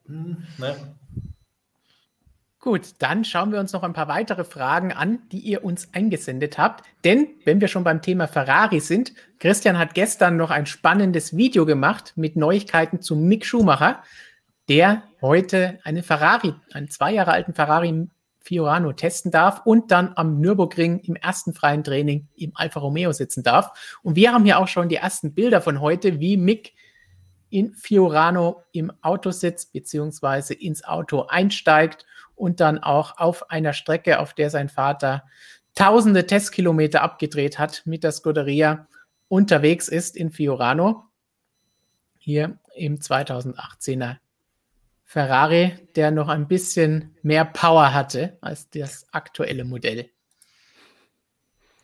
[0.07, 0.97] Hm, ne.
[2.63, 6.59] Gut, dann schauen wir uns noch ein paar weitere Fragen an, die ihr uns eingesendet
[6.59, 6.85] habt.
[7.05, 11.65] Denn wenn wir schon beim Thema Ferrari sind, Christian hat gestern noch ein spannendes Video
[11.65, 14.03] gemacht mit Neuigkeiten zu Mick Schumacher,
[14.71, 18.09] der heute eine Ferrari, einen zwei Jahre alten Ferrari
[18.39, 23.43] Fiorano testen darf und dann am Nürburgring im ersten freien Training im Alfa Romeo sitzen
[23.43, 23.99] darf.
[24.05, 26.73] Und wir haben hier auch schon die ersten Bilder von heute, wie Mick
[27.49, 32.07] in Fiorano im Auto sitzt, beziehungsweise ins Auto einsteigt
[32.37, 35.25] und dann auch auf einer Strecke, auf der sein Vater
[35.75, 38.87] tausende Testkilometer abgedreht hat mit der Scuderia,
[39.27, 41.07] unterwegs ist in Fiorano.
[42.19, 44.19] Hier im 2018er
[45.11, 50.09] Ferrari, der noch ein bisschen mehr Power hatte als das aktuelle Modell.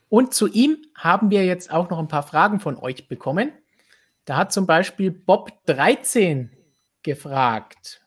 [0.08, 3.50] Und zu ihm haben wir jetzt auch noch ein paar Fragen von euch bekommen.
[4.26, 6.50] Da hat zum Beispiel Bob13
[7.02, 8.00] gefragt.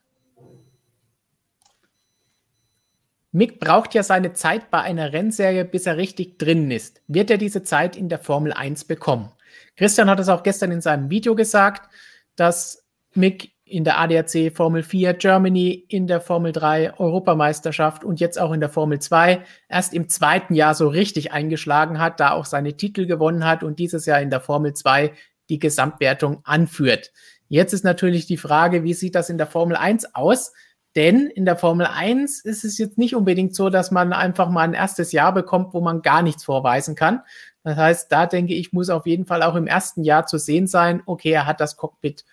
[3.33, 7.01] Mick braucht ja seine Zeit bei einer Rennserie, bis er richtig drin ist.
[7.07, 9.33] Wird er diese Zeit in der Formel 1 bekommen?
[9.75, 11.93] Christian hat es auch gestern in seinem Video gesagt,
[12.37, 18.39] dass Mick in der ADAC Formel 4 Germany, in der Formel 3 Europameisterschaft und jetzt
[18.39, 22.45] auch in der Formel 2 erst im zweiten Jahr so richtig eingeschlagen hat, da auch
[22.45, 25.13] seine Titel gewonnen hat und dieses Jahr in der Formel 2
[25.49, 27.11] die Gesamtwertung anführt.
[27.47, 30.51] Jetzt ist natürlich die Frage, wie sieht das in der Formel 1 aus?
[30.95, 34.63] Denn in der Formel 1 ist es jetzt nicht unbedingt so, dass man einfach mal
[34.63, 37.21] ein erstes Jahr bekommt, wo man gar nichts vorweisen kann.
[37.63, 40.65] Das heißt, da denke ich, muss auf jeden Fall auch im ersten Jahr zu sehen
[40.65, 42.25] sein, okay, er hat das Cockpit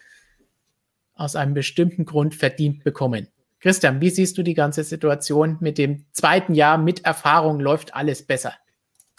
[1.16, 3.28] aus einem bestimmten Grund verdient bekommen.
[3.60, 8.26] Christian, wie siehst du die ganze Situation mit dem zweiten Jahr mit Erfahrung läuft alles
[8.26, 8.52] besser?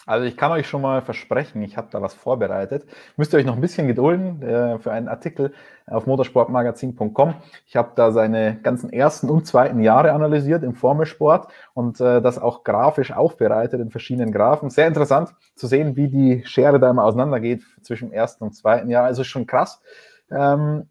[0.08, 2.86] Also ich kann euch schon mal versprechen, ich habe da was vorbereitet.
[3.18, 5.52] Müsst ihr euch noch ein bisschen gedulden äh, für einen Artikel
[5.86, 7.34] auf motorsportmagazin.com.
[7.66, 12.38] Ich habe da seine ganzen ersten und zweiten Jahre analysiert im Formelsport und äh, das
[12.38, 14.70] auch grafisch aufbereitet in verschiedenen Graphen.
[14.70, 19.04] Sehr interessant zu sehen, wie die Schere da immer auseinandergeht zwischen ersten und zweiten Jahr.
[19.04, 19.82] Also schon krass.
[20.30, 20.88] Ähm,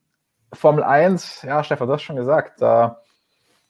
[0.53, 3.01] Formel 1, ja, Stefan, du hast schon gesagt, da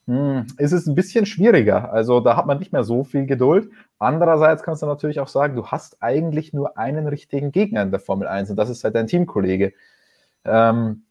[0.08, 1.92] hm, ist es ein bisschen schwieriger.
[1.92, 3.70] Also da hat man nicht mehr so viel Geduld.
[3.98, 8.00] Andererseits kannst du natürlich auch sagen, du hast eigentlich nur einen richtigen Gegner in der
[8.00, 9.74] Formel 1 und das ist halt dein Teamkollege.
[10.46, 11.02] Ähm,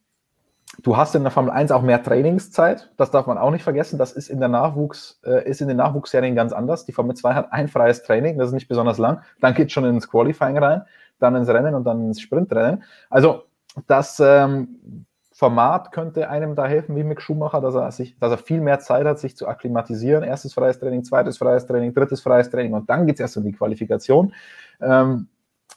[0.82, 4.00] du hast in der Formel 1 auch mehr Trainingszeit, das darf man auch nicht vergessen.
[4.00, 6.86] Das ist in, der Nachwuchs, äh, ist in den Nachwuchsserien ganz anders.
[6.86, 9.22] Die Formel 2 hat ein freies Training, das ist nicht besonders lang.
[9.42, 10.82] Dann geht es schon ins Qualifying rein,
[11.20, 12.84] dann ins Rennen und dann ins Sprintrennen.
[13.12, 13.44] Also
[13.86, 15.06] das ähm,
[15.38, 18.80] Format könnte einem da helfen, wie Mick Schumacher, dass er, sich, dass er viel mehr
[18.80, 20.24] Zeit hat, sich zu akklimatisieren.
[20.24, 23.44] Erstes freies Training, zweites freies Training, drittes freies Training und dann geht es erst um
[23.44, 24.34] die Qualifikation.
[24.82, 25.28] Ähm,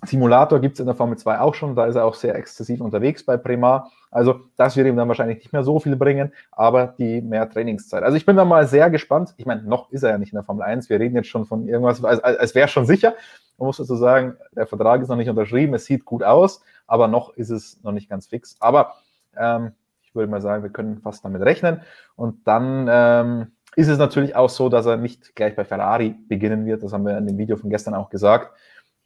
[0.03, 2.81] Simulator gibt es in der Formel 2 auch schon, da ist er auch sehr exzessiv
[2.81, 3.91] unterwegs bei Primar.
[4.11, 8.03] Also das wird ihm dann wahrscheinlich nicht mehr so viel bringen, aber die mehr Trainingszeit.
[8.03, 9.35] Also ich bin da mal sehr gespannt.
[9.37, 10.89] Ich meine, noch ist er ja nicht in der Formel 1.
[10.89, 13.13] Wir reden jetzt schon von irgendwas, als, als wäre schon sicher.
[13.59, 17.09] Man muss dazu sagen, der Vertrag ist noch nicht unterschrieben, es sieht gut aus, aber
[17.09, 18.57] noch ist es noch nicht ganz fix.
[18.59, 18.95] Aber
[19.37, 19.73] ähm,
[20.03, 21.83] ich würde mal sagen, wir können fast damit rechnen.
[22.17, 26.67] Und dann ähm, ist es natürlich auch so, dass er nicht gleich bei Ferrari beginnen
[26.67, 26.83] wird.
[26.83, 28.51] Das haben wir in dem Video von gestern auch gesagt.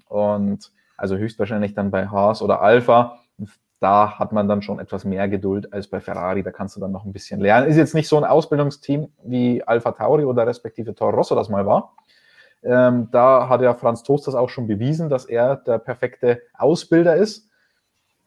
[0.08, 3.18] Und also höchstwahrscheinlich dann bei Haas oder Alpha.
[3.80, 6.42] Da hat man dann schon etwas mehr Geduld als bei Ferrari.
[6.42, 7.68] Da kannst du dann noch ein bisschen lernen.
[7.68, 11.66] Ist jetzt nicht so ein Ausbildungsteam wie Alpha Tauri oder respektive Toro Rosso das mal
[11.66, 11.94] war.
[12.62, 17.14] Ähm, da hat ja Franz Toast das auch schon bewiesen, dass er der perfekte Ausbilder
[17.14, 17.50] ist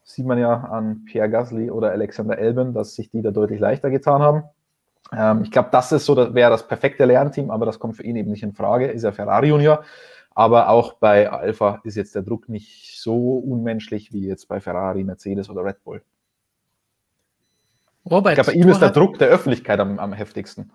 [0.08, 3.90] sieht man ja an Pierre Gasly oder Alexander Elben, dass sich die da deutlich leichter
[3.90, 4.44] getan haben.
[5.12, 8.04] Ähm, ich glaube, das ist so, das wäre das perfekte Lernteam, aber das kommt für
[8.04, 8.88] ihn eben nicht in Frage.
[8.88, 9.84] Ist ja Ferrari Junior.
[10.34, 15.04] Aber auch bei Alpha ist jetzt der Druck nicht so unmenschlich wie jetzt bei Ferrari,
[15.04, 16.02] Mercedes oder Red Bull.
[18.10, 20.72] Robert, ich glaube, bei ihm ist der Druck der Öffentlichkeit am, am heftigsten.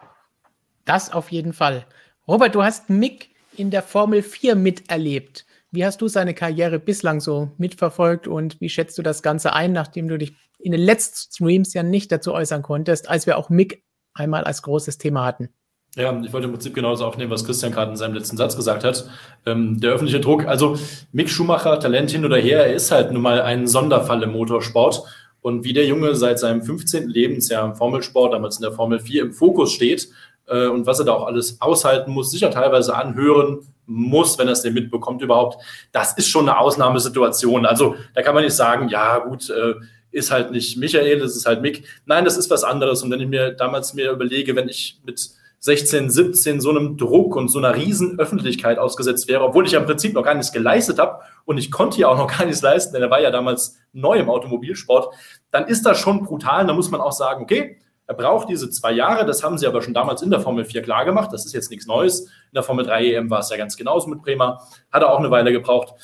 [0.85, 1.87] Das auf jeden Fall.
[2.29, 5.47] Robert, du hast Mick in der Formel 4 miterlebt.
[5.75, 9.73] Wie hast du seine Karriere bislang so mitverfolgt und wie schätzt du das Ganze ein,
[9.73, 13.49] nachdem du dich in den letzten Streams ja nicht dazu äußern konntest, als wir auch
[13.49, 15.49] Mick einmal als großes Thema hatten?
[15.97, 18.85] Ja, ich wollte im Prinzip genauso aufnehmen, was Christian gerade in seinem letzten Satz gesagt
[18.85, 19.09] hat.
[19.47, 20.77] Ähm, der öffentliche Druck, also
[21.11, 25.05] Mick Schumacher, Talent hin oder her, er ist halt nun mal ein Sonderfall im Motorsport.
[25.41, 27.09] Und wie der Junge seit seinem 15.
[27.09, 30.11] Lebensjahr im Formelsport, damals in der Formel 4, im Fokus steht
[30.47, 33.61] äh, und was er da auch alles aushalten muss, sicher teilweise anhören,
[33.93, 35.63] muss, wenn er es denn mitbekommt überhaupt.
[35.93, 37.67] Das ist schon eine Ausnahmesituation.
[37.67, 39.75] Also da kann man nicht sagen, ja gut, äh,
[40.11, 41.85] ist halt nicht Michael, das ist halt Mick.
[42.05, 43.03] Nein, das ist was anderes.
[43.03, 45.31] Und wenn ich mir damals mir überlege, wenn ich mit
[45.63, 49.79] 16, 17 so einem Druck und so einer riesen Öffentlichkeit ausgesetzt wäre, obwohl ich ja
[49.79, 52.63] im Prinzip noch gar nichts geleistet habe und ich konnte ja auch noch gar nichts
[52.63, 55.15] leisten, denn er war ja damals neu im Automobilsport,
[55.53, 56.67] dann ist das schon brutal.
[56.67, 59.81] Da muss man auch sagen, okay, Er braucht diese zwei Jahre, das haben sie aber
[59.81, 61.33] schon damals in der Formel 4 klar gemacht.
[61.33, 62.21] Das ist jetzt nichts Neues.
[62.21, 64.61] In der Formel 3 EM war es ja ganz genauso mit Bremer.
[64.91, 65.95] Hat er auch eine Weile gebraucht.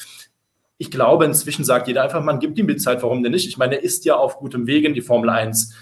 [0.78, 3.48] Ich glaube, inzwischen sagt jeder einfach, man gibt ihm die Zeit, warum denn nicht?
[3.48, 5.74] Ich meine, er ist ja auf gutem Weg in die Formel 1.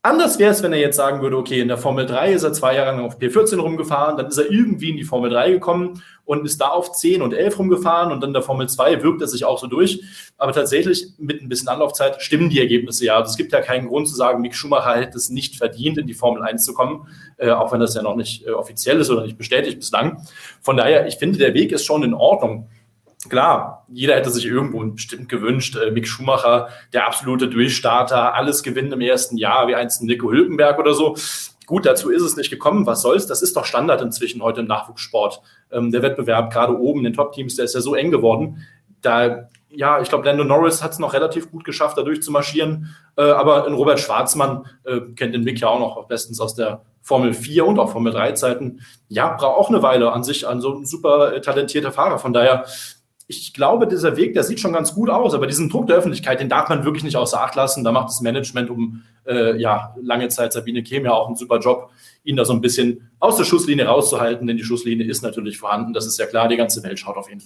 [0.00, 2.52] Anders wäre es, wenn er jetzt sagen würde, okay, in der Formel 3 ist er
[2.52, 6.02] zwei Jahre lang auf P14 rumgefahren, dann ist er irgendwie in die Formel 3 gekommen
[6.28, 9.28] und ist da auf 10 und 11 rumgefahren und dann der Formel 2 wirkt er
[9.28, 10.02] sich auch so durch.
[10.36, 13.16] Aber tatsächlich mit ein bisschen Anlaufzeit stimmen die Ergebnisse ja.
[13.16, 16.06] Also es gibt ja keinen Grund zu sagen, Mick Schumacher hätte es nicht verdient, in
[16.06, 17.08] die Formel 1 zu kommen,
[17.38, 20.22] äh, auch wenn das ja noch nicht äh, offiziell ist oder nicht bestätigt bislang.
[20.60, 22.68] Von daher, ich finde, der Weg ist schon in Ordnung
[23.30, 28.92] klar, jeder hätte sich irgendwo bestimmt gewünscht, äh, Mick Schumacher, der absolute Durchstarter, alles gewinnen
[28.92, 31.16] im ersten Jahr, wie einst Nico Hülkenberg oder so.
[31.68, 32.86] Gut, dazu ist es nicht gekommen.
[32.86, 33.26] Was soll's?
[33.26, 35.42] Das ist doch Standard inzwischen heute im Nachwuchssport.
[35.70, 38.66] Ähm, der Wettbewerb gerade oben in den Top-Teams, der ist ja so eng geworden.
[39.02, 42.96] Da, ja, ich glaube, Lando Norris hat es noch relativ gut geschafft, da durchzumarschieren.
[43.18, 46.80] Äh, aber in Robert Schwarzmann äh, kennt den Mick ja auch noch bestens aus der
[47.02, 48.80] Formel 4 und auch Formel 3 Zeiten.
[49.08, 52.18] Ja, braucht auch eine Weile an sich an so ein super äh, talentierter Fahrer.
[52.18, 52.64] Von daher,
[53.30, 56.40] ich glaube, dieser Weg, der sieht schon ganz gut aus, aber diesen Druck der Öffentlichkeit,
[56.40, 57.84] den darf man wirklich nicht außer Acht lassen.
[57.84, 61.58] Da macht das Management um äh, ja, lange Zeit Sabine Kehm ja auch einen super
[61.58, 61.90] Job,
[62.24, 65.92] ihn da so ein bisschen aus der Schusslinie rauszuhalten, denn die Schusslinie ist natürlich vorhanden.
[65.92, 67.42] Das ist ja klar, die ganze Welt schaut auf ihn.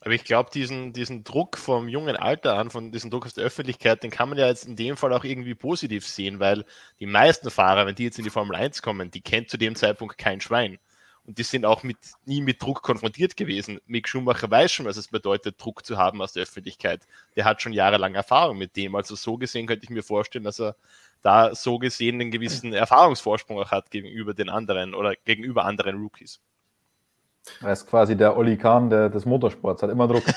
[0.00, 3.44] Aber ich glaube, diesen, diesen Druck vom jungen Alter an, von diesem Druck aus der
[3.44, 6.64] Öffentlichkeit, den kann man ja jetzt in dem Fall auch irgendwie positiv sehen, weil
[6.98, 9.76] die meisten Fahrer, wenn die jetzt in die Formel 1 kommen, die kennt zu dem
[9.76, 10.80] Zeitpunkt kein Schwein.
[11.24, 13.80] Und die sind auch mit, nie mit Druck konfrontiert gewesen.
[13.86, 17.06] Mick Schumacher weiß schon, was es bedeutet, Druck zu haben aus der Öffentlichkeit.
[17.36, 18.96] Der hat schon jahrelang Erfahrung mit dem.
[18.96, 20.74] Also so gesehen könnte ich mir vorstellen, dass er
[21.22, 26.40] da so gesehen einen gewissen Erfahrungsvorsprung auch hat gegenüber den anderen oder gegenüber anderen Rookies.
[27.60, 30.24] Er ist quasi der Oli Kahn der, des Motorsports, hat immer Druck.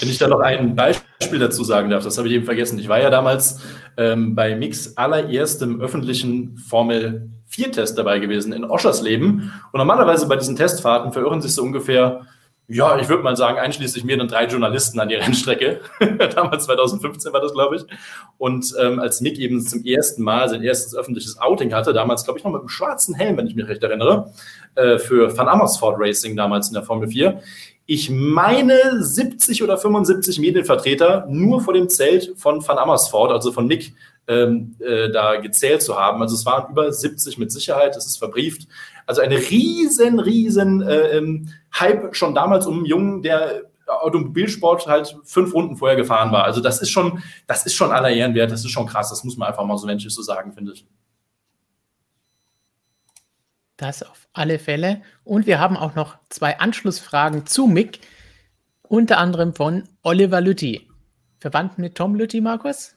[0.00, 2.78] Wenn ich da noch ein Beispiel dazu sagen darf, das habe ich eben vergessen.
[2.78, 3.60] Ich war ja damals
[3.96, 9.52] ähm, bei Mix allererstem öffentlichen Formel 4-Test dabei gewesen in Oschersleben.
[9.72, 12.22] Und normalerweise bei diesen Testfahrten verirren sich so ungefähr,
[12.68, 15.80] ja, ich würde mal sagen, einschließlich mir dann drei Journalisten an die Rennstrecke.
[16.34, 17.82] damals 2015 war das, glaube ich.
[18.38, 22.38] Und ähm, als Mick eben zum ersten Mal sein erstes öffentliches Outing hatte, damals, glaube
[22.38, 24.32] ich, noch mit einem schwarzen Helm, wenn ich mich recht erinnere,
[24.74, 27.40] äh, für Van Amersfoort Racing damals in der Formel 4,
[27.84, 33.66] ich meine 70 oder 75 Medienvertreter nur vor dem Zelt von Van Amersfoort, also von
[33.66, 33.92] Nick,
[34.28, 36.22] ähm, äh, da gezählt zu haben.
[36.22, 38.68] Also es waren über 70 mit Sicherheit, das ist verbrieft.
[39.06, 41.48] Also eine riesen, riesen äh, ähm,
[41.78, 46.44] Hype schon damals um einen Jungen, der Automobilsport halt fünf Runden vorher gefahren war.
[46.44, 49.24] Also das ist schon, das ist schon aller Ehren wert, das ist schon krass, das
[49.24, 50.86] muss man einfach mal so menschlich so sagen, finde ich.
[53.76, 55.02] Das auf alle Fälle.
[55.24, 58.00] Und wir haben auch noch zwei Anschlussfragen zu Mick,
[58.82, 60.88] unter anderem von Oliver Lütti.
[61.38, 62.94] Verwandt mit Tom Lütti, Markus?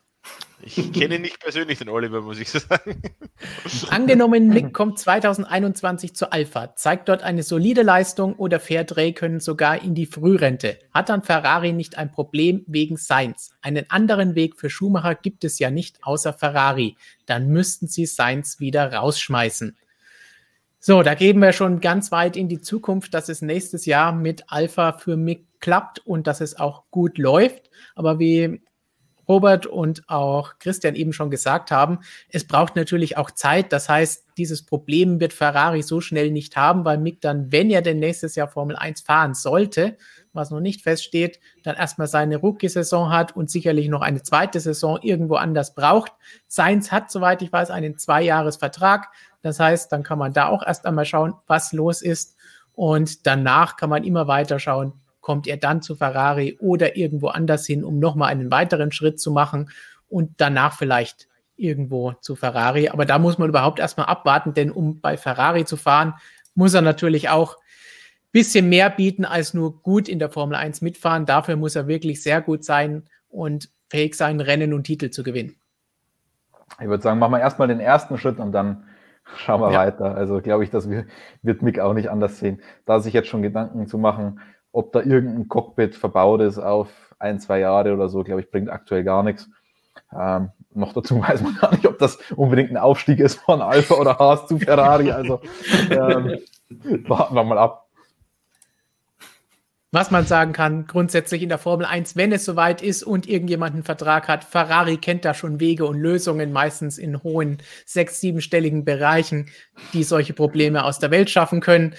[0.62, 3.02] Ich kenne nicht persönlich, den Oliver, muss ich sagen.
[3.90, 9.82] Angenommen, Mick kommt 2021 zu Alpha, zeigt dort eine solide Leistung oder Fairtrade können sogar
[9.84, 10.80] in die Frührente.
[10.94, 13.52] Hat dann Ferrari nicht ein Problem wegen Sainz?
[13.62, 16.96] Einen anderen Weg für Schumacher gibt es ja nicht außer Ferrari.
[17.26, 19.78] Dann müssten sie Sainz wieder rausschmeißen.
[20.80, 24.44] So, da geben wir schon ganz weit in die Zukunft, dass es nächstes Jahr mit
[24.48, 27.72] Alpha für Mick klappt und dass es auch gut läuft.
[27.96, 28.62] Aber wie
[29.28, 32.00] Robert und auch Christian eben schon gesagt haben,
[32.30, 33.74] es braucht natürlich auch Zeit.
[33.74, 37.82] Das heißt, dieses Problem wird Ferrari so schnell nicht haben, weil Mick dann, wenn er
[37.82, 39.98] denn nächstes Jahr Formel 1 fahren sollte,
[40.34, 45.00] was noch nicht feststeht, dann erstmal seine Rookie-Saison hat und sicherlich noch eine zweite Saison
[45.02, 46.12] irgendwo anders braucht.
[46.48, 49.08] Sainz hat, soweit ich weiß, einen Zweijahresvertrag.
[49.42, 52.36] Das heißt, dann kann man da auch erst einmal schauen, was los ist.
[52.74, 54.94] Und danach kann man immer weiter schauen,
[55.26, 59.32] kommt er dann zu Ferrari oder irgendwo anders hin, um nochmal einen weiteren Schritt zu
[59.32, 59.72] machen
[60.08, 62.90] und danach vielleicht irgendwo zu Ferrari.
[62.90, 66.14] Aber da muss man überhaupt erstmal abwarten, denn um bei Ferrari zu fahren,
[66.54, 70.82] muss er natürlich auch ein bisschen mehr bieten als nur gut in der Formel 1
[70.82, 71.26] mitfahren.
[71.26, 75.56] Dafür muss er wirklich sehr gut sein und fähig sein, Rennen und Titel zu gewinnen.
[76.80, 78.84] Ich würde sagen, machen wir erstmal den ersten Schritt und dann
[79.38, 79.80] Schauen wir ja.
[79.80, 80.16] weiter.
[80.16, 82.62] Also glaube ich, das wird Mick auch nicht anders sehen.
[82.86, 84.40] Da sich jetzt schon Gedanken zu machen,
[84.76, 88.70] ob da irgendein Cockpit verbaut ist auf ein, zwei Jahre oder so, glaube ich, bringt
[88.70, 89.50] aktuell gar nichts.
[90.14, 93.96] Ähm, noch dazu weiß man gar nicht, ob das unbedingt ein Aufstieg ist von Alpha
[93.96, 95.12] oder Haas zu Ferrari.
[95.12, 95.40] Also
[95.90, 96.40] ähm,
[97.08, 97.86] warten wir mal ab.
[99.96, 103.76] Was man sagen kann, grundsätzlich in der Formel 1, wenn es soweit ist und irgendjemand
[103.76, 108.84] einen Vertrag hat, Ferrari kennt da schon Wege und Lösungen, meistens in hohen sechs-, siebenstelligen
[108.84, 109.48] Bereichen,
[109.94, 111.96] die solche Probleme aus der Welt schaffen können.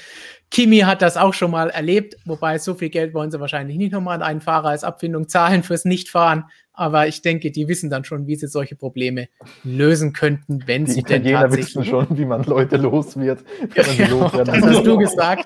[0.51, 3.93] Kimi hat das auch schon mal erlebt, wobei so viel Geld wollen sie wahrscheinlich nicht
[3.93, 6.45] nochmal an einen Fahrer als Abfindung zahlen fürs Nichtfahren.
[6.73, 9.29] Aber ich denke, die wissen dann schon, wie sie solche Probleme
[9.65, 11.77] lösen könnten, wenn Die sie denn Italiener tatsächlich.
[11.77, 13.45] wissen schon, wie man Leute los wird.
[13.75, 15.45] wenn man sie Ja, loswerden das hast du gesagt.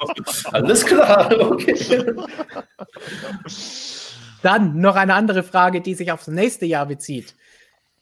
[0.53, 1.76] Alles klar, okay.
[4.42, 7.34] Dann noch eine andere Frage, die sich aufs nächste Jahr bezieht.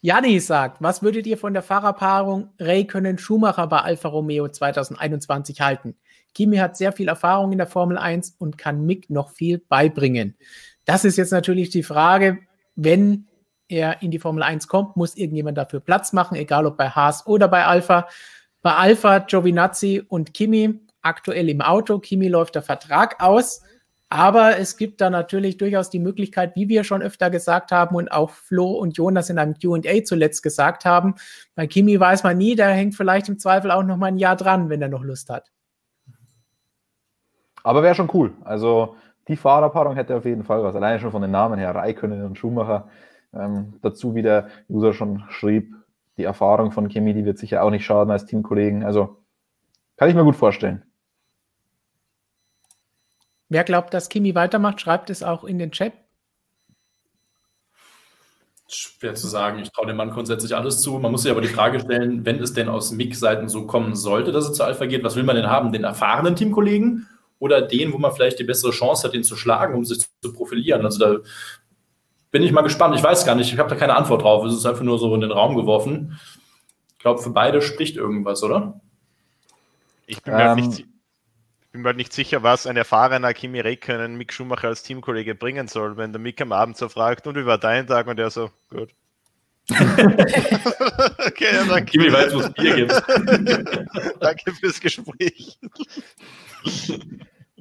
[0.01, 5.97] Janni sagt, was würdet ihr von der Fahrerpaarung Räikkönen-Schumacher bei Alfa Romeo 2021 halten?
[6.39, 10.37] Kimi hat sehr viel Erfahrung in der Formel 1 und kann Mick noch viel beibringen.
[10.85, 12.39] Das ist jetzt natürlich die Frage,
[12.77, 13.27] wenn
[13.67, 17.27] er in die Formel 1 kommt, muss irgendjemand dafür Platz machen, egal ob bei Haas
[17.27, 18.07] oder bei Alpha.
[18.63, 21.99] Bei Alpha Giovinazzi und Kimi aktuell im Auto.
[21.99, 23.63] Kimi läuft der Vertrag aus.
[24.09, 28.13] Aber es gibt da natürlich durchaus die Möglichkeit, wie wir schon öfter gesagt haben und
[28.13, 31.17] auch Flo und Jonas in einem QA zuletzt gesagt haben,
[31.57, 34.37] bei Kimi weiß man nie, der hängt vielleicht im Zweifel auch noch mal ein Jahr
[34.37, 35.51] dran, wenn er noch Lust hat.
[37.69, 38.33] Aber wäre schon cool.
[38.45, 38.97] Also
[39.29, 40.75] die Fahrerpaarung hätte auf jeden Fall was.
[40.75, 42.89] Alleine schon von den Namen her, Raikönnen und Schumacher.
[43.35, 45.75] Ähm, dazu, wie der User schon schrieb,
[46.17, 48.85] die Erfahrung von Kimi, die wird sicher auch nicht schaden als Teamkollegen.
[48.85, 49.19] Also
[49.99, 50.83] kann ich mir gut vorstellen.
[53.51, 55.93] Wer glaubt, dass Kimi weitermacht, schreibt es auch in den Chat.
[58.67, 59.59] Schwer zu sagen.
[59.59, 60.99] Ich traue dem Mann grundsätzlich alles zu.
[60.99, 64.33] Man muss sich aber die Frage stellen, wenn es denn aus Mick-Seiten so kommen sollte,
[64.33, 65.71] dass er zu Alpha geht, was will man denn haben?
[65.71, 67.07] Den erfahrenen Teamkollegen
[67.39, 70.33] oder den, wo man vielleicht die bessere Chance hat, den zu schlagen, um sich zu
[70.33, 70.85] profilieren?
[70.85, 71.19] Also da
[72.31, 72.95] bin ich mal gespannt.
[72.97, 73.53] Ich weiß gar nicht.
[73.53, 74.45] Ich habe da keine Antwort drauf.
[74.45, 76.19] Es ist einfach nur so in den Raum geworfen.
[76.93, 78.81] Ich glaube, für beide spricht irgendwas, oder?
[80.07, 82.77] Ich bin, mir halt Ähm, nicht, si- ich bin mir halt nicht sicher, was ein
[82.77, 86.89] erfahrener Kimi Räikkönen Mick Schumacher als Teamkollege bringen soll, wenn der Mick am Abend so
[86.89, 88.07] fragt, und wie war dein Tag?
[88.09, 88.91] Und der so, gut.
[89.71, 91.91] okay, ja, danke.
[91.93, 92.93] Kimi weiß, wo es Bier gibt.
[94.21, 95.59] danke fürs Gespräch.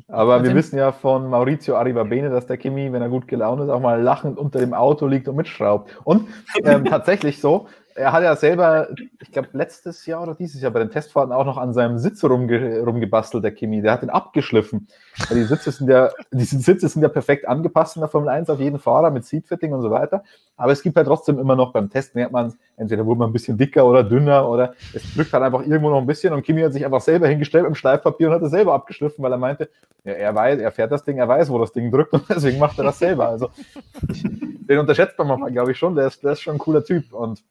[0.10, 0.58] Aber wir denn?
[0.58, 4.02] wissen ja von Maurizio Arrivabene, dass der Kimi, wenn er gut gelaunt ist, auch mal
[4.02, 5.92] lachend unter dem Auto liegt und mitschraubt.
[6.06, 6.30] Und
[6.64, 7.68] ähm, tatsächlich so,
[7.98, 8.90] er hat ja selber,
[9.20, 12.24] ich glaube, letztes Jahr oder dieses Jahr bei den Testfahrten auch noch an seinem Sitz
[12.24, 13.82] rumge rumgebastelt, der Kimi.
[13.82, 14.88] Der hat den abgeschliffen.
[15.32, 18.60] Die Sitze sind ja, die Sitze sind ja perfekt angepasst in der Formel 1 auf
[18.60, 20.24] jeden Fahrer mit Seatfitting und so weiter.
[20.58, 23.34] Aber es gibt halt trotzdem immer noch beim Testen, merkt man, entweder wurde man ein
[23.34, 26.62] bisschen dicker oder dünner oder es drückt halt einfach irgendwo noch ein bisschen und Kimi
[26.62, 29.70] hat sich einfach selber hingestellt dem Schleifpapier und hat es selber abgeschliffen, weil er meinte,
[30.04, 32.60] ja, er weiß, er fährt das Ding, er weiß, wo das Ding drückt und deswegen
[32.60, 33.28] macht er das selber.
[33.28, 33.50] Also
[34.68, 35.96] den unterschätzt man manchmal, glaube ich schon.
[35.96, 37.14] Der ist, der ist schon ein cooler Typ.
[37.14, 37.44] Und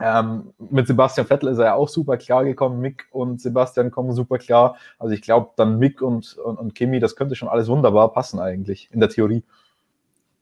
[0.00, 2.80] ähm, mit Sebastian Vettel ist er ja auch super klar gekommen.
[2.80, 4.76] Mick und Sebastian kommen super klar.
[4.98, 8.38] Also ich glaube, dann Mick und, und, und Kimi, das könnte schon alles wunderbar passen
[8.38, 9.42] eigentlich, in der Theorie.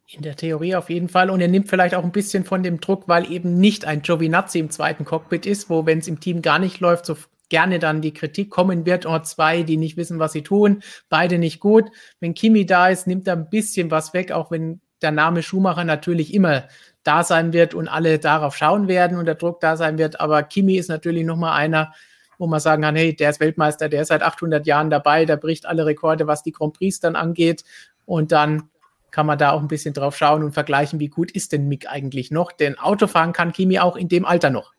[0.09, 1.31] In der Theorie auf jeden Fall.
[1.31, 4.59] Und er nimmt vielleicht auch ein bisschen von dem Druck, weil eben nicht ein Giovinazzi
[4.59, 7.17] im zweiten Cockpit ist, wo, wenn es im Team gar nicht läuft, so
[7.49, 9.07] gerne dann die Kritik kommen wird.
[9.07, 11.91] Oh, zwei, die nicht wissen, was sie tun, beide nicht gut.
[12.21, 15.85] Wenn Kimi da ist, nimmt er ein bisschen was weg, auch wenn der Name Schumacher
[15.85, 16.65] natürlich immer
[17.03, 20.21] da sein wird und alle darauf schauen werden und der Druck da sein wird.
[20.21, 21.93] Aber Kimi ist natürlich nochmal einer,
[22.39, 25.37] wo man sagen kann, hey, der ist Weltmeister, der ist seit 800 Jahren dabei, der
[25.37, 27.65] bricht alle Rekorde, was die Grand Prix dann angeht.
[28.05, 28.71] Und dann
[29.11, 31.91] kann man da auch ein bisschen drauf schauen und vergleichen, wie gut ist denn Mick
[31.91, 32.53] eigentlich noch?
[32.53, 34.73] Denn Autofahren kann Kimi auch in dem Alter noch.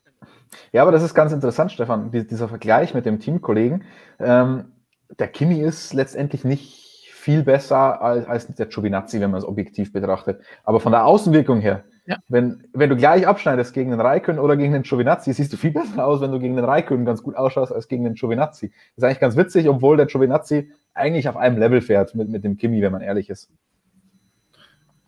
[0.72, 3.84] Ja, aber das ist ganz interessant, Stefan, die, dieser Vergleich mit dem Teamkollegen.
[4.20, 4.74] Ähm,
[5.18, 6.87] der Kimi ist letztendlich nicht
[7.28, 10.40] viel besser als, als der Giovinazzi, wenn man es objektiv betrachtet.
[10.64, 12.16] Aber von der Außenwirkung her, Ja.
[12.30, 15.72] wenn, wenn du gleich abschneidest gegen den Raikön oder gegen den Giovinazzi, siehst du viel
[15.72, 18.70] besser aus, wenn du gegen den Raikön ganz gut ausschaust als gegen den Giovinazzi.
[18.70, 22.46] Das ist eigentlich ganz witzig, obwohl der Giovinazzi eigentlich auf einem Level fährt mit, mit
[22.46, 23.50] dem Kimi, wenn man ehrlich ist.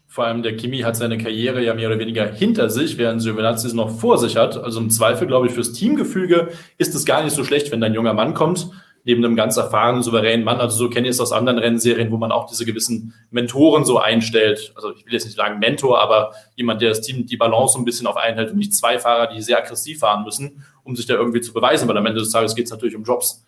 [0.07, 3.65] Vor allem der Kimi hat seine Karriere ja mehr oder weniger hinter sich, während Giovinazzi
[3.67, 4.57] es noch vor sich hat.
[4.57, 7.87] Also im Zweifel, glaube ich, fürs Teamgefüge ist es gar nicht so schlecht, wenn da
[7.87, 8.71] ein junger Mann kommt,
[9.03, 10.59] neben einem ganz erfahrenen, souveränen Mann.
[10.59, 13.99] Also so kenne ich es aus anderen Rennserien, wo man auch diese gewissen Mentoren so
[13.99, 14.73] einstellt.
[14.75, 17.85] Also ich will jetzt nicht sagen Mentor, aber jemand, der das Team die Balance ein
[17.85, 21.05] bisschen auf einen hält und nicht zwei Fahrer, die sehr aggressiv fahren müssen, um sich
[21.05, 23.45] da irgendwie zu beweisen, weil am Ende des Tages geht es natürlich um Jobs.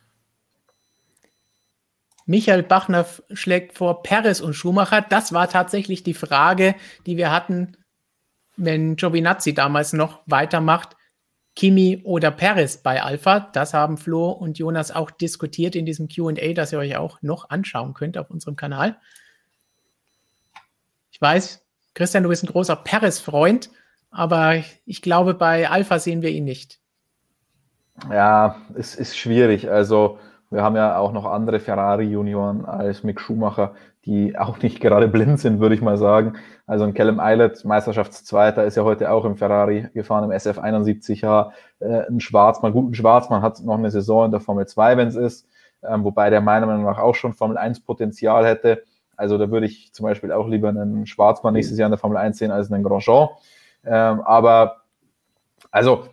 [2.26, 5.02] Michael Bachner schlägt vor Perez und Schumacher.
[5.02, 6.76] Das war tatsächlich die Frage,
[7.06, 7.78] die wir hatten,
[8.56, 10.96] wenn Giovinazzi damals noch weitermacht.
[11.56, 13.52] Kimi oder Perez bei Alpha.
[13.54, 17.50] Das haben Flo und Jonas auch diskutiert in diesem QA, das ihr euch auch noch
[17.50, 18.98] anschauen könnt auf unserem Kanal.
[21.12, 23.70] Ich weiß, Christian, du bist ein großer Perez-Freund,
[24.10, 26.80] aber ich glaube, bei Alpha sehen wir ihn nicht.
[28.10, 29.70] Ja, es ist schwierig.
[29.70, 33.76] Also, wir haben ja auch noch andere Ferrari-Junioren als Mick Schumacher,
[34.06, 36.34] die auch nicht gerade blind sind, würde ich mal sagen.
[36.66, 41.22] Also ein Callum Eilert, Meisterschaftszweiter, ist ja heute auch im Ferrari gefahren, im SF71.
[41.22, 45.08] Ja, äh, ein Schwarzmann, guten Schwarzmann hat noch eine Saison in der Formel 2, wenn
[45.08, 45.48] es ist.
[45.84, 48.84] ähm, wobei der meiner Meinung nach auch schon Formel 1 Potenzial hätte.
[49.18, 52.18] Also da würde ich zum Beispiel auch lieber einen Schwarzmann nächstes Jahr in der Formel
[52.18, 53.30] 1 sehen als einen Grosjean.
[53.84, 54.82] Ähm, aber
[55.72, 56.08] also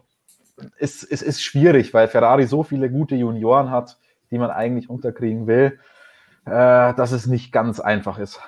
[0.79, 3.99] es, es ist schwierig, weil Ferrari so viele gute Junioren hat,
[4.31, 5.79] die man eigentlich unterkriegen will,
[6.49, 8.41] dass es nicht ganz einfach ist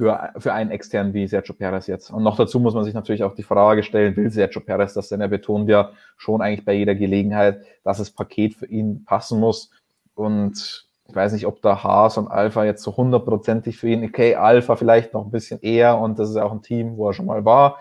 [0.00, 2.10] für, für einen externen wie Sergio Perez jetzt.
[2.10, 5.10] Und noch dazu muss man sich natürlich auch die Frage stellen, will Sergio Perez das
[5.10, 5.20] denn?
[5.20, 9.70] Er betont ja schon eigentlich bei jeder Gelegenheit, dass das Paket für ihn passen muss.
[10.14, 14.36] Und ich weiß nicht, ob da Haas und Alpha jetzt so hundertprozentig für ihn, okay,
[14.36, 17.26] Alpha vielleicht noch ein bisschen eher und das ist auch ein Team, wo er schon
[17.26, 17.76] mal war,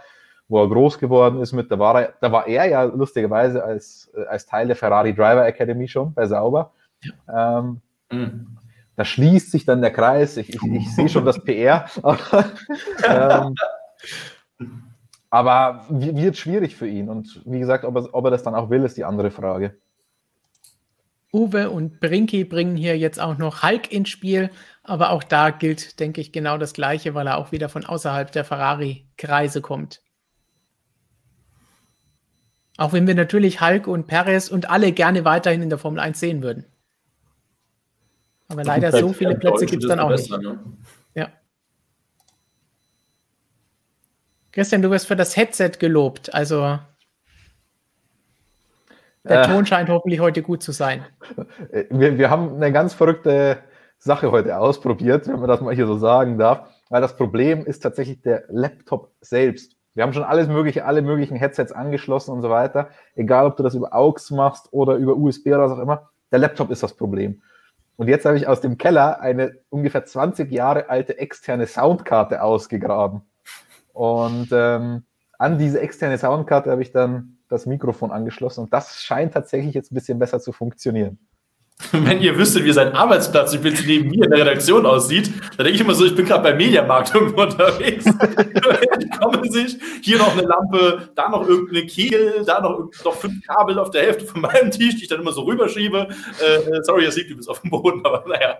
[0.49, 4.11] wo er groß geworden ist mit, da war er, da war er ja lustigerweise als,
[4.27, 6.73] als Teil der Ferrari Driver Academy schon bei Sauber.
[7.33, 7.79] Ähm,
[8.11, 8.58] mhm
[8.99, 10.35] da schließt sich dann der Kreis.
[10.35, 11.85] Ich, ich, ich sehe schon das PR.
[13.07, 13.55] ähm,
[15.29, 17.07] aber wird schwierig für ihn.
[17.07, 19.77] Und wie gesagt, ob er, ob er das dann auch will, ist die andere Frage.
[21.31, 24.49] Uwe und Brinky bringen hier jetzt auch noch Hulk ins Spiel,
[24.83, 28.29] aber auch da gilt, denke ich, genau das Gleiche, weil er auch wieder von außerhalb
[28.33, 30.01] der Ferrari-Kreise kommt.
[32.75, 36.19] Auch wenn wir natürlich Hulk und Perez und alle gerne weiterhin in der Formel 1
[36.19, 36.65] sehen würden.
[38.49, 40.29] Aber leider so viele Plätze gibt es dann auch nicht.
[40.29, 40.59] Ne?
[41.13, 41.29] Ja.
[44.51, 46.33] Christian, du wirst für das Headset gelobt.
[46.33, 46.79] Also
[49.23, 51.05] der äh, Ton scheint hoffentlich heute gut zu sein.
[51.89, 53.59] Wir, wir haben eine ganz verrückte
[53.99, 56.67] Sache heute ausprobiert, wenn man das mal hier so sagen darf.
[56.89, 59.75] Weil das Problem ist tatsächlich der Laptop selbst.
[59.93, 62.89] Wir haben schon alles mögliche, alle möglichen Headsets angeschlossen und so weiter.
[63.15, 66.09] Egal, ob du das über AUX machst oder über USB oder was auch immer.
[66.31, 67.41] Der Laptop ist das Problem.
[67.99, 73.23] Und jetzt habe ich aus dem Keller eine ungefähr 20 Jahre alte externe Soundkarte ausgegraben.
[73.91, 75.03] Und ähm,
[75.37, 79.91] an diese externe Soundkarte habe ich dann das Mikrofon angeschlossen und das scheint tatsächlich jetzt
[79.91, 81.19] ein bisschen besser zu funktionieren.
[81.91, 85.81] Wenn ihr wüsstet, wie sein Arbeitsplatz neben mir in der Redaktion aussieht, dann denke ich
[85.81, 88.05] immer so, ich bin gerade beim Mediamarkt irgendwo unterwegs.
[88.99, 93.45] ich komme sich, hier noch eine Lampe, da noch irgendeine Kegel, da noch, noch fünf
[93.47, 96.09] Kabel auf der Hälfte von meinem Tisch, die ich dann immer so rüberschiebe.
[96.39, 98.57] Äh, sorry, ihr seht, du bist auf dem Boden, aber naja.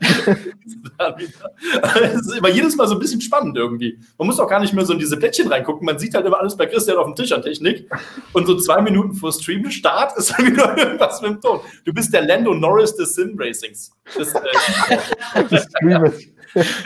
[2.14, 4.00] es ist immer jedes Mal so ein bisschen spannend irgendwie.
[4.18, 5.86] Man muss auch gar nicht mehr so in diese Plättchen reingucken.
[5.86, 7.90] Man sieht halt immer alles bei Christian auf dem Tisch an Technik.
[8.32, 11.60] Und so zwei Minuten vor Stream-Start ist dann wieder irgendwas mit dem Ton.
[11.84, 13.92] Du bist der Lando Norris des Sim-Racings.
[14.18, 14.40] Das, äh,
[15.50, 15.68] das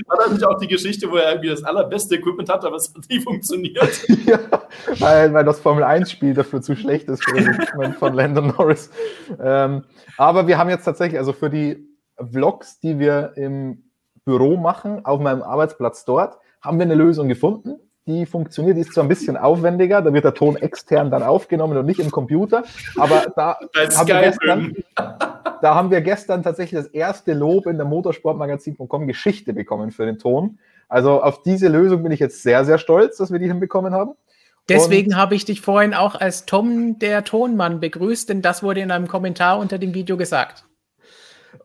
[0.08, 3.10] war natürlich auch die Geschichte, wo er irgendwie das allerbeste Equipment hat, aber es hat
[3.10, 4.08] nie funktioniert.
[4.26, 4.40] ja,
[5.00, 8.90] weil, weil das Formel-1-Spiel dafür zu schlecht ist für das Equipment von Landon Norris.
[9.42, 9.84] Ähm,
[10.18, 13.90] aber wir haben jetzt tatsächlich, also für die Vlogs, die wir im
[14.26, 18.94] Büro machen, auf meinem Arbeitsplatz dort, haben wir eine Lösung gefunden die funktioniert, die ist
[18.94, 22.64] zwar ein bisschen aufwendiger, da wird der Ton extern dann aufgenommen und nicht im Computer,
[22.98, 23.58] aber da,
[23.96, 24.76] haben wir, gestern,
[25.64, 30.20] da haben wir gestern tatsächlich das erste Lob in der Motorsportmagazin.com Geschichte bekommen für den
[30.20, 30.60] Ton.
[30.90, 34.12] Also auf diese Lösung bin ich jetzt sehr, sehr stolz, dass wir die hinbekommen haben.
[34.68, 38.92] Deswegen habe ich dich vorhin auch als Tom der Tonmann begrüßt, denn das wurde in
[38.92, 40.66] einem Kommentar unter dem Video gesagt.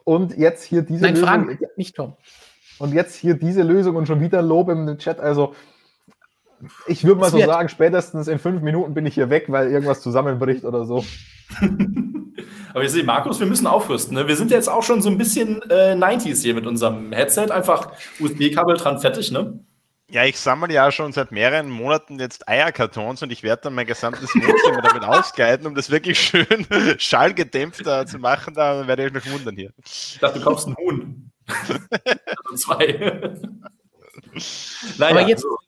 [0.05, 1.29] Und jetzt hier diese Nein, Lösung.
[1.29, 2.17] Frank, nicht Tom.
[2.79, 5.19] Und jetzt hier diese Lösung und schon wieder Lob im Chat.
[5.19, 5.55] Also
[6.87, 10.01] ich würde mal so sagen, spätestens in fünf Minuten bin ich hier weg, weil irgendwas
[10.01, 11.05] zusammenbricht oder so.
[12.75, 14.15] Aber ich sehe, Markus, wir müssen aufrüsten.
[14.15, 14.29] Ne?
[14.29, 17.51] Wir sind jetzt auch schon so ein bisschen äh, 90s hier mit unserem Headset.
[17.51, 19.59] Einfach USB-Kabel dran, fertig, ne?
[20.11, 23.87] Ja, ich sammle ja schon seit mehreren Monaten jetzt Eierkartons und ich werde dann mein
[23.87, 26.67] gesamtes Wohnzimmer damit ausgleiten, um das wirklich schön
[26.99, 28.55] schallgedämpfter zu machen.
[28.55, 29.71] Da werde ich mich wundern hier.
[29.85, 31.31] Ich dachte, du kaufst einen Huhn.
[31.47, 33.35] also zwei.
[34.97, 35.59] naja, Aber jetzt, also,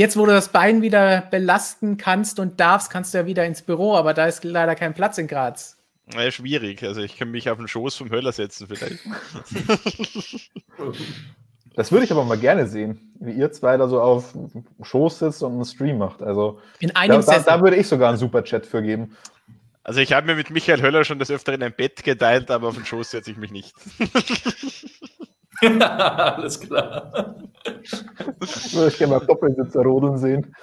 [0.00, 3.60] Jetzt, wo du das Bein wieder belasten kannst und darfst, kannst du ja wieder ins
[3.60, 5.76] Büro, aber da ist leider kein Platz in Graz.
[6.14, 6.82] Ja, schwierig.
[6.82, 9.00] Also ich kann mich auf den Schoß vom Höller setzen vielleicht.
[11.76, 15.20] Das würde ich aber mal gerne sehen, wie ihr zwei da so auf dem Schoß
[15.20, 16.20] sitzt und einen Stream macht.
[16.20, 19.16] Also in einem da, da, da würde ich sogar einen Superchat für geben.
[19.84, 22.74] Also ich habe mir mit Michael Höller schon das Öfteren ein Bett geteilt, aber auf
[22.74, 23.74] den Schoß setze ich mich nicht.
[25.80, 27.36] Alles klar.
[28.72, 30.54] Würde ich gerne mal Doppelsitzer rodeln sehen.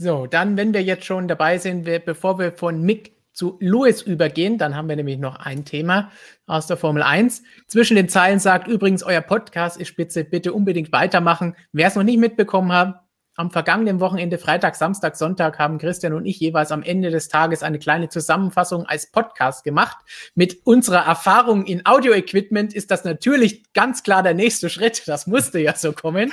[0.00, 4.02] So, dann, wenn wir jetzt schon dabei sind, wir, bevor wir von Mick zu Lewis
[4.02, 6.12] übergehen, dann haben wir nämlich noch ein Thema
[6.46, 7.42] aus der Formel 1.
[7.66, 11.56] Zwischen den Zeilen sagt übrigens, euer Podcast ist spitze, bitte unbedingt weitermachen.
[11.72, 13.07] Wer es noch nicht mitbekommen hat,
[13.38, 17.62] am vergangenen Wochenende, Freitag, Samstag, Sonntag, haben Christian und ich jeweils am Ende des Tages
[17.62, 19.96] eine kleine Zusammenfassung als Podcast gemacht.
[20.34, 25.06] Mit unserer Erfahrung in Audio-Equipment ist das natürlich ganz klar der nächste Schritt.
[25.06, 26.32] Das musste ja so kommen.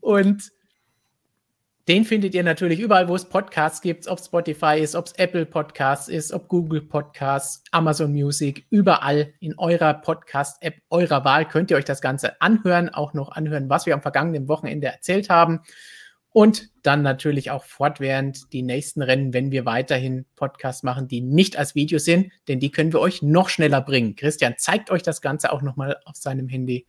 [0.00, 0.52] Und
[1.90, 5.44] Den findet ihr natürlich überall, wo es Podcasts gibt, ob Spotify ist, ob es Apple
[5.44, 11.76] Podcasts ist, ob Google Podcasts, Amazon Music, überall in eurer Podcast-App eurer Wahl könnt ihr
[11.76, 15.62] euch das Ganze anhören, auch noch anhören, was wir am vergangenen Wochenende erzählt haben.
[16.30, 21.58] Und dann natürlich auch fortwährend die nächsten Rennen, wenn wir weiterhin Podcasts machen, die nicht
[21.58, 24.14] als Video sind, denn die können wir euch noch schneller bringen.
[24.14, 26.86] Christian zeigt euch das Ganze auch nochmal auf seinem Handy.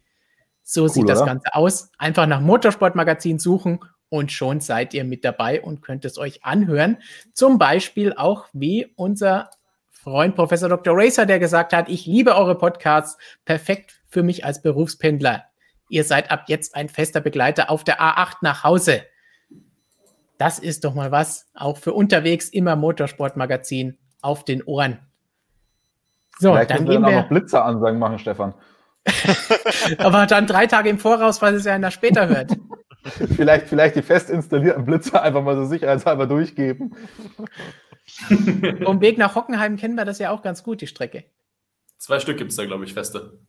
[0.61, 1.25] So cool, sieht das oder?
[1.25, 1.89] Ganze aus.
[1.97, 3.79] Einfach nach Motorsportmagazin suchen
[4.11, 6.97] und schon seid ihr mit dabei und könnt es euch anhören.
[7.33, 9.49] Zum Beispiel auch wie unser
[9.89, 10.93] Freund Professor Dr.
[10.97, 15.45] Racer, der gesagt hat, ich liebe eure Podcasts, perfekt für mich als Berufspendler.
[15.87, 19.03] Ihr seid ab jetzt ein fester Begleiter auf der A8 nach Hause.
[20.37, 24.99] Das ist doch mal was, auch für unterwegs immer Motorsportmagazin auf den Ohren.
[26.37, 28.55] So, Vielleicht dann gehen wir noch Blitzeransagen machen, Stefan.
[29.99, 32.51] Aber dann drei Tage im Voraus, weil es ja einer später hört.
[33.35, 36.95] vielleicht, vielleicht die fest installierten Blitzer einfach mal so sicherheitshalber durchgeben.
[38.83, 41.23] Vom Weg nach Hockenheim kennen wir das ja auch ganz gut, die Strecke.
[41.97, 43.39] Zwei Stück gibt es da, glaube ich, feste.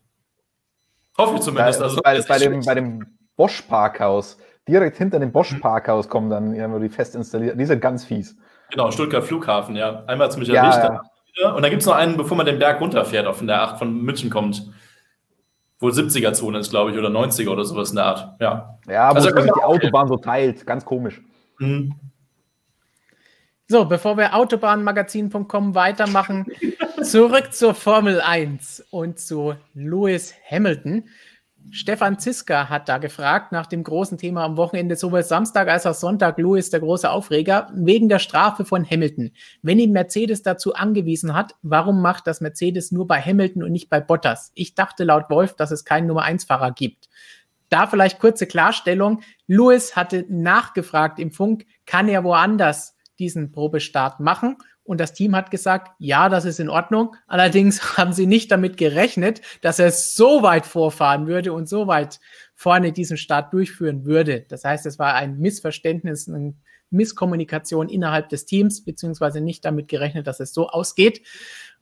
[1.19, 1.79] Hoffe ich zumindest.
[1.79, 4.39] Bei, also, bei, bei dem, bei dem Bosch Parkhaus,
[4.69, 7.59] direkt hinter dem Bosch Parkhaus kommen dann immer die fest installierten.
[7.59, 8.37] Die sind ganz fies.
[8.71, 10.05] Genau, Stuttgart Flughafen, ja.
[10.07, 10.79] Einmal zum mich erwischt.
[10.79, 11.03] Ja,
[11.37, 11.53] ja.
[11.53, 14.03] Und dann gibt es noch einen, bevor man den Berg runterfährt, auf der 8 von
[14.03, 14.71] München kommt
[15.83, 18.41] wohl 70er-Zone ist, glaube ich, oder 90er oder sowas in der Art.
[18.41, 21.21] Ja, ja aber also, sich die Autobahn so teilt, ganz komisch.
[21.59, 21.95] Mhm.
[23.69, 26.47] So, bevor wir Autobahnmagazin.com weitermachen,
[27.03, 31.05] zurück zur Formel 1 und zu Lewis Hamilton.
[31.71, 35.95] Stefan Ziska hat da gefragt nach dem großen Thema am Wochenende, sowohl Samstag als auch
[35.95, 39.31] Sonntag, Louis, der große Aufreger, wegen der Strafe von Hamilton.
[39.63, 43.89] Wenn ihn Mercedes dazu angewiesen hat, warum macht das Mercedes nur bei Hamilton und nicht
[43.89, 44.53] bei Bottas?
[44.55, 47.09] Ich dachte laut Wolf, dass es keinen Nummer-1-Fahrer gibt.
[47.69, 49.23] Da vielleicht kurze Klarstellung.
[49.47, 54.59] Louis hatte nachgefragt im Funk, kann er woanders diesen Probestart machen?
[54.93, 57.17] Und das Team hat gesagt, ja, das ist in Ordnung.
[57.27, 62.21] Allerdings haben sie nicht damit gerechnet, dass er so weit vorfahren würde und so weit
[62.55, 64.45] vorne diesen Start durchführen würde.
[64.51, 66.53] Das heißt, es war ein Missverständnis, eine
[66.91, 71.23] Misskommunikation innerhalb des Teams, beziehungsweise nicht damit gerechnet, dass es so ausgeht.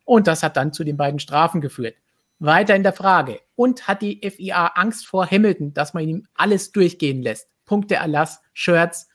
[0.04, 1.96] Und das hat dann zu den beiden Strafen geführt.
[2.38, 3.40] Weiter in der Frage.
[3.56, 7.48] Und hat die FIA Angst vor Hamilton, dass man ihm alles durchgehen lässt?
[7.64, 9.08] Punkteerlass, Shirts,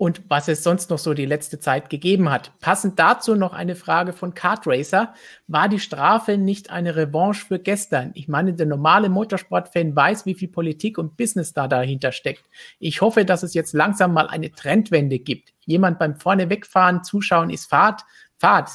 [0.00, 2.58] und was es sonst noch so die letzte Zeit gegeben hat.
[2.60, 5.12] Passend dazu noch eine Frage von Kartracer.
[5.46, 8.12] War die Strafe nicht eine Revanche für gestern?
[8.14, 12.46] Ich meine, der normale Motorsportfan weiß, wie viel Politik und Business da dahinter steckt.
[12.78, 15.52] Ich hoffe, dass es jetzt langsam mal eine Trendwende gibt.
[15.66, 18.00] Jemand beim vorne wegfahren, zuschauen ist Fahrt.
[18.38, 18.70] Fahrt.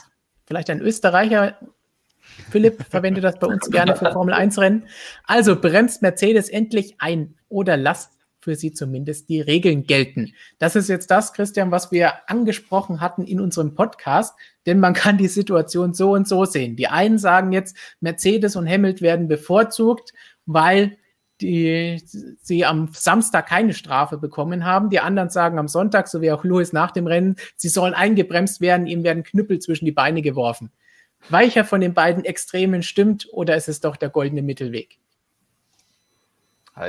[0.46, 1.58] Vielleicht ein Österreicher,
[2.52, 4.84] Philipp verwendet das bei uns gerne für Formel 1 Rennen.
[5.24, 8.15] Also bremst Mercedes endlich ein oder lasst
[8.46, 10.34] für sie zumindest die Regeln gelten.
[10.60, 14.36] Das ist jetzt das, Christian, was wir angesprochen hatten in unserem Podcast,
[14.68, 16.76] denn man kann die Situation so und so sehen.
[16.76, 20.14] Die einen sagen jetzt, Mercedes und Hamilton werden bevorzugt,
[20.46, 20.96] weil
[21.42, 22.00] die,
[22.40, 24.92] sie am Samstag keine Strafe bekommen haben.
[24.92, 28.62] Die anderen sagen am Sonntag, so wie auch Lewis nach dem Rennen, sie sollen eingebremst
[28.62, 30.72] werden, ihm werden Knüppel zwischen die Beine geworfen.
[31.30, 35.00] Weicher von den beiden Extremen stimmt oder ist es doch der goldene Mittelweg?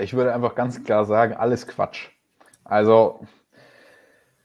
[0.01, 2.09] Ich würde einfach ganz klar sagen, alles Quatsch.
[2.65, 3.21] Also,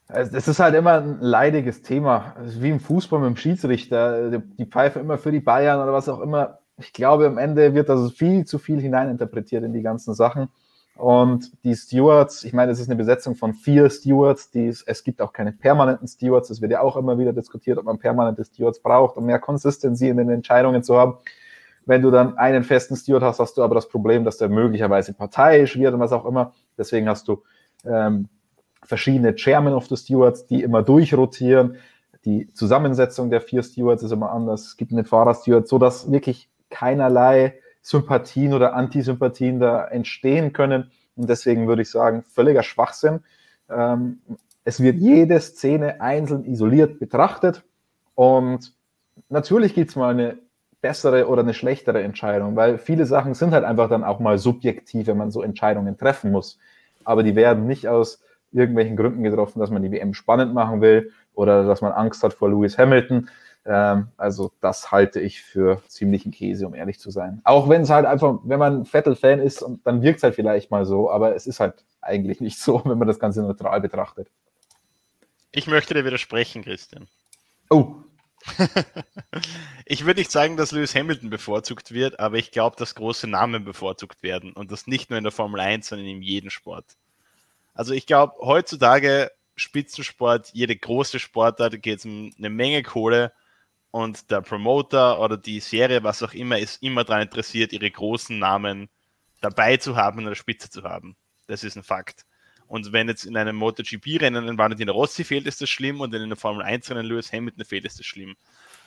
[0.08, 2.36] es ist halt immer ein leidiges Thema.
[2.44, 4.40] Wie im Fußball mit dem Schiedsrichter.
[4.40, 6.60] Die Pfeife immer für die Bayern oder was auch immer.
[6.78, 10.50] Ich glaube, am Ende wird das viel zu viel hineininterpretiert in die ganzen Sachen.
[10.96, 14.52] Und die Stewards, ich meine, es ist eine Besetzung von vier Stewards.
[14.52, 16.50] Die, es gibt auch keine permanenten Stewards.
[16.50, 20.10] Es wird ja auch immer wieder diskutiert, ob man permanente Stewards braucht, um mehr Consistency
[20.10, 21.18] in den Entscheidungen zu haben.
[21.86, 25.14] Wenn du dann einen festen Steward hast, hast du aber das Problem, dass der möglicherweise
[25.14, 26.54] parteiisch wird und was auch immer.
[26.78, 27.44] Deswegen hast du
[27.86, 28.30] ähm,
[28.84, 31.78] verschiedene Chairmen of the Stewards, die immer durchrotieren.
[32.26, 34.68] Die Zusammensetzung der vier Stewards ist immer anders.
[34.68, 40.92] Es gibt einen Fahrersteward, sodass wirklich keinerlei Sympathien oder Antisympathien da entstehen können.
[41.16, 43.22] Und deswegen würde ich sagen, völliger Schwachsinn.
[43.70, 44.22] Ähm,
[44.64, 47.64] es wird jede Szene einzeln isoliert betrachtet.
[48.14, 48.74] Und
[49.30, 50.38] natürlich gibt es mal eine
[50.82, 55.08] bessere oder eine schlechtere Entscheidung, weil viele Sachen sind halt einfach dann auch mal subjektiv,
[55.08, 56.60] wenn man so Entscheidungen treffen muss.
[57.04, 58.22] Aber die werden nicht aus
[58.52, 62.34] irgendwelchen Gründen getroffen, dass man die WM spannend machen will oder dass man Angst hat
[62.34, 63.30] vor Lewis Hamilton.
[63.66, 67.42] Ähm, also das halte ich für ziemlichen Käse, um ehrlich zu sein.
[67.44, 70.86] Auch wenn es halt einfach, wenn man Vettel-Fan ist, dann wirkt es halt vielleicht mal
[70.86, 74.28] so, aber es ist halt eigentlich nicht so, wenn man das Ganze neutral betrachtet.
[75.52, 77.08] Ich möchte dir widersprechen, Christian.
[77.70, 77.96] Oh,
[79.86, 83.64] ich würde nicht sagen, dass Lewis Hamilton bevorzugt wird, aber ich glaube, dass große Namen
[83.64, 86.86] bevorzugt werden und das nicht nur in der Formel 1, sondern in jedem Sport.
[87.74, 93.32] Also ich glaube, heutzutage Spitzensport, jede große Sportart geht es um eine Menge Kohle
[93.92, 98.38] und der Promoter oder die Serie, was auch immer, ist immer daran interessiert, ihre großen
[98.40, 98.90] Namen
[99.42, 101.16] dabei zu haben und an der Spitze zu haben.
[101.48, 102.26] Das ist ein Fakt.
[102.72, 106.22] Und wenn jetzt in einem MotoGP-Rennen ein Valentino Rossi fehlt, ist das schlimm und in
[106.22, 108.38] einem Formel 1-Rennen Lewis Hamilton fehlt, ist das schlimm.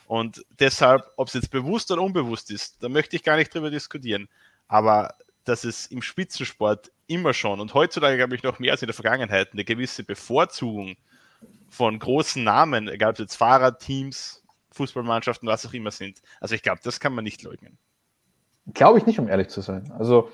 [0.07, 3.69] Und deshalb, ob es jetzt bewusst oder unbewusst ist, da möchte ich gar nicht drüber
[3.69, 4.27] diskutieren.
[4.67, 5.13] Aber
[5.43, 8.95] dass es im Spitzensport immer schon und heutzutage, glaube ich, noch mehr als in der
[8.95, 10.95] Vergangenheit eine gewisse Bevorzugung
[11.69, 14.41] von großen Namen, egal ob es jetzt Fahrer, Teams,
[14.71, 16.23] Fußballmannschaften, was auch immer sind.
[16.39, 17.77] Also ich glaube, das kann man nicht leugnen.
[18.73, 19.91] Glaube ich nicht, um ehrlich zu sein.
[19.91, 20.31] Also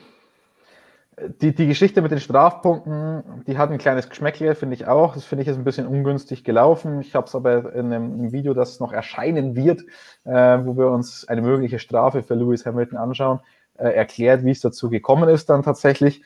[1.17, 5.13] die, die Geschichte mit den Strafpunkten, die hat ein kleines Geschmäckle, finde ich auch.
[5.13, 7.01] Das finde ich jetzt ein bisschen ungünstig gelaufen.
[7.01, 9.81] Ich habe es aber in einem, einem, Video, das noch erscheinen wird,
[10.23, 13.39] äh, wo wir uns eine mögliche Strafe für Lewis Hamilton anschauen,
[13.77, 16.23] äh, erklärt, wie es dazu gekommen ist dann tatsächlich.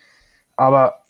[0.56, 1.06] Aber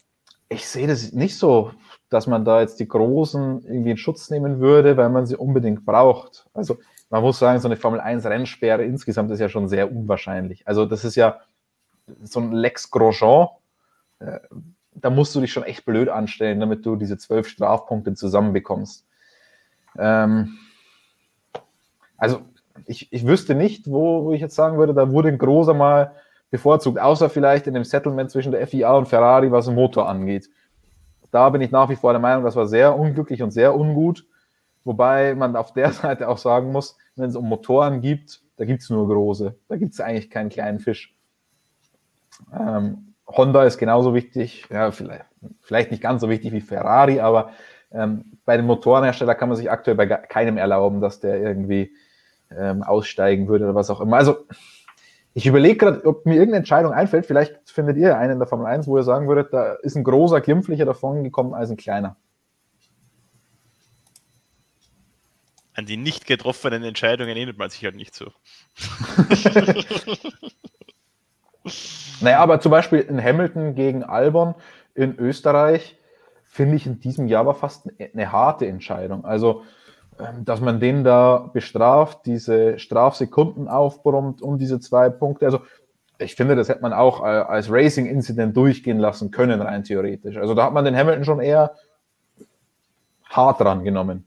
[0.48, 1.72] ich sehe das nicht so,
[2.10, 5.86] dass man da jetzt die Großen irgendwie in Schutz nehmen würde, weil man sie unbedingt
[5.86, 6.48] braucht.
[6.54, 6.78] Also
[7.10, 10.68] man muss sagen, so eine Formel 1 Rennsperre insgesamt ist ja schon sehr unwahrscheinlich.
[10.68, 11.40] Also das ist ja
[12.24, 13.48] so ein Lex Grosjean,
[14.20, 14.40] äh,
[14.94, 19.06] da musst du dich schon echt blöd anstellen, damit du diese zwölf Strafpunkte zusammenbekommst.
[19.98, 20.58] Ähm,
[22.18, 22.42] also
[22.86, 26.14] ich, ich wüsste nicht, wo, wo ich jetzt sagen würde, da wurde ein großer mal
[26.50, 30.50] bevorzugt, außer vielleicht in dem Settlement zwischen der FIA und Ferrari, was den Motor angeht.
[31.32, 34.26] Da bin ich nach wie vor der Meinung, das war sehr unglücklich und sehr ungut.
[34.86, 38.84] Wobei man auf der Seite auch sagen muss, wenn es um Motoren gibt, da gibt
[38.84, 39.56] es nur große.
[39.68, 41.18] Da gibt es eigentlich keinen kleinen Fisch.
[42.58, 45.26] Ähm, Honda ist genauso wichtig, ja, vielleicht,
[45.62, 47.52] vielleicht nicht ganz so wichtig wie Ferrari, aber
[47.92, 51.96] ähm, bei den Motorenherstellern kann man sich aktuell bei keinem erlauben, dass der irgendwie
[52.56, 54.18] ähm, aussteigen würde oder was auch immer.
[54.18, 54.46] Also
[55.34, 57.26] ich überlege gerade, ob mir irgendeine Entscheidung einfällt.
[57.26, 60.04] Vielleicht findet ihr einen in der Formel 1, wo ihr sagen würdet, da ist ein
[60.04, 62.16] großer, glimpflicher davon gekommen als ein kleiner.
[65.74, 68.28] An die nicht getroffenen Entscheidungen erinnert man sich halt nicht so.
[72.22, 74.56] Naja, aber zum Beispiel in Hamilton gegen Albon
[74.94, 75.98] in Österreich
[76.46, 79.26] finde ich in diesem Jahr war fast eine harte Entscheidung.
[79.26, 79.64] Also,
[80.20, 85.46] ähm, dass man den da bestraft, diese Strafsekunden aufbrummt und diese zwei Punkte.
[85.46, 85.60] Also,
[86.18, 90.38] ich finde, das hätte man auch äh, als Racing-Incident durchgehen lassen können, rein theoretisch.
[90.38, 91.76] Also, da hat man den Hamilton schon eher
[93.26, 94.26] hart dran genommen.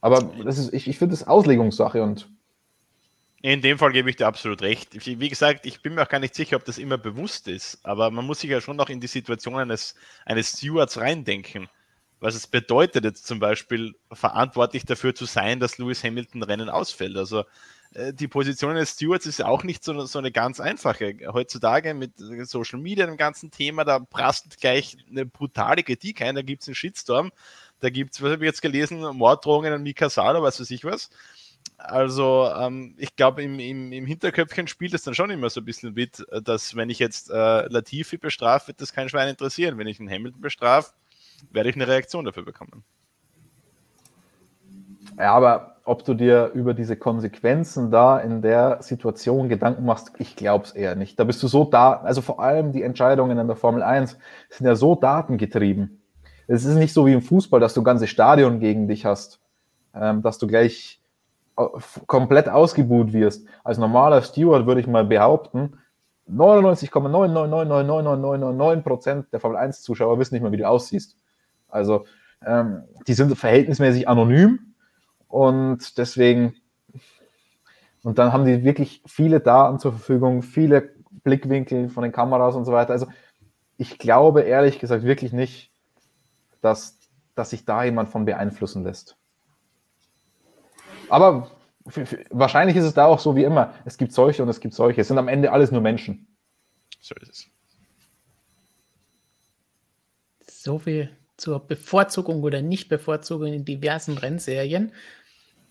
[0.00, 2.28] Aber das ist, ich, ich finde das Auslegungssache und
[3.52, 5.04] in dem Fall gebe ich dir absolut recht.
[5.04, 8.10] Wie gesagt, ich bin mir auch gar nicht sicher, ob das immer bewusst ist, aber
[8.10, 9.94] man muss sich ja schon noch in die Situation eines,
[10.24, 11.68] eines Stewards reindenken.
[12.20, 17.18] Was es bedeutet jetzt zum Beispiel, verantwortlich dafür zu sein, dass Lewis Hamilton Rennen ausfällt.
[17.18, 17.44] Also
[17.92, 21.14] äh, die Position eines Stewards ist ja auch nicht so, so eine ganz einfache.
[21.30, 26.40] Heutzutage mit Social Media, dem ganzen Thema, da prasselt gleich eine brutale Kritik ein, da
[26.40, 27.30] gibt es einen Shitstorm,
[27.80, 30.84] da gibt es, was habe ich jetzt gelesen, Morddrohungen an Mika Sala, was weiß ich
[30.86, 31.10] was.
[31.78, 35.64] Also ähm, ich glaube, im, im, im Hinterköpfchen spielt es dann schon immer so ein
[35.64, 39.76] bisschen mit, dass wenn ich jetzt äh, Latifi bestrafe, wird das kein Schwein interessieren.
[39.76, 40.92] Wenn ich einen Hamilton bestrafe,
[41.50, 42.84] werde ich eine Reaktion dafür bekommen.
[45.18, 50.34] Ja, aber ob du dir über diese Konsequenzen da in der Situation Gedanken machst, ich
[50.34, 51.18] glaube es eher nicht.
[51.18, 54.16] Da bist du so da, also vor allem die Entscheidungen in der Formel 1
[54.48, 56.00] sind ja so datengetrieben.
[56.46, 59.40] Es ist nicht so wie im Fußball, dass du ganze Stadion gegen dich hast,
[59.94, 61.00] ähm, dass du gleich
[62.06, 63.46] komplett ausgebuht wirst.
[63.62, 65.74] Als normaler Steward würde ich mal behaupten,
[66.30, 71.18] 99,9999999% der Formel 1 Zuschauer wissen nicht mal, wie du aussiehst.
[71.68, 72.06] Also
[72.44, 74.74] ähm, die sind verhältnismäßig anonym
[75.28, 76.56] und deswegen
[78.04, 80.90] und dann haben die wirklich viele Daten zur Verfügung, viele
[81.22, 82.92] Blickwinkel von den Kameras und so weiter.
[82.92, 83.06] Also
[83.78, 85.72] ich glaube ehrlich gesagt wirklich nicht,
[86.60, 86.98] dass,
[87.34, 89.16] dass sich da jemand von beeinflussen lässt.
[91.14, 91.48] Aber
[92.30, 93.72] wahrscheinlich ist es da auch so wie immer.
[93.84, 95.00] Es gibt solche und es gibt solche.
[95.00, 96.26] Es sind am Ende alles nur Menschen.
[97.00, 97.46] So ist es.
[100.48, 104.90] So viel zur Bevorzugung oder Nichtbevorzugung in diversen Rennserien.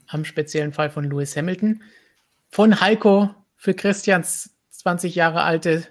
[0.07, 1.83] Am speziellen Fall von Lewis Hamilton.
[2.49, 5.85] Von Heiko für Christians 20 Jahre alte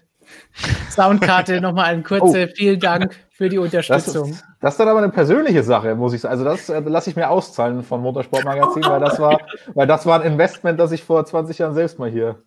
[0.91, 2.55] Soundkarte nochmal ein kurzer oh.
[2.55, 4.39] vielen Dank für die Unterstützung.
[4.63, 6.33] Das ist, dann aber eine persönliche Sache, muss ich sagen.
[6.33, 9.41] Also das äh, lasse ich mir auszahlen von Motorsportmagazin, weil das war,
[9.75, 12.41] weil das war ein Investment, das ich vor 20 Jahren selbst mal hier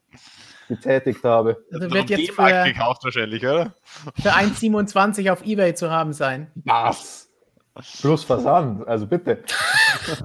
[0.69, 1.57] getätigt habe.
[1.73, 3.75] Also wird jetzt für, gekauft wahrscheinlich, oder?
[4.21, 6.49] Für 1,27 auf Ebay zu haben sein.
[6.63, 7.29] Was?
[7.99, 9.43] Plus Versand, also bitte.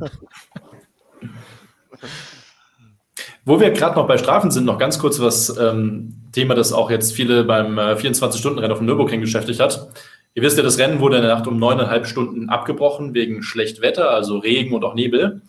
[3.45, 6.89] Wo wir gerade noch bei Strafen sind, noch ganz kurz was ähm, Thema, das auch
[6.91, 9.91] jetzt viele beim äh, 24-Stunden-Rennen auf dem Nürburgring beschäftigt hat.
[10.35, 13.81] Ihr wisst ja, das Rennen wurde in der Nacht um neuneinhalb Stunden abgebrochen wegen schlecht
[13.81, 15.43] Wetter, also Regen und auch Nebel.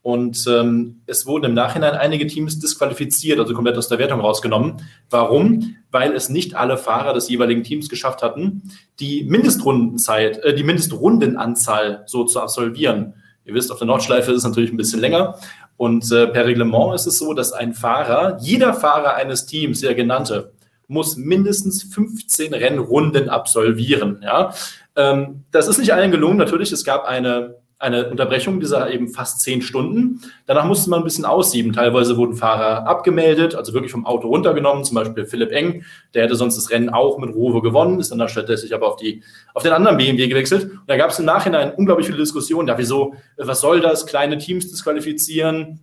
[0.00, 4.80] Und ähm, es wurden im Nachhinein einige Teams disqualifiziert, also komplett aus der Wertung rausgenommen.
[5.10, 5.76] Warum?
[5.90, 8.70] Weil es nicht alle Fahrer des jeweiligen Teams geschafft hatten,
[9.00, 13.14] die Mindestrundenzeit, äh, die Mindestrundenanzahl so zu absolvieren.
[13.44, 15.36] Ihr wisst, auf der Nordschleife ist es natürlich ein bisschen länger.
[15.76, 19.94] Und äh, per Reglement ist es so, dass ein Fahrer, jeder Fahrer eines Teams, der
[19.94, 20.52] genannte,
[20.88, 24.20] muss mindestens 15 Rennrunden absolvieren.
[24.22, 24.52] Ja?
[24.96, 26.38] Ähm, das ist nicht allen gelungen.
[26.38, 30.20] Natürlich, es gab eine eine Unterbrechung dieser eben fast zehn Stunden.
[30.46, 31.72] Danach musste man ein bisschen aussieben.
[31.72, 34.84] Teilweise wurden Fahrer abgemeldet, also wirklich vom Auto runtergenommen.
[34.84, 38.28] Zum Beispiel Philipp Eng, der hätte sonst das Rennen auch mit Rowe gewonnen, ist dann
[38.28, 39.22] stattdessen aber auf, die,
[39.54, 40.64] auf den anderen BMW gewechselt.
[40.72, 42.66] Und da gab es im Nachhinein unglaublich viele Diskussionen.
[42.66, 44.06] Ja, wieso, was soll das?
[44.06, 45.80] Kleine Teams disqualifizieren?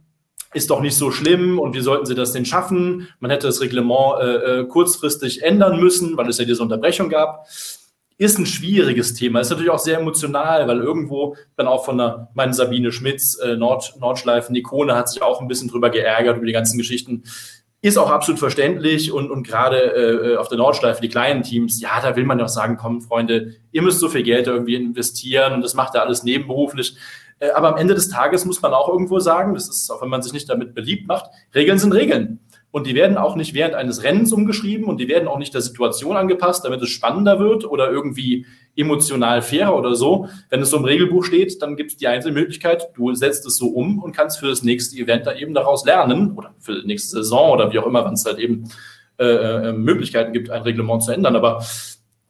[0.56, 3.08] Ist doch nicht so schlimm und wie sollten sie das denn schaffen?
[3.20, 7.46] Man hätte das Reglement äh, äh kurzfristig ändern müssen, weil es ja diese Unterbrechung gab
[8.18, 9.42] ist ein schwieriges Thema.
[9.42, 13.56] Ist natürlich auch sehr emotional, weil irgendwo dann auch von der, meine Sabine Schmitz, äh,
[13.56, 17.24] Nord, Nordschleifen, Ikone hat sich auch ein bisschen drüber geärgert über die ganzen Geschichten.
[17.82, 22.02] Ist auch absolut verständlich und, und gerade äh, auf der Nordschleife, die kleinen Teams, ja,
[22.02, 25.54] da will man ja auch sagen, komm, Freunde, ihr müsst so viel Geld irgendwie investieren
[25.54, 26.96] und das macht ja alles nebenberuflich.
[27.40, 30.10] Äh, aber am Ende des Tages muss man auch irgendwo sagen, das ist, auch wenn
[30.10, 32.40] man sich nicht damit beliebt macht, Regeln sind Regeln
[32.72, 35.62] und die werden auch nicht während eines Rennens umgeschrieben und die werden auch nicht der
[35.62, 38.46] Situation angepasst, damit es spannender wird oder irgendwie
[38.76, 40.28] emotional fairer oder so.
[40.50, 43.56] Wenn es so im Regelbuch steht, dann gibt es die einzelne Möglichkeit, du setzt es
[43.56, 46.88] so um und kannst für das nächste Event da eben daraus lernen oder für die
[46.88, 48.70] nächste Saison oder wie auch immer, wenn es halt eben
[49.18, 51.38] äh, äh, Möglichkeiten gibt, ein Reglement zu ändern.
[51.38, 51.64] Aber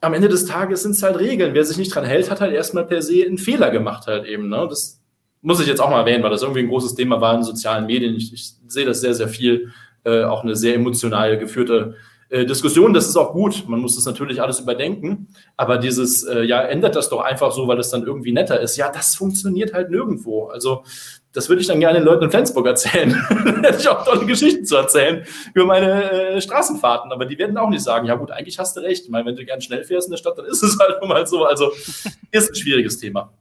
[0.00, 1.54] am Ende des Tages sind es halt Regeln.
[1.54, 4.48] Wer sich nicht dran hält, hat halt erstmal per se einen Fehler gemacht halt eben.
[4.48, 4.66] Ne?
[4.68, 5.00] Das
[5.42, 7.86] muss ich jetzt auch mal erwähnen, weil das irgendwie ein großes Thema war in sozialen
[7.86, 8.14] Medien.
[8.14, 9.72] Ich, ich sehe das sehr, sehr viel
[10.04, 11.96] äh, auch eine sehr emotional geführte
[12.28, 12.92] äh, Diskussion.
[12.92, 13.68] Das ist auch gut.
[13.68, 15.28] Man muss das natürlich alles überdenken.
[15.56, 18.76] Aber dieses, äh, ja, ändert das doch einfach so, weil es dann irgendwie netter ist.
[18.76, 20.46] Ja, das funktioniert halt nirgendwo.
[20.46, 20.84] Also,
[21.36, 23.14] das würde ich dann gerne den Leuten in Flensburg erzählen.
[23.62, 27.12] Hätte ich auch tolle Geschichten zu erzählen über meine äh, Straßenfahrten.
[27.12, 29.04] Aber die werden auch nicht sagen, ja gut, eigentlich hast du recht.
[29.04, 31.26] Ich meine, wenn du gern schnell fährst in der Stadt, dann ist es halt mal
[31.26, 31.44] so.
[31.44, 31.70] Also,
[32.30, 33.34] ist ein schwieriges Thema.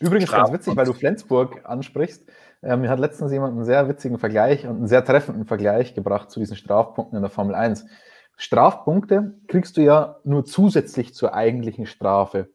[0.00, 2.24] Übrigens ganz witzig, weil du Flensburg ansprichst.
[2.60, 6.32] Äh, mir hat letztens jemand einen sehr witzigen Vergleich und einen sehr treffenden Vergleich gebracht
[6.32, 7.86] zu diesen Strafpunkten in der Formel 1.
[8.36, 12.48] Strafpunkte kriegst du ja nur zusätzlich zur eigentlichen Strafe.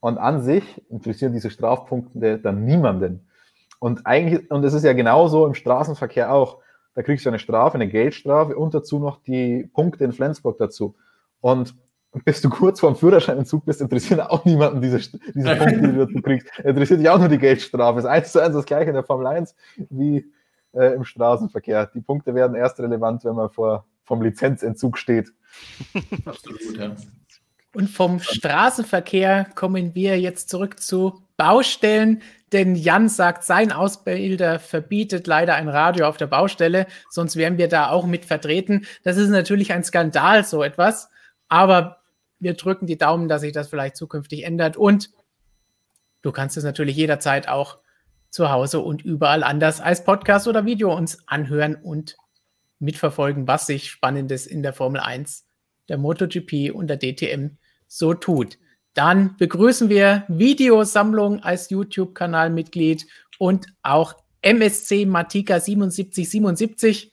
[0.00, 3.29] Und an sich interessieren diese Strafpunkte dann niemanden.
[3.80, 6.58] Und eigentlich, und es ist ja genauso im Straßenverkehr auch.
[6.94, 10.96] Da kriegst du eine Strafe, eine Geldstrafe und dazu noch die Punkte in Flensburg dazu.
[11.40, 11.74] Und
[12.24, 14.98] bis du kurz vorm Führerscheinentzug bist, interessieren auch niemanden diese,
[15.34, 16.48] diese Punkte, die du kriegst.
[16.58, 18.00] Interessiert dich auch nur die Geldstrafe.
[18.00, 19.54] Es ist eins zu eins das gleiche in der Formel 1
[19.88, 20.30] wie
[20.72, 21.86] äh, im Straßenverkehr.
[21.94, 25.32] Die Punkte werden erst relevant, wenn man vor, vom Lizenzentzug steht.
[26.26, 26.94] Absolut, ja.
[27.72, 32.20] Und vom Straßenverkehr kommen wir jetzt zurück zu Baustellen,
[32.52, 37.68] denn Jan sagt, sein Ausbilder verbietet leider ein Radio auf der Baustelle, sonst wären wir
[37.68, 38.86] da auch mit vertreten.
[39.04, 41.08] Das ist natürlich ein Skandal, so etwas.
[41.48, 41.98] Aber
[42.40, 44.76] wir drücken die Daumen, dass sich das vielleicht zukünftig ändert.
[44.76, 45.10] Und
[46.22, 47.78] du kannst es natürlich jederzeit auch
[48.30, 52.16] zu Hause und überall anders als Podcast oder Video uns anhören und
[52.78, 55.46] mitverfolgen, was sich Spannendes in der Formel 1,
[55.88, 58.58] der MotoGP und der DTM so tut.
[58.94, 63.06] Dann begrüßen wir Videosammlung als YouTube-Kanalmitglied
[63.38, 67.12] und auch MSC Matika 7777,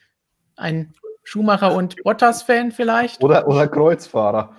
[0.56, 0.94] ein
[1.24, 3.22] Schumacher und Bottas-Fan vielleicht.
[3.24, 4.56] Oder, oder Kreuzfahrer.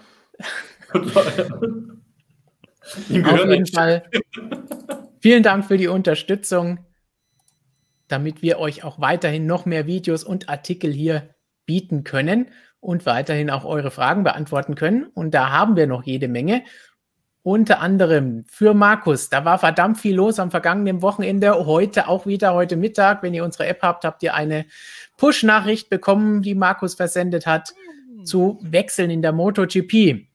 [2.92, 4.04] Auf jeden Fall.
[5.20, 6.86] Vielen Dank für die Unterstützung,
[8.06, 11.34] damit wir euch auch weiterhin noch mehr Videos und Artikel hier
[11.66, 12.50] bieten können
[12.80, 15.04] und weiterhin auch eure Fragen beantworten können.
[15.06, 16.62] Und da haben wir noch jede Menge.
[17.42, 21.66] Unter anderem für Markus, da war verdammt viel los am vergangenen Wochenende.
[21.66, 23.22] Heute auch wieder, heute Mittag.
[23.22, 24.66] Wenn ihr unsere App habt, habt ihr eine
[25.16, 27.72] Push-Nachricht bekommen, die Markus versendet hat,
[28.24, 30.26] zu Wechseln in der MotoGP.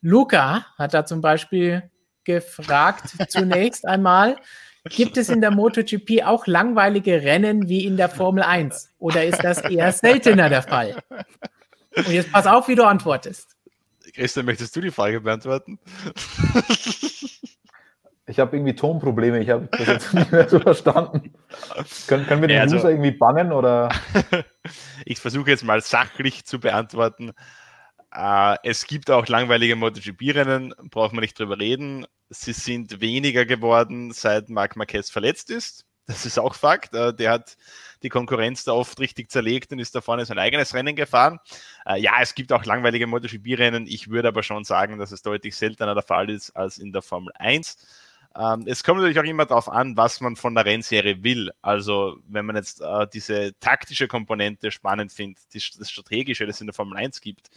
[0.00, 1.90] Luca hat da zum Beispiel
[2.24, 4.36] gefragt, zunächst einmal,
[4.84, 8.94] gibt es in der MotoGP auch langweilige Rennen wie in der Formel 1?
[8.98, 10.96] Oder ist das eher seltener der Fall?
[11.94, 13.57] Und jetzt pass auf, wie du antwortest.
[14.18, 15.78] Christian, möchtest du die Frage beantworten?
[18.30, 21.32] Ich habe irgendwie Tonprobleme, ich habe das jetzt nicht mehr so verstanden.
[22.06, 23.88] Können, können wir den ja, also, User irgendwie bannen oder?
[25.06, 27.32] ich versuche jetzt mal sachlich zu beantworten.
[28.14, 32.04] Äh, es gibt auch langweilige MotoGP-Rennen, braucht man nicht drüber reden.
[32.28, 35.86] Sie sind weniger geworden, seit Marc Marquez verletzt ist.
[36.06, 36.94] Das ist auch Fakt.
[36.94, 37.56] Äh, der hat
[38.02, 41.38] die Konkurrenz da oft richtig zerlegt und ist da vorne sein eigenes Rennen gefahren.
[41.86, 43.86] Äh, ja, es gibt auch langweilige MotoGP-Rennen.
[43.86, 47.02] Ich würde aber schon sagen, dass es deutlich seltener der Fall ist als in der
[47.02, 47.76] Formel 1.
[48.36, 51.50] Ähm, es kommt natürlich auch immer darauf an, was man von der Rennserie will.
[51.62, 56.60] Also, wenn man jetzt äh, diese taktische Komponente spannend findet, die, das Strategische, das es
[56.60, 57.50] in der Formel 1 gibt,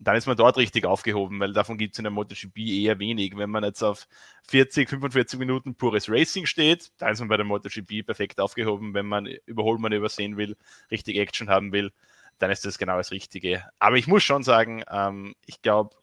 [0.00, 3.36] dann ist man dort richtig aufgehoben, weil davon gibt es in der MotoGP eher wenig.
[3.36, 4.06] Wenn man jetzt auf
[4.48, 8.94] 40, 45 Minuten pures Racing steht, dann ist man bei der MotoGP perfekt aufgehoben.
[8.94, 10.56] Wenn man Überholmann übersehen will,
[10.90, 11.92] richtig Action haben will,
[12.38, 13.64] dann ist das genau das Richtige.
[13.80, 15.96] Aber ich muss schon sagen, ähm, ich glaube,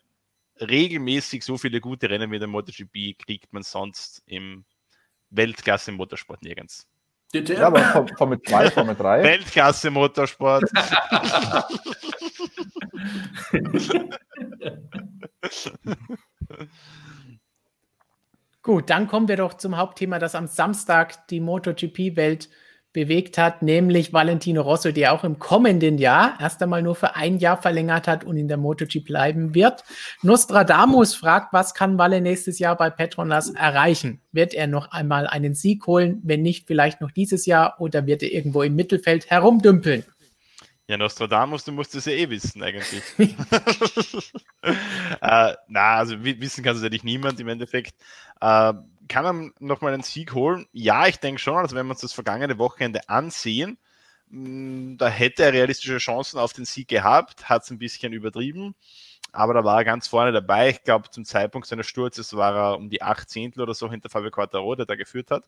[0.59, 4.65] regelmäßig so viele gute Rennen wie der MotoGP kriegt man sonst im
[5.29, 6.87] Weltklasse im Motorsport nirgends.
[7.33, 9.23] Ja, aber Formel 2, Formel 3.
[9.23, 10.63] Weltklasse Motorsport.
[18.61, 22.49] Gut, dann kommen wir doch zum Hauptthema, das am Samstag die MotoGP-Welt
[22.93, 27.37] bewegt hat, nämlich Valentino Rosso, der auch im kommenden Jahr erst einmal nur für ein
[27.37, 29.83] Jahr verlängert hat und in der MotoGP bleiben wird.
[30.23, 34.21] Nostradamus fragt, was kann Valle nächstes Jahr bei Petronas erreichen?
[34.31, 36.21] Wird er noch einmal einen Sieg holen?
[36.23, 40.05] Wenn nicht, vielleicht noch dieses Jahr oder wird er irgendwo im Mittelfeld herumdümpeln?
[40.87, 43.01] Ja, Nostradamus, du musst es ja eh wissen, eigentlich.
[44.61, 47.95] äh, na, also wissen kann es natürlich niemand im Endeffekt.
[48.39, 48.73] Äh,
[49.07, 50.67] kann er nochmal einen Sieg holen?
[50.73, 51.57] Ja, ich denke schon.
[51.57, 53.77] Also, wenn wir uns das vergangene Wochenende ansehen,
[54.29, 58.13] mh, mm, da hätte er realistische Chancen auf den Sieg gehabt, hat es ein bisschen
[58.13, 58.75] übertrieben.
[59.31, 60.69] Aber da war er ganz vorne dabei.
[60.69, 64.09] Ich glaube, zum Zeitpunkt seines Sturzes war er um die acht Zehntel oder so hinter
[64.09, 65.43] Fabio Quartararo, der da geführt hat.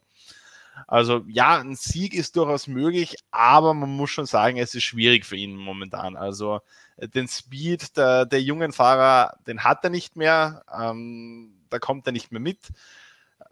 [0.86, 5.26] Also ja, ein Sieg ist durchaus möglich, aber man muss schon sagen, es ist schwierig
[5.26, 6.16] für ihn momentan.
[6.16, 6.62] Also
[6.98, 12.06] äh, den Speed der, der jungen Fahrer, den hat er nicht mehr, ähm, da kommt
[12.06, 12.60] er nicht mehr mit.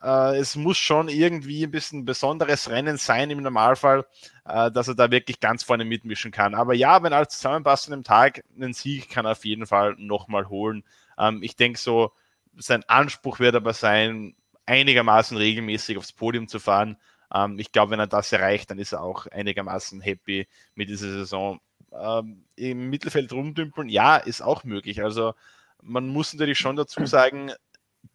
[0.02, 4.06] Äh, es muss schon irgendwie ein bisschen besonderes Rennen sein im Normalfall,
[4.46, 6.54] äh, dass er da wirklich ganz vorne mitmischen kann.
[6.56, 9.96] Aber ja, wenn alles zusammenpasst an dem Tag, einen Sieg kann er auf jeden Fall
[9.98, 10.84] nochmal holen.
[11.18, 12.12] Ähm, ich denke so,
[12.58, 14.36] sein Anspruch wird aber sein,
[14.66, 16.98] einigermaßen regelmäßig aufs Podium zu fahren.
[17.36, 21.12] Ähm, ich glaube, wenn er das erreicht, dann ist er auch einigermaßen happy mit dieser
[21.12, 21.60] Saison.
[21.92, 25.04] Ähm, Im Mittelfeld rumdümpeln, ja, ist auch möglich.
[25.04, 25.34] Also
[25.82, 27.52] man muss natürlich schon dazu sagen,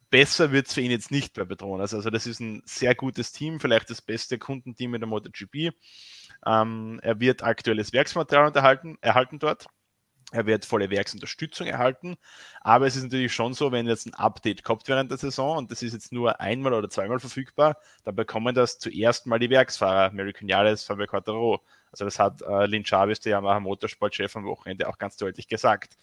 [0.09, 1.95] besser wird es für ihn jetzt nicht bei Petronas.
[1.95, 5.73] Also das ist ein sehr gutes Team, vielleicht das beste Kundenteam in der MotoGP.
[6.47, 9.67] Ähm, er wird aktuelles Werksmaterial erhalten, erhalten dort.
[10.33, 12.17] Er wird volle Werksunterstützung erhalten.
[12.61, 15.71] Aber es ist natürlich schon so, wenn jetzt ein Update kommt während der Saison und
[15.71, 20.11] das ist jetzt nur einmal oder zweimal verfügbar, dann bekommen das zuerst mal die Werksfahrer,
[20.11, 21.61] American Vinales, Fabio Quattaro.
[21.91, 25.99] Also das hat äh, Lin Chavez, der Yamaha Motorsportchef am Wochenende auch ganz deutlich gesagt.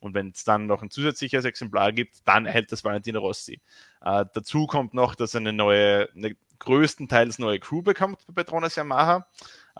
[0.00, 3.60] Und wenn es dann noch ein zusätzliches Exemplar gibt, dann erhält das Valentino Rossi.
[4.02, 8.76] Äh, dazu kommt noch, dass er eine neue, eine größtenteils neue Crew bekommt bei Petronas
[8.76, 9.26] Yamaha.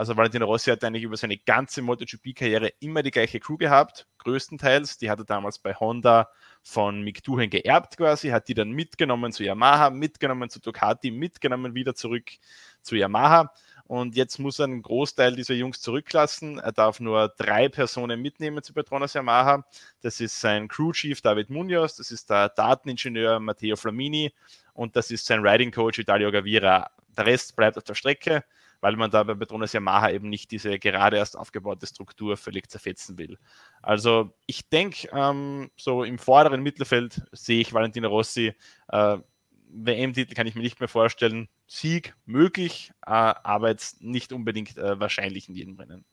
[0.01, 4.97] Also Valentino Rossi hat eigentlich über seine ganze MotoGP-Karriere immer die gleiche Crew gehabt, größtenteils.
[4.97, 6.31] Die hat er damals bei Honda
[6.63, 11.75] von Mick Duhen geerbt quasi, hat die dann mitgenommen zu Yamaha, mitgenommen zu Ducati, mitgenommen
[11.75, 12.31] wieder zurück
[12.81, 13.53] zu Yamaha.
[13.85, 16.59] Und jetzt muss er einen Großteil dieser Jungs zurücklassen.
[16.61, 19.67] Er darf nur drei Personen mitnehmen zu Petronas Yamaha.
[20.01, 24.33] Das ist sein Crew Chief David Munoz, das ist der Dateningenieur Matteo Flamini
[24.73, 26.91] und das ist sein Riding Coach Italio Gavira.
[27.19, 28.45] Der Rest bleibt auf der Strecke
[28.81, 33.19] weil man da bei Petronas Yamaha eben nicht diese gerade erst aufgebaute Struktur völlig zerfetzen
[33.19, 33.39] will.
[33.83, 38.55] Also ich denke, ähm, so im vorderen Mittelfeld sehe ich Valentino Rossi.
[38.89, 39.19] Äh,
[39.73, 41.49] WM-Titel kann ich mir nicht mehr vorstellen.
[41.67, 46.05] Sieg möglich, äh, aber jetzt nicht unbedingt äh, wahrscheinlich in jedem Rennen.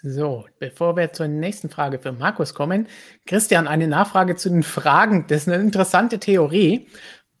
[0.00, 2.86] So, bevor wir zur nächsten Frage für Markus kommen,
[3.26, 5.26] Christian, eine Nachfrage zu den Fragen.
[5.26, 6.86] Das ist eine interessante Theorie.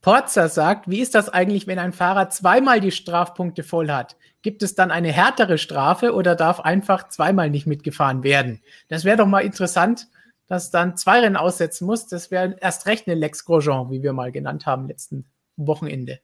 [0.00, 4.16] Porzer sagt, wie ist das eigentlich, wenn ein Fahrer zweimal die Strafpunkte voll hat?
[4.42, 8.60] Gibt es dann eine härtere Strafe oder darf einfach zweimal nicht mitgefahren werden?
[8.88, 10.06] Das wäre doch mal interessant,
[10.46, 12.06] dass dann zwei Rennen aussetzen muss.
[12.06, 15.26] Das wäre erst recht eine Lex Grosjean, wie wir mal genannt haben letzten
[15.56, 16.20] Wochenende.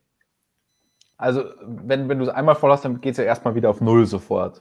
[1.16, 3.80] Also, wenn, wenn du es einmal voll hast, dann geht es ja erstmal wieder auf
[3.80, 4.60] Null sofort.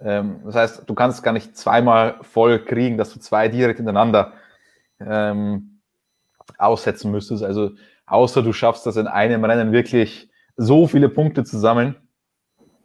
[0.00, 4.32] Ähm, das heißt, du kannst gar nicht zweimal voll kriegen, dass du zwei direkt hintereinander
[5.00, 5.80] ähm,
[6.58, 7.42] aussetzen müsstest.
[7.42, 7.70] Also
[8.06, 11.96] außer du schaffst das in einem Rennen wirklich so viele Punkte zu sammeln.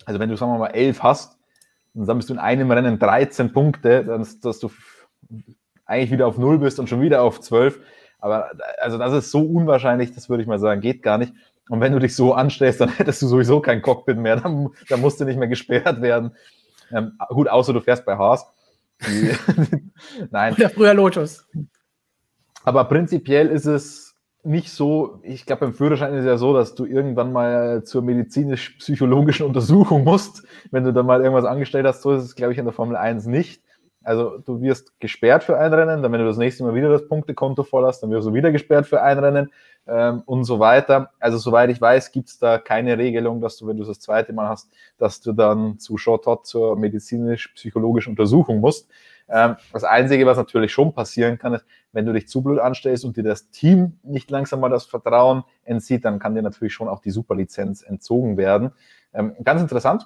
[0.06, 1.38] Also wenn du, sagen wir mal, elf hast,
[1.94, 4.72] dann sammelst du in einem Rennen 13 Punkte, dann, dass du
[5.86, 7.80] eigentlich wieder auf null bist und schon wieder auf 12.
[8.20, 11.34] Aber also das ist so unwahrscheinlich, das würde ich mal sagen, geht gar nicht.
[11.70, 15.02] Und wenn du dich so anstellst, dann hättest du sowieso kein Cockpit mehr, dann, dann
[15.02, 16.36] musst du nicht mehr gesperrt werden.
[16.92, 18.46] Ähm, gut, außer du fährst bei Haas.
[20.32, 20.54] Nein.
[20.56, 21.48] Oder früher Lotus.
[22.64, 24.09] Aber prinzipiell ist es
[24.44, 28.02] nicht so, ich glaube, beim Führerschein ist es ja so, dass du irgendwann mal zur
[28.02, 32.02] medizinisch-psychologischen Untersuchung musst, wenn du da mal irgendwas angestellt hast.
[32.02, 33.62] So ist es, glaube ich, in der Formel 1 nicht.
[34.02, 37.08] Also du wirst gesperrt für ein Rennen, dann wenn du das nächste Mal wieder das
[37.08, 39.52] Punktekonto voll hast, dann wirst du wieder gesperrt für ein Rennen
[39.88, 41.12] ähm, und so weiter.
[41.20, 44.32] Also soweit ich weiß, gibt es da keine Regelung, dass du, wenn du das zweite
[44.32, 48.90] Mal hast, dass du dann zu Short zur medizinisch-psychologischen Untersuchung musst.
[49.30, 53.06] Ähm, das Einzige, was natürlich schon passieren kann, ist, wenn du dich zu blöd anstellst
[53.06, 56.88] und dir das Team nicht langsam mal das Vertrauen entzieht, dann kann dir natürlich schon
[56.88, 58.72] auch die Superlizenz entzogen werden.
[59.14, 60.06] Ähm, ganz interessant,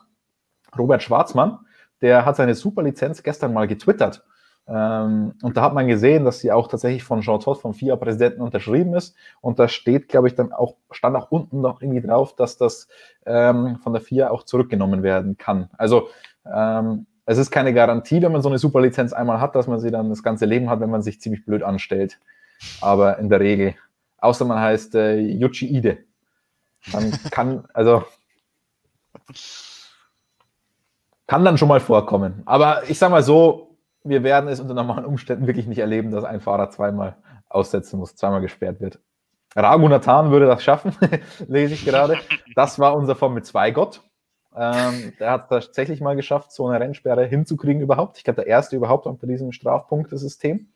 [0.78, 1.60] Robert Schwarzmann,
[2.02, 4.24] der hat seine Superlizenz gestern mal getwittert.
[4.66, 8.42] Ähm, und da hat man gesehen, dass sie auch tatsächlich von Jean Todt, vom FIA-Präsidenten,
[8.42, 9.16] unterschrieben ist.
[9.42, 12.88] Und da steht, glaube ich, dann auch, stand auch unten noch irgendwie drauf, dass das
[13.26, 15.70] ähm, von der FIA auch zurückgenommen werden kann.
[15.78, 16.08] Also
[16.46, 19.92] ähm, es ist keine Garantie, wenn man so eine Superlizenz einmal hat, dass man sie
[19.92, 22.20] dann das ganze Leben hat, wenn man sich ziemlich blöd anstellt.
[22.82, 23.76] Aber in der Regel,
[24.18, 26.00] außer man heißt äh, Yuchi Ide,
[26.92, 28.04] dann kann, also
[31.28, 32.42] kann dann schon mal vorkommen.
[32.46, 36.26] Aber ich sage mal so, wir werden es unter normalen Umständen wirklich nicht erleben, dass
[36.26, 37.16] ein Fahrer zweimal
[37.48, 39.00] aussetzen muss, zweimal gesperrt wird.
[39.56, 40.96] Ragunatan würde das schaffen,
[41.48, 42.18] lese ich gerade.
[42.56, 44.02] Das war unser Formel 2 Gott.
[44.56, 48.18] Ähm, der hat es tatsächlich mal geschafft, so eine Rennsperre hinzukriegen überhaupt.
[48.18, 50.68] Ich glaube, der erste überhaupt unter diesem Strafpunktesystem.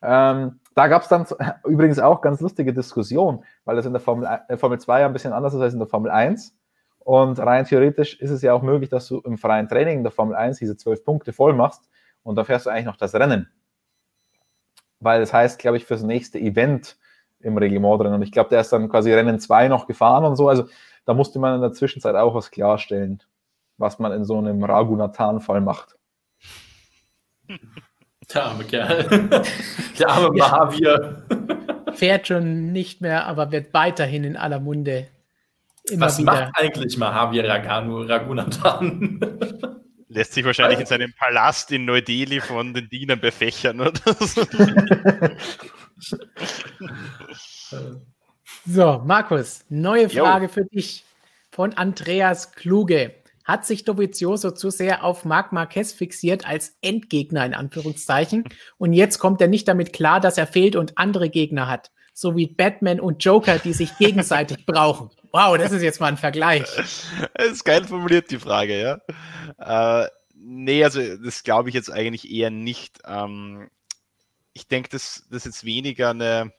[0.00, 1.26] Ähm, da gab es dann
[1.64, 5.12] übrigens auch ganz lustige Diskussionen, weil das in der Formel, äh, Formel 2 ja ein
[5.12, 6.54] bisschen anders ist als in der Formel 1.
[7.00, 10.12] Und rein theoretisch ist es ja auch möglich, dass du im freien Training in der
[10.12, 11.88] Formel 1 diese zwölf Punkte voll machst
[12.22, 13.48] und dann fährst du eigentlich noch das Rennen.
[15.00, 16.98] Weil das heißt, glaube ich, fürs nächste Event
[17.40, 18.12] im Reglement drin.
[18.12, 20.48] Und ich glaube, der ist dann quasi Rennen 2 noch gefahren und so.
[20.48, 20.64] Also
[21.08, 23.22] da musste man in der Zwischenzeit auch was klarstellen,
[23.78, 25.96] was man in so einem Ragunatan-Fall macht.
[28.34, 29.30] Der arme Kerl.
[29.98, 31.22] Der arme Mahavir.
[31.94, 35.08] Fährt schon nicht mehr, aber wird weiterhin in aller Munde.
[35.94, 36.30] was wieder.
[36.32, 39.18] macht eigentlich Mahavir Raganu, Ragunathan?
[40.08, 43.92] Lässt sich wahrscheinlich in seinem Palast in Neu-Delhi von den Dienern befächern oder
[48.66, 49.02] so.
[49.04, 50.52] Markus, neue Frage jo.
[50.52, 51.04] für dich
[51.50, 53.14] von Andreas Kluge.
[53.44, 58.44] Hat sich Dovizioso zu sehr auf Marc Marquez fixiert als Endgegner in Anführungszeichen
[58.76, 62.36] und jetzt kommt er nicht damit klar, dass er fehlt und andere Gegner hat, so
[62.36, 65.08] wie Batman und Joker, die sich gegenseitig brauchen.
[65.32, 66.64] Wow, das ist jetzt mal ein Vergleich.
[67.34, 68.80] Das ist geil formuliert, die Frage,
[69.58, 70.04] ja.
[70.04, 73.00] Äh, nee, also das glaube ich jetzt eigentlich eher nicht.
[73.06, 73.68] Ähm,
[74.52, 76.52] ich denke, das, das ist jetzt weniger eine,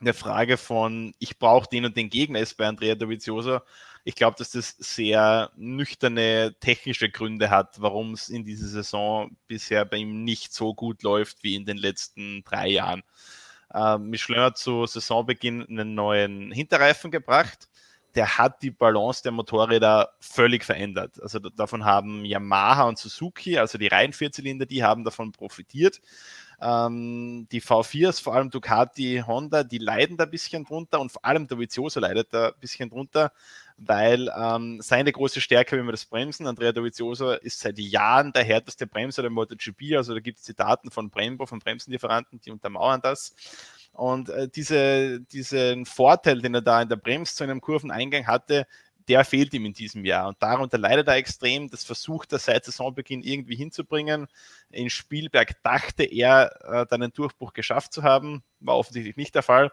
[0.00, 3.60] eine Frage von, ich brauche den und den Gegner ist bei Andrea Dovizioso.
[4.04, 9.84] Ich glaube, dass das sehr nüchterne technische Gründe hat, warum es in dieser Saison bisher
[9.84, 13.02] bei ihm nicht so gut läuft wie in den letzten drei Jahren.
[13.72, 17.68] Äh, Michelin hat zu Saisonbeginn einen neuen Hinterreifen gebracht.
[18.14, 21.22] Der hat die Balance der Motorräder völlig verändert.
[21.22, 26.00] Also davon haben Yamaha und Suzuki, also die Reihenvierzylinder, die haben davon profitiert.
[26.60, 31.24] Ähm, die V4s, vor allem Ducati, Honda, die leiden da ein bisschen drunter und vor
[31.24, 33.32] allem der Vizioso leidet da ein bisschen drunter,
[33.78, 38.44] weil ähm, seine große Stärke, wenn wir das Bremsen, Andrea Dovizioso ist seit Jahren der
[38.44, 43.00] härteste Bremser der MotoGP, also da gibt es Zitaten von Brembo, von Bremsenlieferanten, die untermauern
[43.00, 43.34] das.
[43.92, 48.66] Und äh, diese, diesen Vorteil, den er da in der Bremszone am Kurveneingang hatte,
[49.08, 50.28] der fehlt ihm in diesem Jahr.
[50.28, 51.68] Und darunter leidet er extrem.
[51.68, 54.26] Das versucht er seit Saisonbeginn irgendwie hinzubringen.
[54.70, 58.42] In Spielberg dachte er, äh, dann einen Durchbruch geschafft zu haben.
[58.60, 59.70] War offensichtlich nicht der Fall.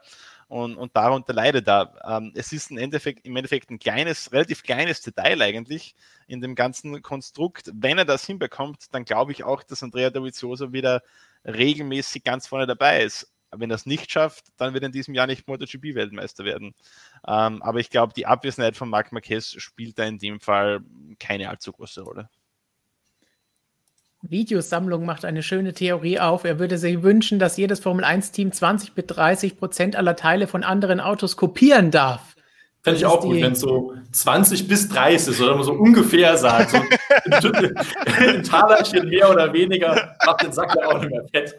[0.48, 1.94] Und, und darunter leidet er.
[2.08, 5.96] Ähm, es ist im Endeffekt, im Endeffekt ein kleines, relativ kleines Detail eigentlich
[6.28, 7.72] in dem ganzen Konstrukt.
[7.74, 11.04] Wenn er das hinbekommt, dann glaube ich auch, dass Andrea Dovizioso wieder
[11.46, 15.14] regelmäßig ganz vorne dabei ist wenn er es nicht schafft, dann wird er in diesem
[15.14, 16.74] Jahr nicht MotoGP-Weltmeister werden.
[17.28, 20.82] Ähm, aber ich glaube, die Abwesenheit von Marc Marquez spielt da in dem Fall
[21.20, 22.30] keine allzu große Rolle.
[24.22, 26.44] Videosammlung macht eine schöne Theorie auf.
[26.44, 31.00] Er würde sich wünschen, dass jedes Formel-1-Team 20 bis 30 Prozent aller Teile von anderen
[31.00, 32.36] Autos kopieren darf.
[32.84, 36.38] Fände ich auch gut, wenn es so 20 bis 30 ist oder man so ungefähr
[36.38, 36.72] sagt.
[37.42, 41.56] So ein Talerchen mehr oder weniger macht den Sack ja auch nicht mehr fett.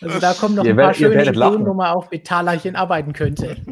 [0.00, 3.12] Also da kommen noch ihr ein paar schöne Ideen, wo man auch mit Talerchen arbeiten
[3.12, 3.56] könnte.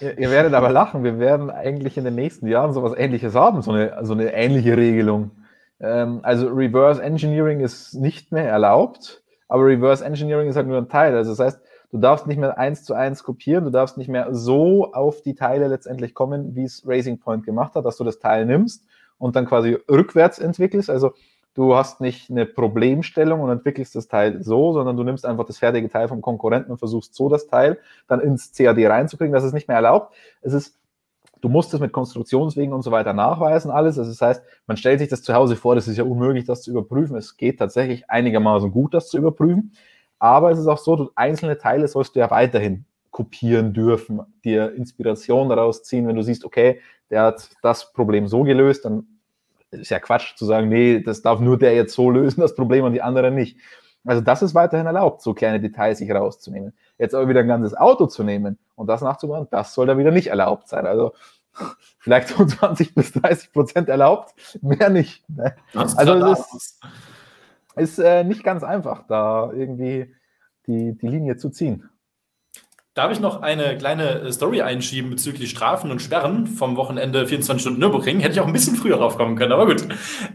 [0.00, 1.04] Ihr, ihr, werdet aber lachen.
[1.04, 4.74] Wir werden eigentlich in den nächsten Jahren sowas ähnliches haben, so eine, so eine ähnliche
[4.74, 5.32] Regelung.
[5.78, 10.88] Ähm, also Reverse Engineering ist nicht mehr erlaubt, aber Reverse Engineering ist halt nur ein
[10.88, 11.14] Teil.
[11.14, 11.60] Also das heißt,
[11.90, 15.34] du darfst nicht mehr eins zu eins kopieren, du darfst nicht mehr so auf die
[15.34, 18.86] Teile letztendlich kommen, wie es Racing Point gemacht hat, dass du das Teil nimmst
[19.18, 20.88] und dann quasi rückwärts entwickelst.
[20.88, 21.12] Also
[21.54, 25.58] du hast nicht eine Problemstellung und entwickelst das Teil so, sondern du nimmst einfach das
[25.58, 29.32] fertige Teil vom Konkurrenten und versuchst so das Teil dann ins CAD reinzukriegen.
[29.32, 30.14] Das ist nicht mehr erlaubt.
[30.42, 30.80] Es ist
[31.40, 33.98] Du musst es mit Konstruktionswegen und so weiter nachweisen, alles.
[33.98, 36.62] Also das heißt, man stellt sich das zu Hause vor, das ist ja unmöglich, das
[36.62, 37.16] zu überprüfen.
[37.16, 39.72] Es geht tatsächlich einigermaßen gut, das zu überprüfen.
[40.18, 44.74] Aber es ist auch so, du, einzelne Teile sollst du ja weiterhin kopieren dürfen, dir
[44.74, 49.19] Inspiration daraus ziehen, wenn du siehst, okay, der hat das Problem so gelöst, dann
[49.70, 52.84] ist ja Quatsch zu sagen, nee, das darf nur der jetzt so lösen, das Problem
[52.84, 53.58] und die anderen nicht.
[54.04, 56.72] Also das ist weiterhin erlaubt, so kleine Details sich rauszunehmen.
[56.98, 60.10] Jetzt aber wieder ein ganzes Auto zu nehmen und das nachzubauen, das soll dann wieder
[60.10, 60.86] nicht erlaubt sein.
[60.86, 61.12] Also
[61.98, 65.28] vielleicht so 20 bis 30 Prozent erlaubt, mehr nicht.
[65.28, 65.54] Ne?
[65.74, 66.80] Also es ist,
[67.76, 70.14] ist äh, nicht ganz einfach, da irgendwie
[70.66, 71.88] die, die Linie zu ziehen.
[72.94, 77.62] Darf ich noch eine kleine äh, Story einschieben bezüglich Strafen und Sperren vom Wochenende 24
[77.62, 78.18] Stunden Nürburgring?
[78.18, 79.86] Hätte ich auch ein bisschen früher drauf kommen können, aber gut.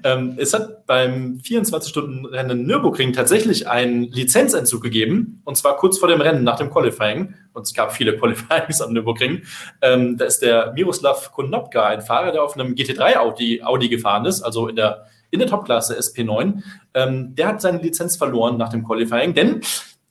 [0.06, 6.22] Ähm, es hat beim 24-Stunden-Rennen Nürburgring tatsächlich einen Lizenzentzug gegeben, und zwar kurz vor dem
[6.22, 7.34] Rennen nach dem Qualifying.
[7.52, 9.42] Und es gab viele Qualifyings am Nürburgring.
[9.82, 14.24] Ähm, da ist der Miroslav Konopka, ein Fahrer, der auf einem GT3 Audi, Audi gefahren
[14.24, 16.64] ist, also in der, in der Topklasse SP9.
[16.94, 19.60] Ähm, der hat seine Lizenz verloren nach dem Qualifying, denn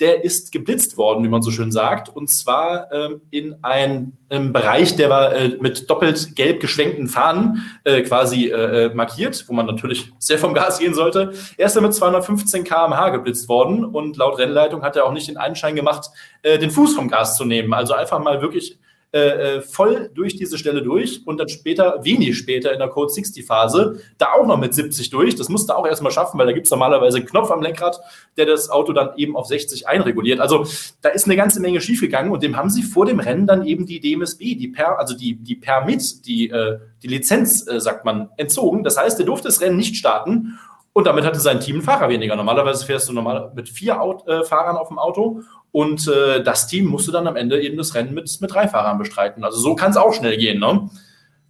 [0.05, 4.13] der ist geblitzt worden, wie man so schön sagt, und zwar ähm, in einem
[4.53, 9.55] Bereich, der war äh, mit doppelt gelb geschwenkten Fahnen äh, quasi äh, äh, markiert, wo
[9.55, 11.33] man natürlich sehr vom Gas gehen sollte.
[11.57, 15.39] Er ist damit 215 km/h geblitzt worden und laut Rennleitung hat er auch nicht den
[15.39, 16.11] Einschein gemacht,
[16.43, 17.73] äh, den Fuß vom Gas zu nehmen.
[17.73, 18.79] Also einfach mal wirklich
[19.15, 23.13] äh, äh, voll durch diese Stelle durch und dann später, wenig später in der Code
[23.13, 25.37] 60 Phase, da auch noch mit 70 durch.
[25.37, 28.01] Das musste auch erstmal schaffen, weil da gibt es normalerweise einen Knopf am Lenkrad,
[28.37, 30.41] der das Auto dann eben auf 60 einreguliert.
[30.41, 30.67] Also
[31.01, 33.87] da ist eine ganze Menge schiefgegangen und dem haben sie vor dem Rennen dann eben
[33.87, 38.31] die DMSB, die per, also die, die Permit, die, äh, die Lizenz, äh, sagt man,
[38.37, 38.83] entzogen.
[38.83, 40.59] Das heißt, er durfte das Rennen nicht starten
[40.95, 42.37] und damit hatte sein Team einen Fahrer weniger.
[42.37, 45.43] Normalerweise fährst du normal mit vier Aut äh, Fahrern auf dem Auto
[45.73, 48.97] und äh, das Team musste dann am Ende eben das Rennen mit, mit drei Fahrern
[48.97, 49.45] bestreiten.
[49.45, 50.61] Also so kann es auch schnell gehen.
[50.61, 50.89] Ne?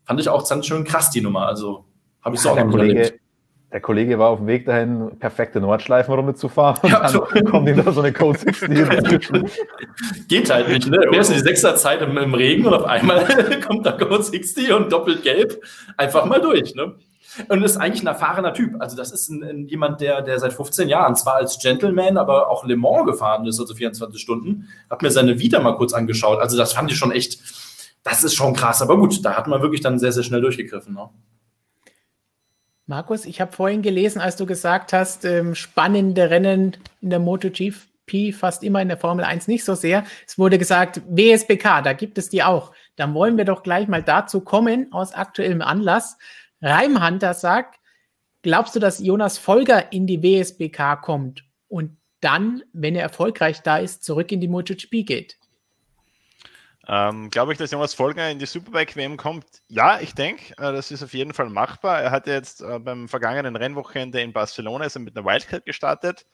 [0.04, 1.46] Fand ich auch ganz schön krass, die Nummer.
[1.46, 1.84] Also
[2.22, 3.12] habe ich so auch der Kollege,
[3.70, 6.78] der Kollege war auf dem Weg dahin, perfekte Nordschleifenrunde zu fahren.
[6.80, 8.68] Und ja, dann kommt ihm da so eine Code 60
[10.28, 11.04] Geht halt nicht, ne?
[11.10, 13.26] Wer ist die sechster Zeit im, im Regen und auf einmal
[13.66, 15.60] kommt da Code 60 und doppelt gelb.
[15.98, 16.94] Einfach mal durch, ne?
[17.48, 18.80] Und ist eigentlich ein erfahrener Typ.
[18.80, 22.48] Also, das ist ein, ein, jemand, der, der seit 15 Jahren zwar als Gentleman, aber
[22.48, 24.68] auch Le Mans gefahren ist, also 24 Stunden.
[24.90, 26.40] Hab mir seine Vita mal kurz angeschaut.
[26.40, 27.38] Also, das fand ich schon echt,
[28.02, 28.82] das ist schon krass.
[28.82, 30.94] Aber gut, da hat man wirklich dann sehr, sehr schnell durchgegriffen.
[30.94, 31.08] Ne?
[32.86, 38.34] Markus, ich habe vorhin gelesen, als du gesagt hast, ähm, spannende Rennen in der MotoGP
[38.34, 40.04] fast immer in der Formel 1 nicht so sehr.
[40.26, 42.72] Es wurde gesagt, WSBK, da gibt es die auch.
[42.96, 46.18] Dann wollen wir doch gleich mal dazu kommen, aus aktuellem Anlass.
[46.64, 47.78] Reimhunter sagt,
[48.42, 53.76] glaubst du, dass Jonas Folger in die WSBK kommt und dann, wenn er erfolgreich da
[53.76, 55.36] ist, zurück in die MotoGP geht?
[56.86, 59.44] Ähm, Glaube ich, dass Jonas Folger in die Superbike-WM kommt?
[59.68, 62.02] Ja, ich denke, äh, das ist auf jeden Fall machbar.
[62.02, 66.26] Er hat jetzt äh, beim vergangenen Rennwochenende in Barcelona ist er mit einer Wildcard gestartet,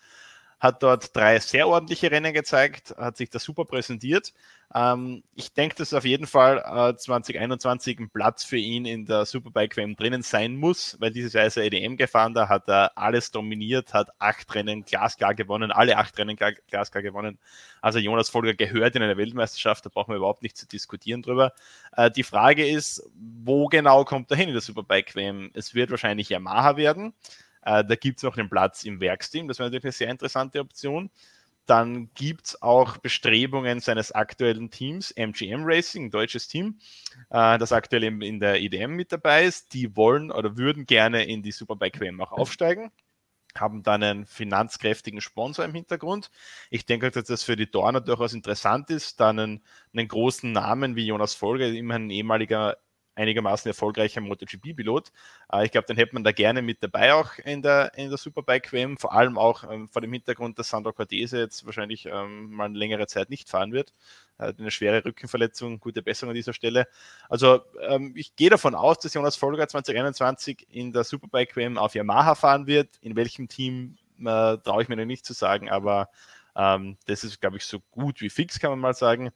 [0.61, 4.35] hat dort drei sehr ordentliche Rennen gezeigt, hat sich da super präsentiert.
[4.73, 9.25] Ähm, ich denke, dass auf jeden Fall äh, 2021 ein Platz für ihn in der
[9.25, 12.97] Superbike WM drinnen sein muss, weil dieses Jahr ist er EDM gefahren, da hat er
[12.97, 17.39] alles dominiert, hat acht Rennen glasklar gewonnen, alle acht Rennen glasklar gewonnen.
[17.81, 21.53] Also Jonas Folger gehört in eine Weltmeisterschaft, da brauchen wir überhaupt nicht zu diskutieren drüber.
[21.97, 25.51] Äh, die Frage ist, wo genau kommt er hin in der Superbike WM?
[25.55, 27.15] Es wird wahrscheinlich Yamaha werden.
[27.63, 30.61] Äh, da gibt es noch einen Platz im Werksteam, das wäre natürlich eine sehr interessante
[30.61, 31.11] Option.
[31.67, 36.81] Dann gibt es auch Bestrebungen seines aktuellen Teams, MGM Racing, ein deutsches Team,
[37.31, 39.73] äh, das aktuell in der IDM mit dabei ist.
[39.73, 42.91] Die wollen oder würden gerne in die Superbike WM auch aufsteigen
[43.57, 46.31] haben dann einen finanzkräftigen Sponsor im Hintergrund.
[46.71, 50.97] Ich denke, dass das für die Dorner durchaus interessant ist, dann einen, einen großen Namen
[50.97, 52.79] wie Jonas Folger, immerhin ein ehemaliger
[53.21, 55.13] einigermaßen erfolgreicher MotoGP-Pilot.
[55.53, 58.19] Äh, ich glaube, den hätte man da gerne mit dabei auch in der, in der
[58.19, 62.65] Superbike-WM, vor allem auch ähm, vor dem Hintergrund, dass Sandro Cortese jetzt wahrscheinlich ähm, mal
[62.65, 63.93] eine längere Zeit nicht fahren wird.
[64.39, 66.87] Äh, eine schwere Rückenverletzung, gute Besserung an dieser Stelle.
[67.29, 72.35] Also ähm, ich gehe davon aus, dass Jonas Folger 2021 in der Superbike-WM auf Yamaha
[72.35, 72.97] fahren wird.
[73.01, 76.09] In welchem Team äh, traue ich mir noch nicht zu sagen, aber
[76.57, 79.31] ähm, das ist, glaube ich, so gut wie fix, kann man mal sagen.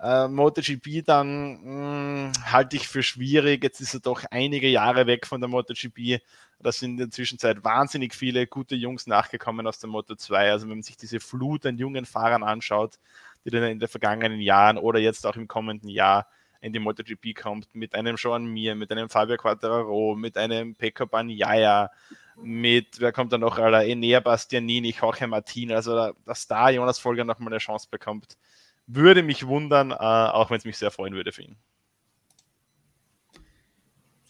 [0.00, 3.62] Äh, MotoGP dann hm, halte ich für schwierig.
[3.62, 6.20] Jetzt ist er doch einige Jahre weg von der MotoGP.
[6.60, 10.50] Da sind in der Zwischenzeit wahnsinnig viele gute Jungs nachgekommen aus der Moto 2.
[10.50, 12.98] Also wenn man sich diese Flut an jungen Fahrern anschaut,
[13.44, 16.26] die dann in den vergangenen Jahren oder jetzt auch im kommenden Jahr
[16.60, 21.06] in die MotoGP kommt, mit einem Joan Mir, mit einem Fabio Quattararo, mit einem Pecco
[21.06, 21.90] Bagnaia,
[22.36, 27.24] mit, wer kommt dann noch, aller Enea Bastianini, Jorge Martin, also dass da Jonas Folger
[27.24, 28.38] nochmal eine Chance bekommt,
[28.86, 31.56] würde mich wundern, äh, auch wenn es mich sehr freuen würde für ihn.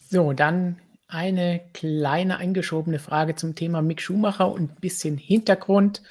[0.09, 6.01] So, dann eine kleine eingeschobene Frage zum Thema Mick Schumacher und ein bisschen Hintergrund.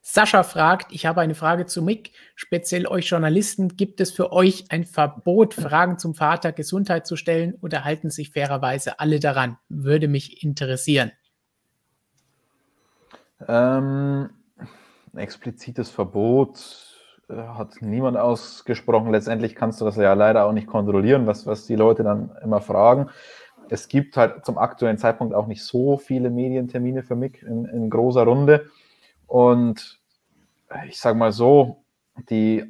[0.00, 4.64] Sascha fragt, ich habe eine Frage zu Mick, speziell euch Journalisten, gibt es für euch
[4.70, 9.58] ein Verbot, Fragen zum Vater Gesundheit zu stellen oder halten sich fairerweise alle daran?
[9.68, 11.12] Würde mich interessieren.
[13.46, 14.30] Ähm,
[15.12, 16.91] ein explizites Verbot
[17.36, 19.10] hat niemand ausgesprochen.
[19.10, 22.60] Letztendlich kannst du das ja leider auch nicht kontrollieren, was, was die Leute dann immer
[22.60, 23.08] fragen.
[23.68, 27.90] Es gibt halt zum aktuellen Zeitpunkt auch nicht so viele Medientermine für mich in, in
[27.90, 28.66] großer Runde.
[29.26, 30.00] Und
[30.88, 31.84] ich sage mal so,
[32.28, 32.64] die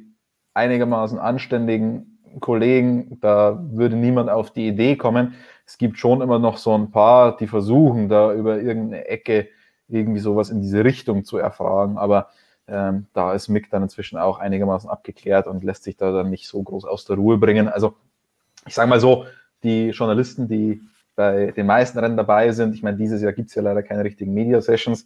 [0.53, 5.35] einigermaßen anständigen Kollegen, da würde niemand auf die Idee kommen.
[5.65, 9.49] Es gibt schon immer noch so ein paar, die versuchen, da über irgendeine Ecke
[9.87, 11.97] irgendwie sowas in diese Richtung zu erfragen.
[11.97, 12.29] Aber
[12.67, 16.47] ähm, da ist Mick dann inzwischen auch einigermaßen abgeklärt und lässt sich da dann nicht
[16.47, 17.67] so groß aus der Ruhe bringen.
[17.67, 17.95] Also
[18.65, 19.25] ich sage mal so,
[19.63, 20.81] die Journalisten, die
[21.15, 24.03] bei den meisten Rennen dabei sind, ich meine, dieses Jahr gibt es ja leider keine
[24.03, 25.05] richtigen Media-Sessions,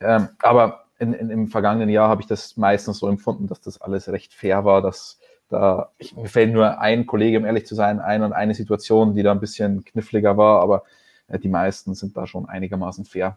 [0.00, 3.80] ähm, aber in, in, im vergangenen Jahr habe ich das meistens so empfunden, dass das
[3.80, 5.18] alles recht fair war, dass
[5.48, 9.14] da, ich, mir fällt nur ein Kollege, um ehrlich zu sein, ein und eine Situation,
[9.14, 10.84] die da ein bisschen kniffliger war, aber
[11.26, 13.36] äh, die meisten sind da schon einigermaßen fair.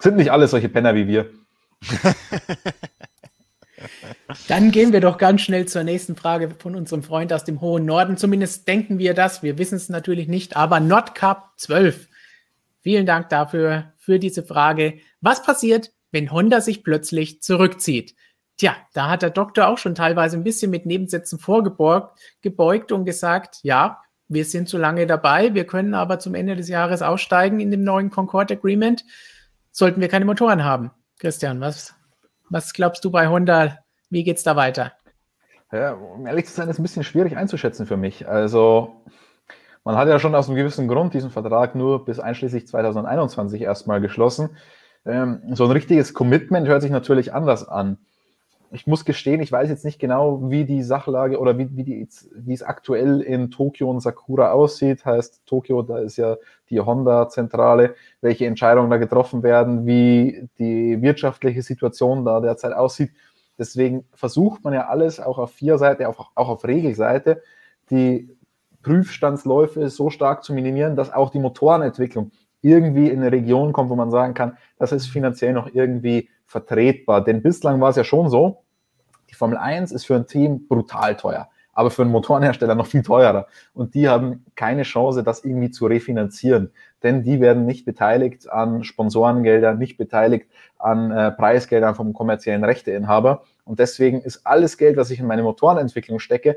[0.00, 1.30] Sind nicht alle solche Penner wie wir.
[4.48, 7.84] Dann gehen wir doch ganz schnell zur nächsten Frage von unserem Freund aus dem hohen
[7.84, 8.16] Norden.
[8.16, 9.42] Zumindest denken wir das.
[9.42, 12.08] Wir wissen es natürlich nicht, aber NotCup 12.
[12.80, 14.98] Vielen Dank dafür, für diese Frage.
[15.20, 18.14] Was passiert, wenn Honda sich plötzlich zurückzieht?
[18.56, 23.58] Tja, da hat der Doktor auch schon teilweise ein bisschen mit Nebensätzen vorgebeugt und gesagt,
[23.62, 27.70] ja, wir sind zu lange dabei, wir können aber zum Ende des Jahres aussteigen in
[27.70, 29.04] dem neuen Concord Agreement,
[29.72, 30.90] sollten wir keine Motoren haben.
[31.18, 31.94] Christian, was,
[32.50, 33.78] was glaubst du bei Honda?
[34.10, 34.92] Wie geht es da weiter?
[35.72, 38.28] Ja, um ehrlich zu sein, ist ein bisschen schwierig einzuschätzen für mich.
[38.28, 39.02] Also,
[39.84, 44.00] man hat ja schon aus einem gewissen Grund diesen Vertrag nur bis einschließlich 2021 erstmal
[44.00, 44.56] geschlossen.
[45.04, 47.98] Ähm, so ein richtiges Commitment hört sich natürlich anders an
[48.76, 52.08] ich muss gestehen, ich weiß jetzt nicht genau, wie die Sachlage oder wie, wie, die,
[52.34, 55.06] wie es aktuell in Tokio und Sakura aussieht.
[55.06, 56.36] Heißt, Tokio, da ist ja
[56.68, 63.12] die Honda-Zentrale, welche Entscheidungen da getroffen werden, wie die wirtschaftliche Situation da derzeit aussieht.
[63.58, 67.42] Deswegen versucht man ja alles auch auf vier Seite, auch, auch auf Regelseite,
[67.90, 68.28] die
[68.82, 72.30] Prüfstandsläufe so stark zu minimieren, dass auch die Motorenentwicklung
[72.60, 77.24] irgendwie in eine Region kommt, wo man sagen kann, das ist finanziell noch irgendwie vertretbar.
[77.24, 78.65] Denn bislang war es ja schon so,
[79.30, 83.02] die Formel 1 ist für ein Team brutal teuer, aber für einen Motorenhersteller noch viel
[83.02, 83.46] teurer.
[83.74, 86.70] Und die haben keine Chance, das irgendwie zu refinanzieren,
[87.02, 90.48] denn die werden nicht beteiligt an Sponsorengeldern, nicht beteiligt
[90.78, 93.42] an äh, Preisgeldern vom kommerziellen Rechteinhaber.
[93.64, 96.56] Und deswegen ist alles Geld, was ich in meine Motorenentwicklung stecke,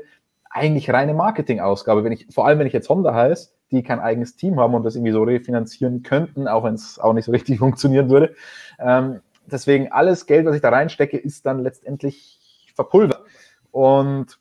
[0.50, 2.04] eigentlich reine Marketingausgabe.
[2.04, 4.82] Wenn ich, vor allem wenn ich jetzt Honda heiße, die kein eigenes Team haben und
[4.82, 8.34] das irgendwie so refinanzieren könnten, auch wenn es auch nicht so richtig funktionieren würde,
[8.78, 12.39] ähm, deswegen alles Geld, was ich da reinstecke, ist dann letztendlich
[12.80, 13.22] verpulvert.
[13.70, 14.38] Und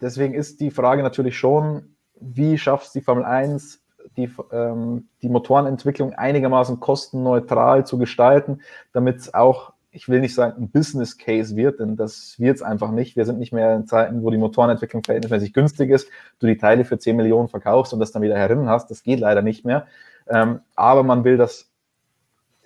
[0.00, 3.80] deswegen ist die Frage natürlich schon, wie schafft es die Formel 1,
[4.16, 8.60] die, ähm, die Motorenentwicklung einigermaßen kostenneutral zu gestalten,
[8.92, 12.62] damit es auch, ich will nicht sagen, ein Business Case wird, denn das wird es
[12.62, 13.16] einfach nicht.
[13.16, 16.08] Wir sind nicht mehr in Zeiten, wo die Motorenentwicklung verhältnismäßig günstig ist,
[16.40, 18.90] du die Teile für 10 Millionen verkaufst und das dann wieder herinnen hast.
[18.90, 19.86] Das geht leider nicht mehr.
[20.28, 21.70] Ähm, aber man will das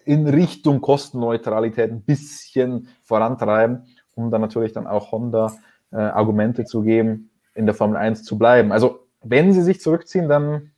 [0.09, 3.85] in Richtung Kostenneutralität ein bisschen vorantreiben,
[4.19, 5.53] um dann natürlich dann auch Honda
[5.93, 8.73] äh, Argumente zu geben, in der Formel 1 zu bleiben.
[8.73, 10.73] Also wenn sie sich zurückziehen, dann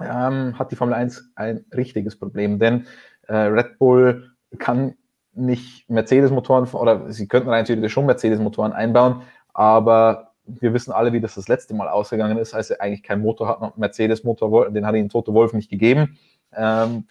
[0.00, 2.86] ähm, hat die Formel 1 ein richtiges Problem, denn
[3.28, 4.94] äh, Red Bull kann
[5.34, 9.22] nicht Mercedes-Motoren oder sie könnten rein theoretisch schon Mercedes-Motoren einbauen,
[9.54, 13.22] aber wir wissen alle, wie das das letzte Mal ausgegangen ist, als er eigentlich keinen
[13.22, 16.18] Motor hat, noch Mercedes-Motor, den hat ihnen Toto Wolf nicht gegeben.
[16.54, 17.06] Ähm,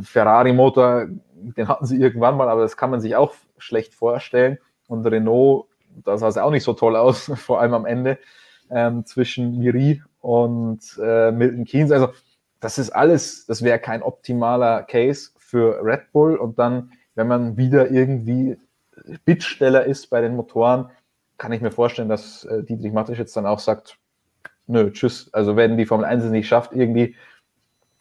[0.00, 4.58] Ferrari-Motor, den hatten sie irgendwann mal, aber das kann man sich auch schlecht vorstellen.
[4.86, 5.66] Und Renault,
[6.04, 8.18] da sah es auch nicht so toll aus, vor allem am Ende
[8.70, 11.92] ähm, zwischen Miri und äh, Milton Keynes.
[11.92, 12.08] Also
[12.60, 16.36] das ist alles, das wäre kein optimaler Case für Red Bull.
[16.36, 18.58] Und dann, wenn man wieder irgendwie
[19.24, 20.90] Bittsteller ist bei den Motoren,
[21.38, 23.98] kann ich mir vorstellen, dass äh, Dietrich Mattisch jetzt dann auch sagt,
[24.66, 25.32] nö, tschüss.
[25.32, 27.14] Also wenn die Formel 1 es nicht schafft, irgendwie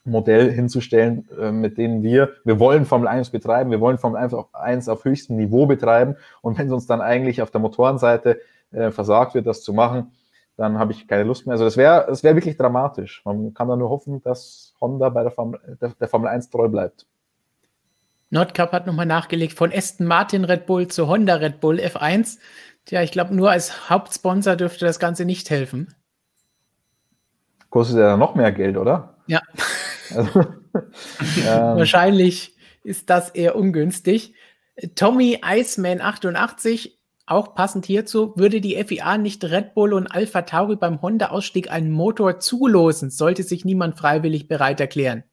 [0.06, 4.34] Modell hinzustellen, äh, mit denen wir, wir wollen Formel 1 betreiben, wir wollen Formel 1
[4.34, 8.40] auf, 1 auf höchstem Niveau betreiben und wenn es uns dann eigentlich auf der Motorenseite
[8.72, 10.12] äh, versagt wird, das zu machen,
[10.58, 11.54] dann habe ich keine Lust mehr.
[11.54, 13.22] Also das wäre das wär wirklich dramatisch.
[13.26, 16.70] Man kann da nur hoffen, dass Honda bei der Formel, der, der Formel 1 treu
[16.70, 17.08] bleibt.
[18.30, 22.38] Nordcup hat nochmal nachgelegt von Aston Martin Red Bull zu Honda Red Bull F1.
[22.86, 25.94] Tja, ich glaube, nur als Hauptsponsor dürfte das Ganze nicht helfen.
[27.70, 29.16] Kostet ja noch mehr Geld, oder?
[29.28, 29.42] Ja.
[30.14, 30.40] Also,
[30.74, 34.34] ähm, Wahrscheinlich ist das eher ungünstig.
[34.96, 40.76] Tommy Iceman 88 auch passend hierzu, würde die FIA nicht Red Bull und Alpha Tauri
[40.76, 45.24] beim Honda-Ausstieg einen Motor zulosen, sollte sich niemand freiwillig bereit erklären.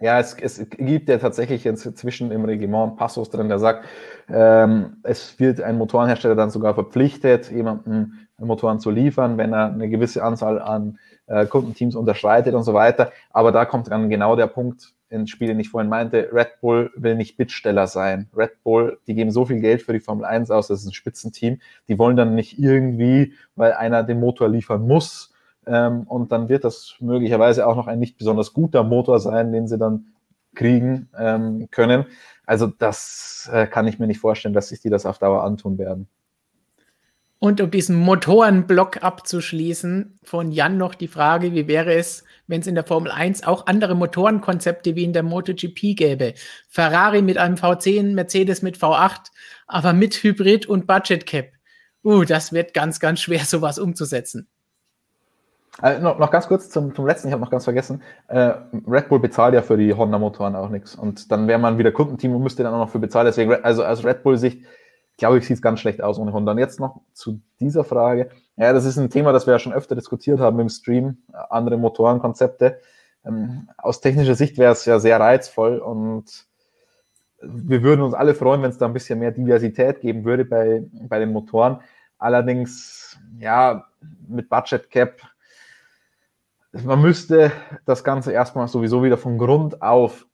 [0.00, 3.86] Ja, es, es gibt ja tatsächlich inzwischen im Reglement Passus drin, der sagt,
[4.28, 9.88] ähm, es wird ein Motorenhersteller dann sogar verpflichtet, jemanden Motoren zu liefern, wenn er eine
[9.88, 10.98] gewisse Anzahl an
[11.32, 13.12] äh, Kundenteams unterschreitet und so weiter.
[13.30, 16.90] Aber da kommt dann genau der Punkt, ins Spiel, den ich vorhin meinte, Red Bull
[16.96, 18.30] will nicht Bittsteller sein.
[18.34, 20.94] Red Bull, die geben so viel Geld für die Formel 1 aus, das ist ein
[20.94, 25.32] Spitzenteam, die wollen dann nicht irgendwie, weil einer den Motor liefern muss,
[25.66, 29.68] ähm, und dann wird das möglicherweise auch noch ein nicht besonders guter Motor sein, den
[29.68, 30.06] sie dann
[30.54, 32.06] kriegen ähm, können.
[32.46, 35.78] Also das äh, kann ich mir nicht vorstellen, dass sich die das auf Dauer antun
[35.78, 36.08] werden.
[37.42, 42.68] Und um diesen Motorenblock abzuschließen, von Jan noch die Frage, wie wäre es, wenn es
[42.68, 46.34] in der Formel 1 auch andere Motorenkonzepte wie in der MotoGP gäbe?
[46.68, 49.32] Ferrari mit einem V10, Mercedes mit V8,
[49.66, 51.48] aber mit Hybrid und Budget Cap.
[52.04, 54.46] Uh, das wird ganz, ganz schwer, sowas umzusetzen.
[55.82, 58.02] Äh, noch, noch, ganz kurz zum, zum letzten, ich habe noch ganz vergessen.
[58.28, 58.52] Äh,
[58.86, 60.94] Red Bull bezahlt ja für die Honda-Motoren auch nichts.
[60.94, 63.26] Und dann wäre man wieder Kundenteam und müsste dann auch noch für bezahlen.
[63.26, 64.62] Deswegen, also aus Red Bull-Sicht
[65.16, 66.52] glaube ich, sieht es ganz schlecht aus ohne Honda.
[66.52, 68.30] Und jetzt noch zu dieser Frage.
[68.56, 71.18] Ja, das ist ein Thema, das wir ja schon öfter diskutiert haben im Stream,
[71.50, 72.80] andere Motorenkonzepte.
[73.24, 76.46] Ähm, aus technischer Sicht wäre es ja sehr reizvoll und
[77.40, 80.84] wir würden uns alle freuen, wenn es da ein bisschen mehr Diversität geben würde bei,
[81.08, 81.80] bei den Motoren.
[82.18, 83.86] Allerdings, ja,
[84.28, 85.20] mit Budget Cap,
[86.72, 87.52] man müsste
[87.84, 90.26] das Ganze erstmal sowieso wieder von Grund auf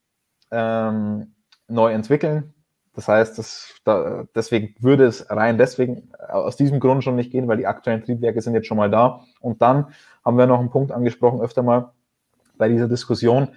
[0.50, 1.34] ähm,
[1.66, 2.54] neu entwickeln.
[2.98, 7.46] Das heißt, das, da, deswegen würde es rein deswegen aus diesem Grund schon nicht gehen,
[7.46, 9.20] weil die aktuellen Triebwerke sind jetzt schon mal da.
[9.38, 9.94] Und dann
[10.24, 11.92] haben wir noch einen Punkt angesprochen, öfter mal
[12.56, 13.50] bei dieser Diskussion.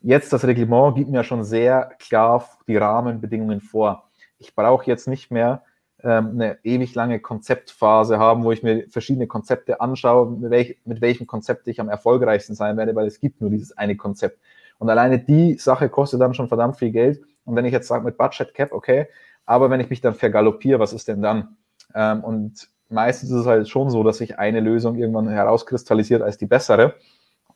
[0.00, 4.04] Jetzt das Reglement gibt mir schon sehr klar die Rahmenbedingungen vor.
[4.38, 5.64] Ich brauche jetzt nicht mehr
[6.00, 11.00] ähm, eine ewig lange Konzeptphase haben, wo ich mir verschiedene Konzepte anschaue, mit, welch, mit
[11.00, 14.38] welchem Konzept ich am erfolgreichsten sein werde, weil es gibt nur dieses eine Konzept.
[14.78, 17.24] Und alleine die Sache kostet dann schon verdammt viel Geld.
[17.44, 19.08] Und wenn ich jetzt sage mit Budget Cap, okay,
[19.46, 21.56] aber wenn ich mich dann vergaloppiere, was ist denn dann?
[21.94, 26.38] Ähm, und meistens ist es halt schon so, dass sich eine Lösung irgendwann herauskristallisiert als
[26.38, 26.94] die bessere.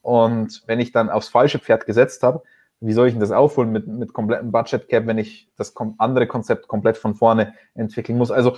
[0.02, 2.43] Und wenn ich dann aufs falsche Pferd gesetzt habe,
[2.81, 6.27] wie soll ich denn das aufholen mit, mit komplettem Budget Cap, wenn ich das andere
[6.27, 8.31] Konzept komplett von vorne entwickeln muss?
[8.31, 8.56] Also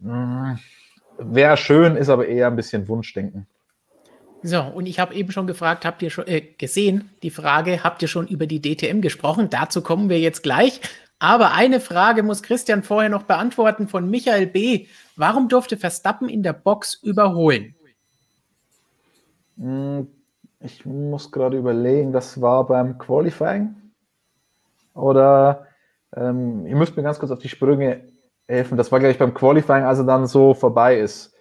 [0.00, 0.54] mm,
[1.18, 3.46] wäre schön, ist aber eher ein bisschen Wunschdenken.
[4.46, 8.02] So, und ich habe eben schon gefragt, habt ihr schon äh, gesehen, die Frage, habt
[8.02, 9.48] ihr schon über die DTM gesprochen?
[9.48, 10.82] Dazu kommen wir jetzt gleich.
[11.18, 14.86] Aber eine Frage muss Christian vorher noch beantworten von Michael B.
[15.16, 17.74] Warum durfte Verstappen in der Box überholen?
[19.56, 20.08] Hm,
[20.60, 23.74] ich muss gerade überlegen, das war beim Qualifying.
[24.92, 25.68] Oder
[26.14, 28.02] ähm, ihr müsst mir ganz kurz auf die Sprünge
[28.46, 28.76] helfen.
[28.76, 31.33] Das war, glaube ich, beim Qualifying, als er dann so vorbei ist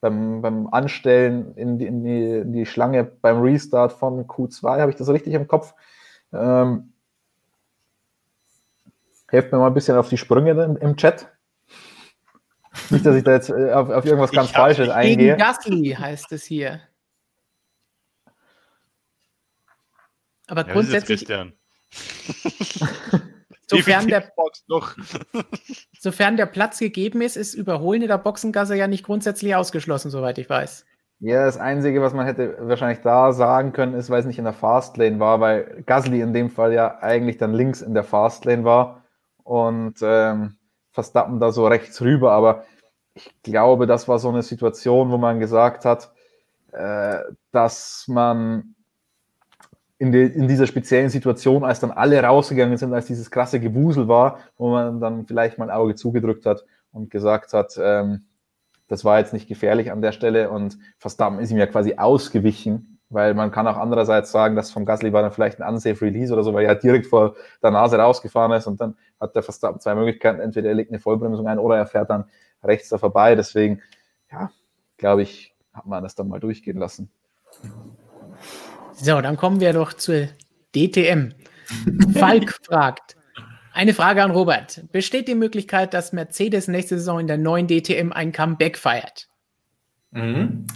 [0.00, 4.90] beim, beim Anstellen in die, in, die, in die Schlange beim Restart von Q2, habe
[4.90, 5.74] ich das richtig im Kopf?
[6.32, 6.92] Ähm,
[9.28, 11.28] helft mir mal ein bisschen auf die Sprünge im, im Chat.
[12.90, 15.16] Nicht, dass ich da jetzt äh, auf, auf irgendwas ganz Falsches eingehe.
[15.16, 16.80] Gegen Gasly heißt es hier.
[20.46, 21.26] Aber ja, grundsätzlich.
[23.68, 24.32] Sofern der,
[26.00, 30.38] sofern der Platz gegeben ist, ist Überholen in der Boxengasse ja nicht grundsätzlich ausgeschlossen, soweit
[30.38, 30.86] ich weiß.
[31.18, 34.44] Ja, das Einzige, was man hätte wahrscheinlich da sagen können, ist, weil es nicht in
[34.44, 38.64] der Fastlane war, weil Gasly in dem Fall ja eigentlich dann links in der Fastlane
[38.64, 39.02] war
[39.42, 40.58] und ähm,
[40.92, 42.32] Verstappen da so rechts rüber.
[42.32, 42.64] Aber
[43.14, 46.12] ich glaube, das war so eine Situation, wo man gesagt hat,
[46.72, 47.18] äh,
[47.50, 48.75] dass man
[49.98, 54.08] in, die, in dieser speziellen Situation, als dann alle rausgegangen sind, als dieses krasse Gewusel
[54.08, 58.26] war, wo man dann vielleicht mal ein Auge zugedrückt hat und gesagt hat, ähm,
[58.88, 62.98] das war jetzt nicht gefährlich an der Stelle und Verstappen ist ihm ja quasi ausgewichen,
[63.08, 66.32] weil man kann auch andererseits sagen, dass vom Gasly war dann vielleicht ein unsafe Release
[66.32, 69.80] oder so, weil er direkt vor der Nase rausgefahren ist und dann hat der Verstappen
[69.80, 72.24] zwei Möglichkeiten, entweder er legt eine Vollbremsung ein oder er fährt dann
[72.62, 73.82] rechts da vorbei, deswegen,
[74.30, 74.50] ja,
[74.98, 77.10] glaube ich, hat man das dann mal durchgehen lassen.
[78.96, 80.28] So, dann kommen wir doch zur
[80.74, 81.32] DTM.
[82.14, 83.16] Falk fragt,
[83.72, 84.84] eine Frage an Robert.
[84.90, 89.28] Besteht die Möglichkeit, dass Mercedes nächste Saison in der neuen DTM ein Comeback feiert?
[90.12, 90.66] Mhm.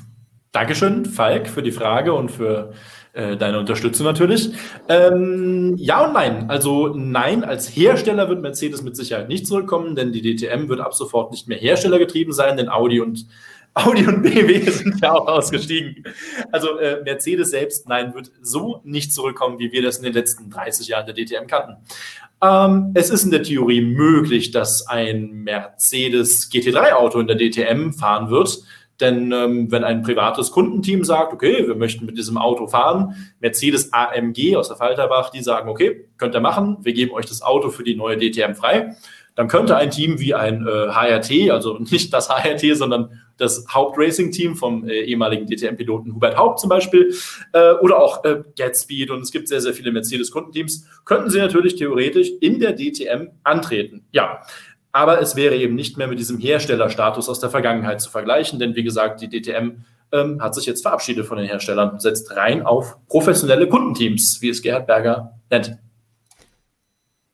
[0.52, 2.72] Dankeschön, Falk, für die Frage und für
[3.12, 4.52] äh, deine Unterstützung natürlich.
[4.88, 6.50] Ähm, ja und nein.
[6.50, 10.92] Also nein, als Hersteller wird Mercedes mit Sicherheit nicht zurückkommen, denn die DTM wird ab
[10.94, 13.26] sofort nicht mehr herstellergetrieben sein, denn Audi und
[13.74, 16.04] Audi und BMW sind ja auch ausgestiegen.
[16.50, 20.50] Also äh, Mercedes selbst, nein, wird so nicht zurückkommen, wie wir das in den letzten
[20.50, 21.76] 30 Jahren der DTM kannten.
[22.42, 28.30] Ähm, es ist in der Theorie möglich, dass ein Mercedes GT3-Auto in der DTM fahren
[28.30, 28.62] wird.
[28.98, 33.92] Denn ähm, wenn ein privates Kundenteam sagt, okay, wir möchten mit diesem Auto fahren, Mercedes
[33.94, 37.70] AMG aus der Falterbach, die sagen, okay, könnt ihr machen, wir geben euch das Auto
[37.70, 38.94] für die neue DTM frei
[39.40, 44.54] dann könnte ein Team wie ein äh, HRT, also nicht das HRT, sondern das Hauptracing-Team
[44.54, 47.14] vom äh, ehemaligen DTM-Piloten Hubert Haupt zum Beispiel
[47.54, 51.76] äh, oder auch äh, GetSpeed und es gibt sehr, sehr viele Mercedes-Kundenteams, könnten sie natürlich
[51.76, 54.04] theoretisch in der DTM antreten.
[54.12, 54.42] Ja,
[54.92, 58.76] aber es wäre eben nicht mehr mit diesem Herstellerstatus aus der Vergangenheit zu vergleichen, denn
[58.76, 62.98] wie gesagt, die DTM ähm, hat sich jetzt verabschiedet von den Herstellern, setzt rein auf
[63.08, 65.78] professionelle Kundenteams, wie es Gerhard Berger nennt.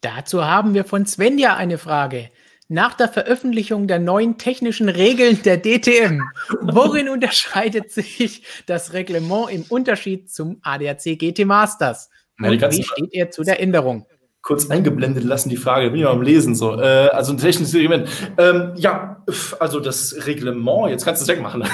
[0.07, 2.31] Dazu haben wir von Svenja eine Frage.
[2.69, 6.21] Nach der Veröffentlichung der neuen technischen Regeln der DTM,
[6.61, 12.09] worin unterscheidet sich das Reglement im Unterschied zum ADAC GT Masters?
[12.39, 14.07] Und wie steht er zu der Änderung?
[14.47, 16.55] Kurz eingeblendet lassen, die Frage, bin ich mal am Lesen.
[16.55, 16.81] So.
[16.81, 18.09] Äh, also ein technisches Reglement.
[18.39, 19.25] Ähm, ja,
[19.59, 21.65] also das Reglement, jetzt kannst du es wegmachen.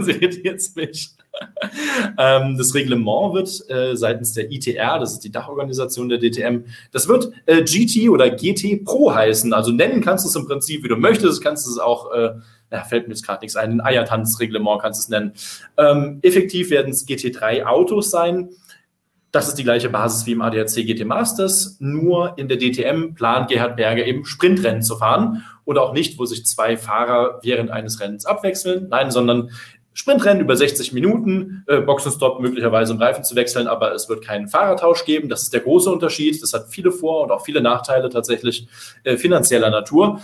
[0.02, 1.16] Seht jetzt mich.
[2.18, 7.08] ähm, das Reglement wird äh, seitens der ITR, das ist die Dachorganisation der DTM, das
[7.08, 9.52] wird äh, GT oder GT Pro heißen.
[9.52, 12.34] Also nennen kannst du es im Prinzip, wie du möchtest, kannst du es auch äh,
[12.70, 15.32] ja, fällt mir jetzt gerade nichts ein, ein Eiertanzreglement kannst du es nennen.
[15.76, 18.48] Ähm, effektiv werden es GT3 Autos sein.
[19.32, 23.48] Das ist die gleiche Basis wie im ADAC GT Masters, nur in der DTM plant
[23.48, 27.98] Gerhard Berger eben Sprintrennen zu fahren und auch nicht, wo sich zwei Fahrer während eines
[27.98, 29.50] Rennens abwechseln, nein, sondern
[29.94, 34.48] Sprintrennen über 60 Minuten, äh, Boxenstopp möglicherweise um Reifen zu wechseln, aber es wird keinen
[34.48, 35.30] Fahrertausch geben.
[35.30, 36.42] Das ist der große Unterschied.
[36.42, 38.68] Das hat viele Vor- und auch viele Nachteile tatsächlich
[39.04, 40.20] äh, finanzieller Natur.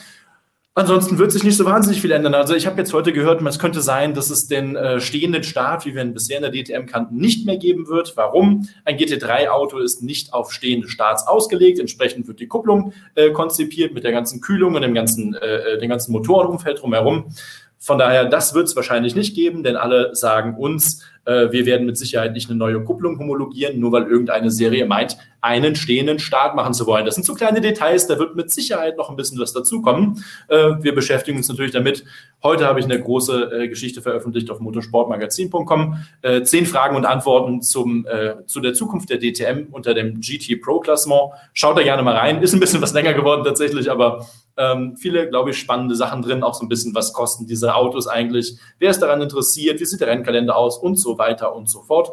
[0.78, 2.36] Ansonsten wird sich nicht so wahnsinnig viel ändern.
[2.36, 5.84] Also ich habe jetzt heute gehört, es könnte sein, dass es den äh, stehenden Start,
[5.84, 8.16] wie wir ihn bisher in der DTM kannten, nicht mehr geben wird.
[8.16, 8.68] Warum?
[8.84, 11.80] Ein GT3-Auto ist nicht auf stehende Starts ausgelegt.
[11.80, 15.78] Entsprechend wird die Kupplung äh, konzipiert mit der ganzen Kühlung und dem ganzen, äh, äh
[15.78, 17.34] dem ganzen Motorenumfeld drumherum.
[17.80, 21.98] Von daher, das wird es wahrscheinlich nicht geben, denn alle sagen uns, wir werden mit
[21.98, 26.74] Sicherheit nicht eine neue Kupplung homologieren, nur weil irgendeine Serie meint, einen stehenden Start machen
[26.74, 27.04] zu wollen.
[27.04, 30.24] Das sind so kleine Details, da wird mit Sicherheit noch ein bisschen was dazukommen.
[30.48, 32.04] Äh, wir beschäftigen uns natürlich damit.
[32.42, 35.98] Heute habe ich eine große äh, Geschichte veröffentlicht auf motorsportmagazin.com.
[36.22, 40.60] Äh, zehn Fragen und Antworten zum, äh, zu der Zukunft der DTM unter dem GT
[40.60, 41.32] Pro Klassement.
[41.52, 42.42] Schaut da gerne mal rein.
[42.42, 44.26] Ist ein bisschen was länger geworden tatsächlich, aber
[44.58, 46.42] ähm, viele, glaube ich, spannende Sachen drin.
[46.42, 48.58] Auch so ein bisschen, was kosten diese Autos eigentlich?
[48.78, 49.80] Wer ist daran interessiert?
[49.80, 50.76] Wie sieht der Rennkalender aus?
[50.78, 52.10] Und so weiter und so fort.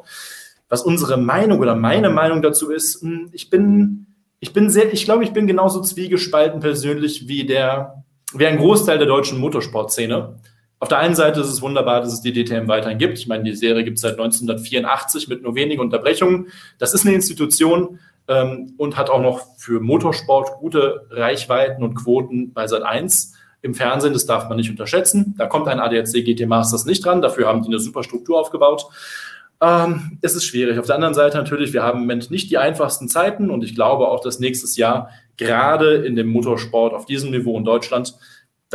[0.70, 4.08] Was unsere Meinung oder meine Meinung dazu ist, hm, ich bin,
[4.40, 8.04] ich bin sehr, ich glaube, ich bin genauso zwiegespalten persönlich wie der,
[8.34, 10.40] wie ein Großteil der deutschen Motorsportszene.
[10.80, 13.18] Auf der einen Seite ist es wunderbar, dass es die DTM weiterhin gibt.
[13.18, 16.48] Ich meine, die Serie gibt es seit 1984 mit nur wenigen Unterbrechungen.
[16.78, 22.54] Das ist eine Institution ähm, und hat auch noch für Motorsport gute Reichweiten und Quoten
[22.54, 25.36] bei Sat 1 im Fernsehen, das darf man nicht unterschätzen.
[25.38, 28.86] Da kommt ein ADAC GT Masters nicht dran, dafür haben die eine super Struktur aufgebaut.
[29.62, 30.78] Ähm, es ist schwierig.
[30.78, 33.74] Auf der anderen Seite natürlich, wir haben im Moment nicht die einfachsten Zeiten und ich
[33.74, 38.16] glaube auch, dass nächstes Jahr gerade in dem Motorsport auf diesem Niveau in Deutschland,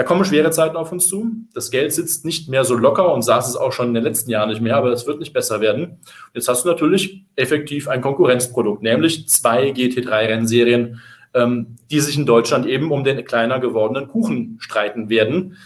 [0.00, 1.30] da kommen schwere Zeiten auf uns zu.
[1.52, 4.30] Das Geld sitzt nicht mehr so locker und saß es auch schon in den letzten
[4.30, 6.00] Jahren nicht mehr, aber es wird nicht besser werden.
[6.32, 11.00] Jetzt hast du natürlich effektiv ein Konkurrenzprodukt, nämlich zwei GT3-Rennserien,
[11.34, 15.58] ähm, die sich in Deutschland eben um den kleiner gewordenen Kuchen streiten werden.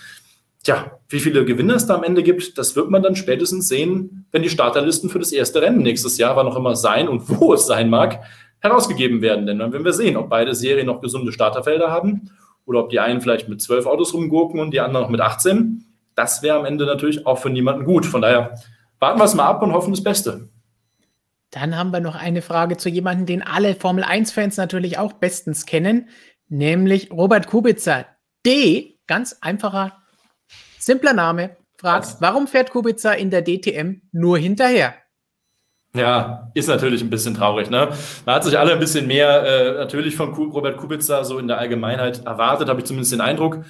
[0.64, 4.26] Tja, wie viele Gewinner es da am Ende gibt, das wird man dann spätestens sehen,
[4.32, 7.54] wenn die Starterlisten für das erste Rennen nächstes Jahr, wann auch immer sein und wo
[7.54, 8.18] es sein mag,
[8.58, 9.46] herausgegeben werden.
[9.46, 12.32] Denn dann werden wir sehen, ob beide Serien noch gesunde Starterfelder haben
[12.66, 15.84] oder ob die einen vielleicht mit zwölf Autos rumgurken und die anderen noch mit 18.
[16.14, 18.06] Das wäre am Ende natürlich auch für niemanden gut.
[18.06, 18.58] Von daher
[18.98, 20.48] warten wir es mal ab und hoffen das Beste.
[21.50, 25.66] Dann haben wir noch eine Frage zu jemandem, den alle Formel 1-Fans natürlich auch bestens
[25.66, 26.08] kennen,
[26.48, 28.06] nämlich Robert Kubica.
[28.44, 29.92] D, ganz einfacher,
[30.78, 34.94] simpler Name, fragt, warum fährt Kubica in der DTM nur hinterher?
[35.96, 37.70] Ja, ist natürlich ein bisschen traurig.
[37.70, 37.88] Ne?
[38.26, 41.58] Man hat sich alle ein bisschen mehr äh, natürlich von Robert Kubica so in der
[41.58, 43.64] Allgemeinheit erwartet, habe ich zumindest den Eindruck.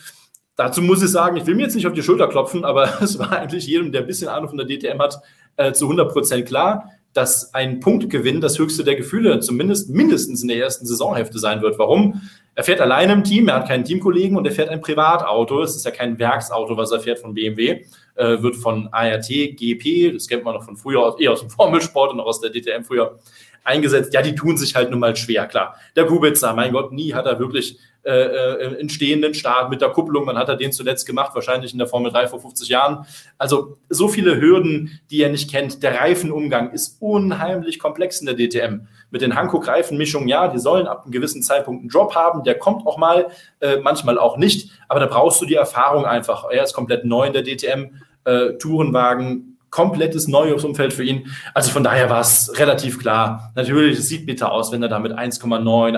[0.57, 3.19] Dazu muss ich sagen, ich will mir jetzt nicht auf die Schulter klopfen, aber es
[3.19, 5.21] war eigentlich jedem, der ein bisschen Ahnung von der DTM hat,
[5.57, 10.49] äh, zu 100 Prozent klar dass ein Punktgewinn das höchste der Gefühle zumindest mindestens in
[10.49, 11.79] der ersten Saisonhälfte sein wird.
[11.79, 12.21] Warum?
[12.57, 15.63] Er fährt alleine im Team, er hat keinen Teamkollegen und er fährt ein Privatauto.
[15.63, 17.85] Es ist ja kein Werksauto, was er fährt von BMW.
[18.15, 22.13] Äh, wird von ART, GP, das kennt man noch von früher, eher aus dem Formelsport
[22.13, 23.19] und auch aus der DTM früher,
[23.65, 24.15] eingesetzt.
[24.15, 25.75] Ja, die tun sich halt nun mal schwer, klar.
[25.97, 29.89] Der Kubica, mein Gott, nie hat er wirklich äh, äh, einen stehenden Start mit der
[29.89, 30.27] Kupplung.
[30.27, 33.07] Man hat er den zuletzt gemacht, wahrscheinlich in der Formel 3 vor 50 Jahren.
[33.39, 35.83] Also so viele Hürden, die er nicht kennt.
[35.83, 38.87] Der Reifenumgang ist unheimlich komplex in der DTM.
[39.15, 42.43] Mit den Hankook-Reifenmischungen, ja, die sollen ab einem gewissen Zeitpunkt einen Drop haben.
[42.43, 43.29] Der kommt auch mal,
[43.61, 44.73] äh, manchmal auch nicht.
[44.89, 46.47] Aber da brauchst du die Erfahrung einfach.
[46.51, 47.93] Er ist komplett neu in der DTM.
[48.25, 51.33] Äh, Tourenwagen, komplettes neues Umfeld für ihn.
[51.55, 53.53] Also von daher war es relativ klar.
[53.55, 55.97] Natürlich, es sieht bitter aus, wenn er da mit 1,9,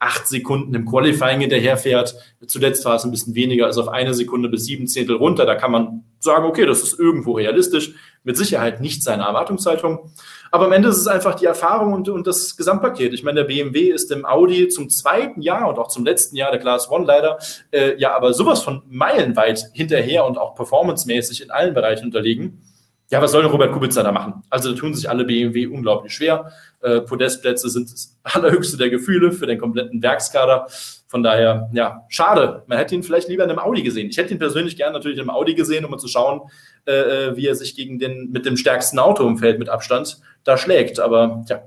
[0.00, 2.14] 1,8 Sekunden im Qualifying hinterherfährt.
[2.46, 5.46] Zuletzt war es ein bisschen weniger, also auf eine Sekunde bis sieben Zehntel runter.
[5.46, 7.94] Da kann man sagen, okay, das ist irgendwo realistisch.
[8.24, 10.12] Mit Sicherheit nicht seine Erwartungshaltung.
[10.50, 13.12] Aber am Ende ist es einfach die Erfahrung und, und das Gesamtpaket.
[13.12, 16.50] Ich meine, der BMW ist im Audi zum zweiten Jahr und auch zum letzten Jahr,
[16.50, 17.38] der Class One leider,
[17.70, 22.62] äh, ja, aber sowas von meilenweit hinterher und auch performancemäßig in allen Bereichen unterlegen.
[23.10, 24.42] Ja, was soll denn Robert Kubica da machen?
[24.50, 26.52] Also da tun sich alle BMW unglaublich schwer.
[26.80, 30.66] Äh, Podestplätze sind das allerhöchste der Gefühle für den kompletten Werkskader.
[31.08, 32.64] Von daher, ja, schade.
[32.66, 34.10] Man hätte ihn vielleicht lieber in einem Audi gesehen.
[34.10, 36.42] Ich hätte ihn persönlich gerne natürlich in einem Audi gesehen, um mal zu schauen,
[36.86, 40.20] äh, äh wie er sich gegen den mit dem stärksten Auto im Feld mit Abstand
[40.44, 41.00] da schlägt.
[41.00, 41.62] Aber ja,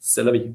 [0.00, 0.54] c'est la vie.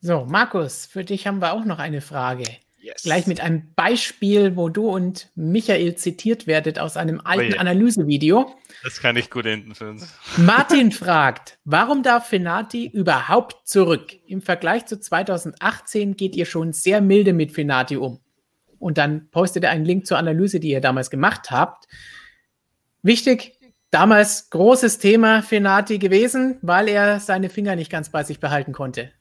[0.00, 2.44] So, Markus, für dich haben wir auch noch eine Frage.
[2.82, 3.04] Yes.
[3.04, 8.52] Gleich mit einem Beispiel, wo du und Michael zitiert werdet aus einem alten oh Analysevideo.
[8.82, 10.12] Das kann nicht gut enden für uns.
[10.36, 14.12] Martin fragt, warum darf Fenati überhaupt zurück?
[14.26, 18.18] Im Vergleich zu 2018 geht ihr schon sehr milde mit Fenati um.
[18.80, 21.86] Und dann postet er einen Link zur Analyse, die ihr damals gemacht habt.
[23.04, 23.60] Wichtig,
[23.92, 29.12] damals großes Thema Fenati gewesen, weil er seine Finger nicht ganz bei sich behalten konnte.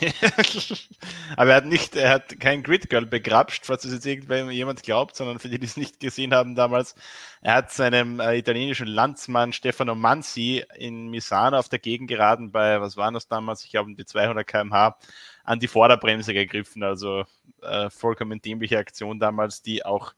[1.36, 5.16] Aber er hat nicht, er hat kein Grid Girl begrapscht, falls das jetzt irgendjemand glaubt,
[5.16, 6.94] sondern für die, die es nicht gesehen haben damals,
[7.42, 12.80] er hat seinem äh, italienischen Landsmann Stefano Manzi in Misano auf der Gegend geraten bei,
[12.80, 13.64] was waren das damals?
[13.64, 14.98] Ich glaube, um die 200 km/h
[15.44, 16.82] an die Vorderbremse gegriffen.
[16.82, 17.24] Also
[17.62, 20.12] äh, vollkommen dämliche Aktion damals, die auch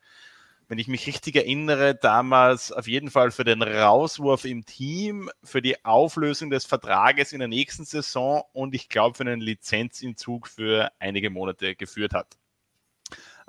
[0.68, 5.62] wenn ich mich richtig erinnere, damals auf jeden Fall für den Rauswurf im Team, für
[5.62, 10.92] die Auflösung des Vertrages in der nächsten Saison und ich glaube für einen Lizenzentzug für
[10.98, 12.36] einige Monate geführt hat.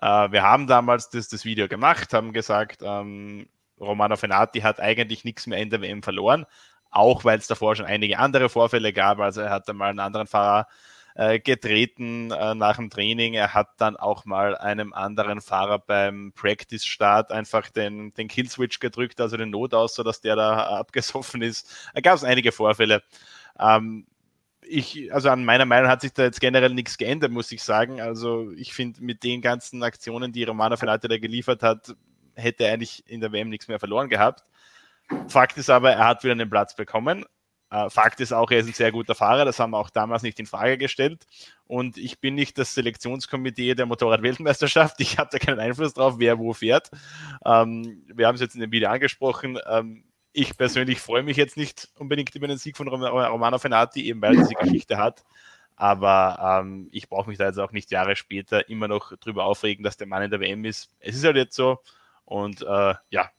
[0.01, 5.25] Äh, wir haben damals das, das Video gemacht, haben gesagt, ähm, Romano Fenati hat eigentlich
[5.25, 6.45] nichts mehr in der WM verloren,
[6.89, 9.19] auch weil es davor schon einige andere Vorfälle gab.
[9.19, 10.67] Also er hat einmal einen anderen Fahrer
[11.19, 13.33] äh, getreten äh, nach dem Training.
[13.33, 19.19] Er hat dann auch mal einem anderen Fahrer beim Practice-Start einfach den, den Killswitch gedrückt,
[19.19, 21.89] also den Notaus, sodass der da abgesoffen ist.
[21.93, 23.03] Da gab es einige Vorfälle.
[23.59, 24.07] Ähm,
[24.61, 27.99] ich, also an meiner Meinung hat sich da jetzt generell nichts geändert, muss ich sagen.
[27.99, 31.95] Also ich finde, mit den ganzen Aktionen, die Romano Fenati da geliefert hat,
[32.35, 34.45] hätte er eigentlich in der WM nichts mehr verloren gehabt.
[35.27, 37.25] Fakt ist aber, er hat wieder einen Platz bekommen.
[37.71, 40.23] Äh, Fakt ist auch, er ist ein sehr guter Fahrer, das haben wir auch damals
[40.23, 41.25] nicht in Frage gestellt.
[41.65, 44.99] Und ich bin nicht das Selektionskomitee der Motorrad-Weltmeisterschaft.
[44.99, 46.89] Ich habe da keinen Einfluss drauf, wer wo fährt.
[47.45, 49.59] Ähm, wir haben es jetzt in dem Video angesprochen.
[49.67, 54.21] Ähm, ich persönlich freue mich jetzt nicht unbedingt über den Sieg von Romano Fenati, eben
[54.21, 55.23] weil er diese Geschichte hat.
[55.75, 59.83] Aber ähm, ich brauche mich da jetzt auch nicht Jahre später immer noch drüber aufregen,
[59.83, 60.89] dass der Mann in der WM ist.
[60.99, 61.79] Es ist halt jetzt so.
[62.25, 63.31] Und äh, ja,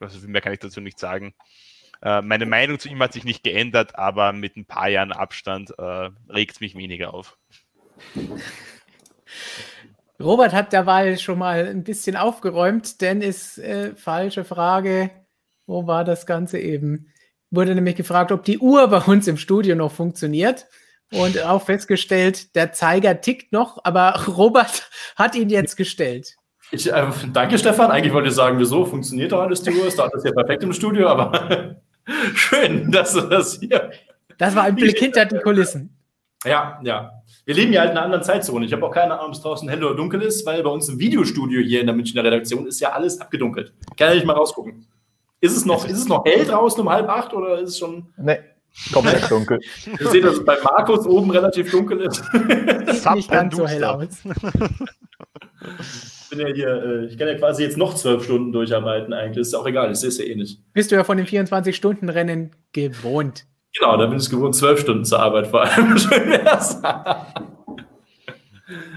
[0.00, 1.34] also mehr kann ich dazu nicht sagen.
[2.02, 5.74] Äh, meine Meinung zu ihm hat sich nicht geändert, aber mit ein paar Jahren Abstand
[5.78, 7.38] äh, regt es mich weniger auf.
[10.20, 15.10] Robert hat derweil schon mal ein bisschen aufgeräumt, denn ist äh, falsche Frage.
[15.66, 17.12] Wo war das Ganze eben?
[17.50, 20.66] Wurde nämlich gefragt, ob die Uhr bei uns im Studio noch funktioniert.
[21.12, 26.36] Und auch festgestellt, der Zeiger tickt noch, aber Robert hat ihn jetzt gestellt.
[26.70, 27.90] Ich, äh, danke, Stefan.
[27.90, 29.86] Eigentlich wollte ich sagen, wieso funktioniert doch alles die Uhr?
[29.86, 31.76] Ist doch alles hier perfekt im Studio, aber
[32.34, 33.90] Schön, dass du das hier.
[34.38, 35.96] Das war ein Blick hinter die Kulissen.
[36.44, 37.12] Ja, ja.
[37.44, 38.66] Wir leben ja halt in einer anderen Zeitzone.
[38.66, 40.88] Ich habe auch keine Ahnung, ob es draußen hell oder dunkel ist, weil bei uns
[40.88, 43.72] im Videostudio hier in der Münchner Redaktion ist ja alles abgedunkelt.
[43.96, 44.86] Kann ich mal rausgucken.
[45.40, 48.06] Ist es noch, ist es noch hell draußen um halb acht oder ist es schon.
[48.16, 48.38] Nee,
[48.92, 49.60] komplett dunkel.
[50.00, 52.22] Ihr seht, dass es bei Markus oben relativ dunkel ist.
[52.24, 54.08] Sieht nicht ganz so hell aus.
[56.30, 59.38] Ich bin ja hier, äh, ich kann ja quasi jetzt noch zwölf Stunden durcharbeiten eigentlich.
[59.38, 60.60] Ist auch egal, ich sehe es ja eh nicht.
[60.74, 63.46] Bist du ja von den 24-Stunden-Rennen gewohnt.
[63.78, 65.96] Genau, da bin ich gewohnt, zwölf Stunden zur Arbeit vor allem.
[65.98, 66.82] Schön wär's.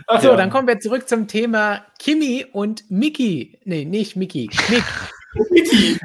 [0.07, 0.35] Ach so, ja.
[0.35, 3.59] dann kommen wir zurück zum Thema Kimi und Miki.
[3.63, 4.49] Nee, nicht Miki.
[4.69, 4.83] Mick.
[5.51, 5.99] Miki.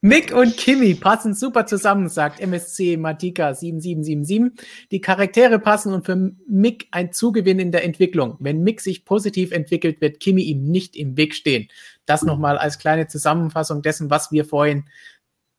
[0.00, 4.66] Mick und Kimi passen super zusammen, sagt MSC Matika 7777.
[4.92, 6.14] Die Charaktere passen und für
[6.46, 8.36] Mick ein Zugewinn in der Entwicklung.
[8.38, 11.68] Wenn Mick sich positiv entwickelt, wird Kimi ihm nicht im Weg stehen.
[12.06, 14.84] Das nochmal als kleine Zusammenfassung dessen, was wir vorhin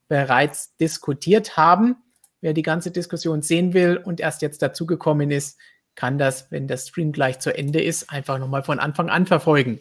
[0.07, 1.97] bereits diskutiert haben.
[2.39, 5.59] Wer die ganze Diskussion sehen will und erst jetzt dazugekommen ist,
[5.95, 9.79] kann das, wenn der Stream gleich zu Ende ist, einfach nochmal von Anfang an verfolgen.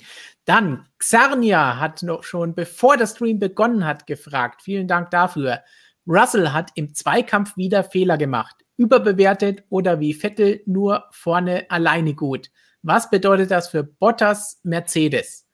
[0.49, 4.62] Dann, Xarnia hat noch schon, bevor der Stream begonnen hat, gefragt.
[4.62, 5.61] Vielen Dank dafür.
[6.07, 8.57] Russell hat im Zweikampf wieder Fehler gemacht.
[8.79, 12.51] Überbewertet oder wie Vettel nur vorne alleine gut.
[12.81, 15.47] Was bedeutet das für Bottas Mercedes?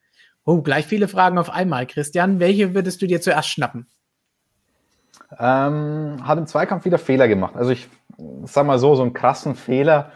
[0.45, 2.39] Oh, gleich viele Fragen auf einmal, Christian.
[2.39, 3.89] Welche würdest du dir zuerst schnappen?
[5.37, 7.57] Ähm, hat im Zweikampf wieder Fehler gemacht.
[7.57, 7.89] Also ich
[8.45, 10.13] sag mal so, so einen krassen Fehler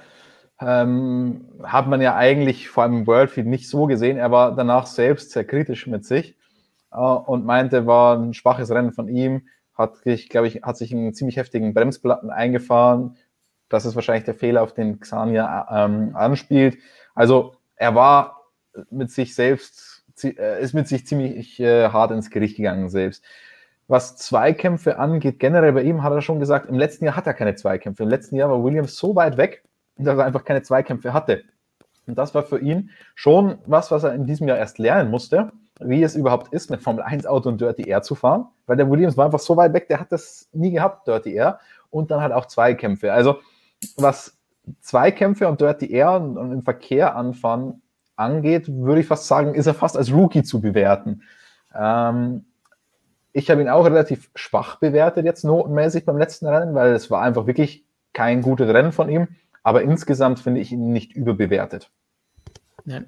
[0.60, 4.16] ähm, hat man ja eigentlich vor allem im Worldfeed nicht so gesehen.
[4.16, 6.36] Er war danach selbst sehr kritisch mit sich
[6.93, 10.93] äh, und meinte, war ein schwaches Rennen von ihm, hat sich, glaube ich, hat sich
[10.93, 13.16] einen ziemlich heftigen Bremsplatten eingefahren.
[13.68, 16.78] Das ist wahrscheinlich der Fehler, auf den Xania ähm, anspielt.
[17.14, 18.43] Also er war
[18.90, 23.24] mit sich selbst, äh, ist mit sich ziemlich äh, hart ins Gericht gegangen selbst.
[23.86, 27.35] Was Zweikämpfe angeht, generell bei ihm hat er schon gesagt, im letzten Jahr hat er
[27.35, 28.02] keine Zweikämpfe.
[28.02, 29.62] Im letzten Jahr war Williams so weit weg,
[29.99, 31.43] dass er einfach keine Zweikämpfe hatte.
[32.07, 35.53] Und das war für ihn schon was, was er in diesem Jahr erst lernen musste,
[35.81, 38.91] wie es überhaupt ist, mit Formel 1 Auto und Dirty Air zu fahren, weil der
[38.91, 41.61] Williams war einfach so weit weg, der hat das nie gehabt, Dirty Air,
[41.91, 43.12] und dann halt auch Zweikämpfe.
[43.12, 43.39] Also
[43.97, 44.37] was
[44.81, 47.83] Zweikämpfe und Dirty Air und, und im Verkehr anfahren
[48.16, 51.23] angeht, würde ich fast sagen, ist er fast als Rookie zu bewerten.
[51.75, 52.45] Ähm,
[53.33, 57.23] ich habe ihn auch relativ schwach bewertet jetzt notenmäßig beim letzten Rennen, weil es war
[57.23, 59.29] einfach wirklich kein gutes Rennen von ihm.
[59.69, 61.90] Aber insgesamt finde ich ihn nicht überbewertet.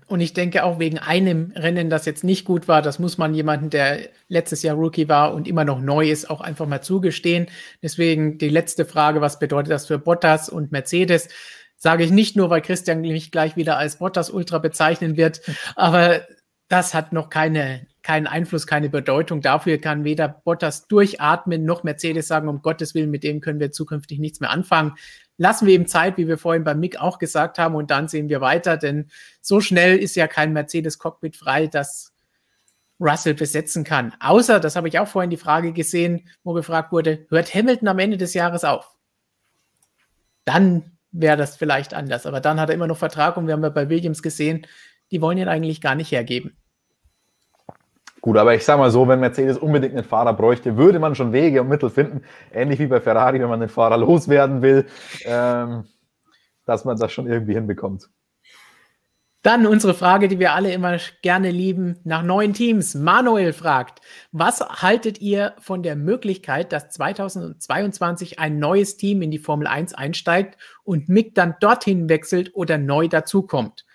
[0.08, 3.32] Und ich denke auch wegen einem Rennen, das jetzt nicht gut war, das muss man
[3.32, 7.46] jemanden, der letztes Jahr Rookie war und immer noch neu ist, auch einfach mal zugestehen.
[7.82, 11.30] Deswegen die letzte Frage, was bedeutet das für Bottas und Mercedes?
[11.78, 15.40] Sage ich nicht nur, weil Christian mich gleich wieder als Bottas Ultra bezeichnen wird,
[15.76, 16.26] aber
[16.68, 19.40] das hat noch keine, keinen Einfluss, keine Bedeutung.
[19.40, 23.72] Dafür kann weder Bottas durchatmen noch Mercedes sagen, um Gottes Willen, mit dem können wir
[23.72, 24.92] zukünftig nichts mehr anfangen
[25.40, 28.28] lassen wir ihm Zeit, wie wir vorhin beim Mick auch gesagt haben, und dann sehen
[28.28, 29.10] wir weiter, denn
[29.40, 32.12] so schnell ist ja kein Mercedes-Cockpit frei, das
[33.00, 34.12] Russell besetzen kann.
[34.20, 37.98] Außer, das habe ich auch vorhin die Frage gesehen, wo gefragt wurde, hört Hamilton am
[37.98, 38.94] Ende des Jahres auf?
[40.44, 42.26] Dann wäre das vielleicht anders.
[42.26, 44.66] Aber dann hat er immer noch Vertrag und wir haben ja bei Williams gesehen,
[45.10, 46.54] die wollen ihn eigentlich gar nicht hergeben.
[48.20, 51.32] Gut, aber ich sage mal so, wenn Mercedes unbedingt einen Fahrer bräuchte, würde man schon
[51.32, 52.22] Wege und Mittel finden,
[52.52, 54.86] ähnlich wie bei Ferrari, wenn man den Fahrer loswerden will,
[55.24, 55.84] ähm,
[56.66, 58.10] dass man das schon irgendwie hinbekommt.
[59.42, 62.94] Dann unsere Frage, die wir alle immer gerne lieben, nach neuen Teams.
[62.94, 64.02] Manuel fragt,
[64.32, 69.94] was haltet ihr von der Möglichkeit, dass 2022 ein neues Team in die Formel 1
[69.94, 73.86] einsteigt und Mick dann dorthin wechselt oder neu dazukommt?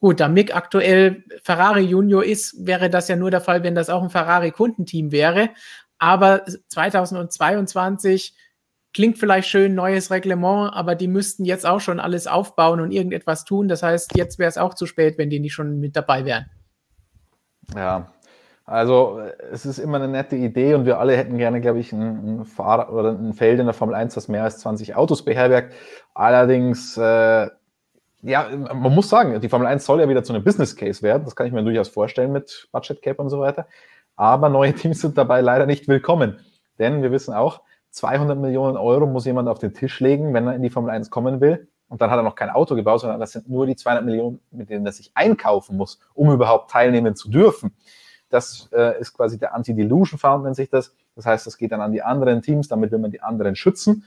[0.00, 3.90] Gut, da Mick aktuell Ferrari Junior ist, wäre das ja nur der Fall, wenn das
[3.90, 5.50] auch ein Ferrari-Kundenteam wäre.
[5.98, 8.34] Aber 2022
[8.94, 13.44] klingt vielleicht schön, neues Reglement, aber die müssten jetzt auch schon alles aufbauen und irgendetwas
[13.44, 13.68] tun.
[13.68, 16.46] Das heißt, jetzt wäre es auch zu spät, wenn die nicht schon mit dabei wären.
[17.76, 18.10] Ja,
[18.64, 19.20] also
[19.52, 22.44] es ist immer eine nette Idee und wir alle hätten gerne, glaube ich, ein, ein
[22.44, 25.74] Fahrer oder ein Feld in der Formel 1, das mehr als 20 Autos beherbergt.
[26.14, 27.48] Allerdings äh,
[28.22, 31.24] ja, man muss sagen, die Formel 1 soll ja wieder zu einem Business Case werden.
[31.24, 33.66] Das kann ich mir durchaus vorstellen mit Budget Cap und so weiter.
[34.16, 36.38] Aber neue Teams sind dabei leider nicht willkommen.
[36.78, 40.54] Denn wir wissen auch, 200 Millionen Euro muss jemand auf den Tisch legen, wenn er
[40.54, 41.68] in die Formel 1 kommen will.
[41.88, 44.40] Und dann hat er noch kein Auto gebaut, sondern das sind nur die 200 Millionen,
[44.50, 47.74] mit denen er sich einkaufen muss, um überhaupt teilnehmen zu dürfen.
[48.28, 50.94] Das äh, ist quasi der Anti-Dilution Fund, nennt sich das.
[51.16, 54.04] Das heißt, das geht dann an die anderen Teams, damit will man die anderen schützen.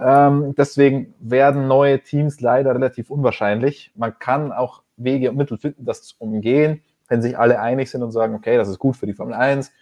[0.00, 3.92] Ähm, deswegen werden neue Teams leider relativ unwahrscheinlich.
[3.94, 8.02] Man kann auch Wege und Mittel finden, das zu umgehen, wenn sich alle einig sind
[8.02, 9.72] und sagen, okay, das ist gut für die Formel 1,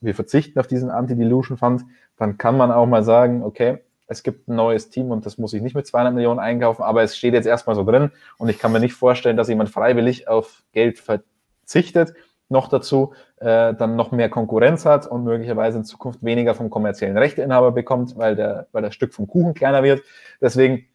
[0.00, 1.84] wir verzichten auf diesen Anti-Dilution Fund,
[2.16, 3.78] dann kann man auch mal sagen, okay,
[4.08, 7.02] es gibt ein neues Team und das muss ich nicht mit 200 Millionen einkaufen, aber
[7.02, 10.28] es steht jetzt erstmal so drin und ich kann mir nicht vorstellen, dass jemand freiwillig
[10.28, 12.14] auf Geld verzichtet
[12.52, 17.18] noch dazu äh, dann noch mehr Konkurrenz hat und möglicherweise in Zukunft weniger vom kommerziellen
[17.18, 20.02] Rechteinhaber bekommt, weil, der, weil das Stück vom Kuchen kleiner wird.
[20.40, 20.86] Deswegen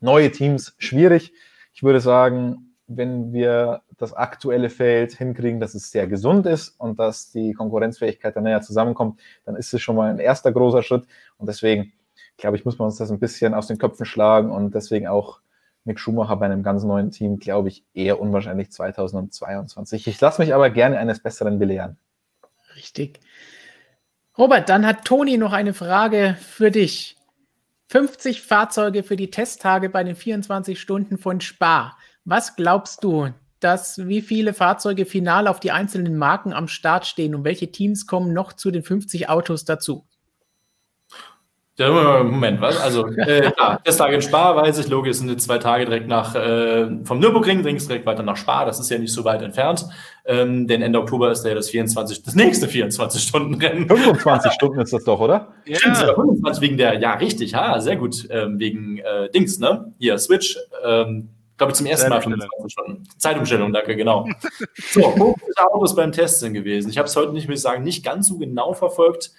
[0.00, 1.32] neue Teams schwierig.
[1.72, 6.98] Ich würde sagen, wenn wir das aktuelle Feld hinkriegen, dass es sehr gesund ist und
[6.98, 11.04] dass die Konkurrenzfähigkeit dann näher zusammenkommt, dann ist es schon mal ein erster großer Schritt.
[11.36, 11.92] Und deswegen,
[12.36, 15.40] glaube ich, muss man uns das ein bisschen aus den Köpfen schlagen und deswegen auch
[15.88, 20.06] Mick Schumacher bei einem ganz neuen Team, glaube ich, eher unwahrscheinlich 2022.
[20.06, 21.96] Ich lasse mich aber gerne eines Besseren belehren.
[22.76, 23.18] Richtig.
[24.36, 27.16] Robert, dann hat Toni noch eine Frage für dich.
[27.88, 31.96] 50 Fahrzeuge für die Testtage bei den 24 Stunden von Spa.
[32.24, 37.34] Was glaubst du, dass wie viele Fahrzeuge final auf die einzelnen Marken am Start stehen
[37.34, 40.06] und welche Teams kommen noch zu den 50 Autos dazu?
[41.78, 42.80] Moment, was?
[42.80, 46.34] Also, äh, klar, Testtag in Spa, weiß ich, logisch, sind jetzt zwei Tage direkt nach,
[46.34, 49.86] äh, vom Nürburgring, direkt weiter nach Spa, das ist ja nicht so weit entfernt,
[50.24, 53.86] ähm, denn Ende Oktober ist ja das 24, das nächste 24-Stunden-Rennen.
[53.88, 55.54] 25 Stunden ist das doch, oder?
[55.66, 55.76] Ja.
[55.76, 59.92] Stimmt, 25 wegen der, ja, richtig, ha, sehr gut, ähm, wegen äh, Dings, ne?
[59.98, 61.28] Hier, Switch, ähm,
[61.58, 63.04] glaube ich, zum ersten Mal 25 Stunden.
[63.18, 64.26] Zeitumstellung, danke, genau.
[64.90, 66.90] So, 50 Autos beim Test sind gewesen.
[66.90, 69.30] Ich habe es heute nicht, muss ich sagen, nicht ganz so genau verfolgt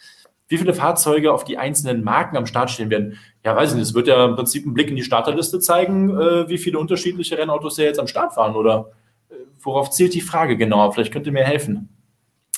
[0.50, 3.18] wie viele Fahrzeuge auf die einzelnen Marken am Start stehen werden.
[3.46, 3.88] Ja, weiß ich nicht.
[3.88, 7.38] Es wird ja im Prinzip ein Blick in die Starterliste zeigen, äh, wie viele unterschiedliche
[7.38, 8.92] Rennautos ja jetzt am Start fahren oder
[9.30, 10.92] äh, worauf zielt die Frage genau?
[10.92, 11.90] Vielleicht könnt ihr mir helfen.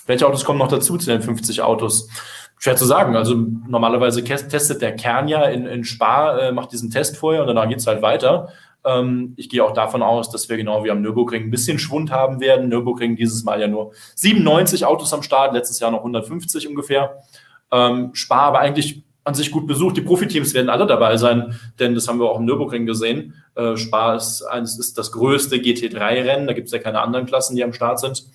[0.07, 2.09] Welche Autos kommen noch dazu zu den 50 Autos?
[2.57, 3.15] Schwer zu sagen.
[3.15, 7.47] Also normalerweise testet der Kern ja in, in Spa, äh, macht diesen Test vorher und
[7.47, 8.49] danach geht es halt weiter.
[8.85, 12.11] Ähm, ich gehe auch davon aus, dass wir genau wie am Nürburgring ein bisschen Schwund
[12.11, 12.69] haben werden.
[12.69, 17.23] Nürburgring dieses Mal ja nur 97 Autos am Start, letztes Jahr noch 150 ungefähr.
[17.71, 19.97] Ähm, Spar aber eigentlich an sich gut besucht.
[19.97, 23.35] Die Profiteams werden alle dabei sein, denn das haben wir auch im Nürburgring gesehen.
[23.55, 27.55] Äh, Spar ist, eines, ist das größte GT3-Rennen, da gibt es ja keine anderen Klassen,
[27.55, 28.25] die am Start sind.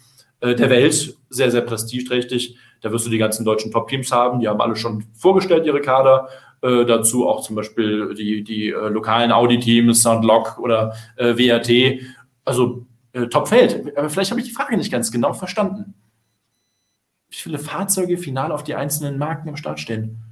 [0.40, 2.56] Äh, der Welt, sehr, sehr prestigeträchtig.
[2.82, 6.28] Da wirst du die ganzen deutschen Top-Teams haben, die haben alle schon vorgestellt, ihre Kader.
[6.62, 12.00] Äh, dazu auch zum Beispiel die, die äh, lokalen Audi-Teams, Soundlock oder äh, WRT.
[12.44, 13.96] Also äh, Top-Feld.
[13.96, 15.94] Aber vielleicht habe ich die Frage nicht ganz genau verstanden
[17.36, 20.22] wie viele Fahrzeuge final auf die einzelnen Marken am Start stehen.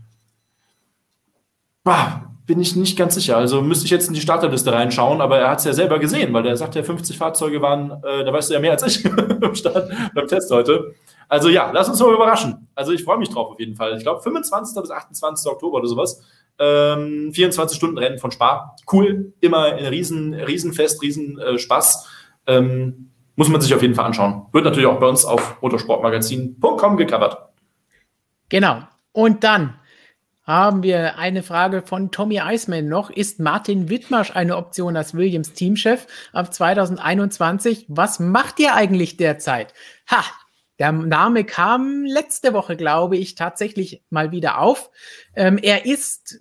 [1.82, 3.36] Bah, bin ich nicht ganz sicher.
[3.36, 6.32] Also müsste ich jetzt in die Starterliste reinschauen, aber er hat es ja selber gesehen,
[6.32, 9.02] weil er sagt ja, 50 Fahrzeuge waren, äh, da weißt du ja mehr als ich
[9.40, 10.94] beim, Start, beim Test heute.
[11.28, 12.68] Also ja, lass uns mal überraschen.
[12.74, 13.97] Also ich freue mich drauf auf jeden Fall.
[13.97, 14.81] Ich glaube 25.
[14.81, 15.51] bis 28.
[15.51, 16.22] Oktober oder sowas.
[16.59, 18.76] Ähm, 24 Stunden Rennen von Spa.
[18.90, 22.09] Cool, immer ein riesen, Riesenfest, Riesenspaß.
[22.47, 24.47] Äh, ähm, muss man sich auf jeden Fall anschauen.
[24.52, 27.51] Wird natürlich auch bei uns auf motorsportmagazin.com gecovert.
[28.48, 28.82] Genau.
[29.12, 29.78] Und dann
[30.44, 33.11] haben wir eine Frage von Tommy Eisman noch.
[33.11, 37.86] Ist Martin Wittmarsch eine Option als Williams Teamchef ab 2021?
[37.89, 39.73] Was macht ihr eigentlich derzeit?
[40.11, 40.23] Ha,
[40.78, 44.90] der Name kam letzte Woche, glaube ich, tatsächlich mal wieder auf.
[45.35, 46.40] Ähm, er ist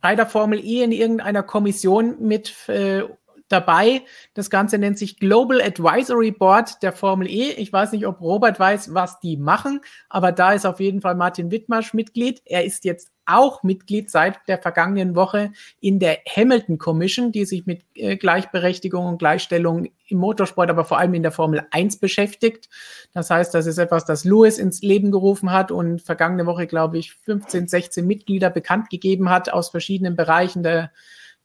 [0.00, 3.04] bei der Formel E in irgendeiner Kommission mit äh,
[3.48, 4.02] dabei.
[4.34, 7.52] Das Ganze nennt sich Global Advisory Board der Formel E.
[7.52, 11.14] Ich weiß nicht, ob Robert weiß, was die machen, aber da ist auf jeden Fall
[11.14, 12.42] Martin Wittmarsch Mitglied.
[12.44, 17.66] Er ist jetzt auch Mitglied seit der vergangenen Woche in der Hamilton Commission, die sich
[17.66, 22.68] mit äh, Gleichberechtigung und Gleichstellung im Motorsport, aber vor allem in der Formel 1 beschäftigt.
[23.12, 26.98] Das heißt, das ist etwas, das Lewis ins Leben gerufen hat und vergangene Woche, glaube
[26.98, 30.90] ich, 15, 16 Mitglieder bekannt gegeben hat aus verschiedenen Bereichen der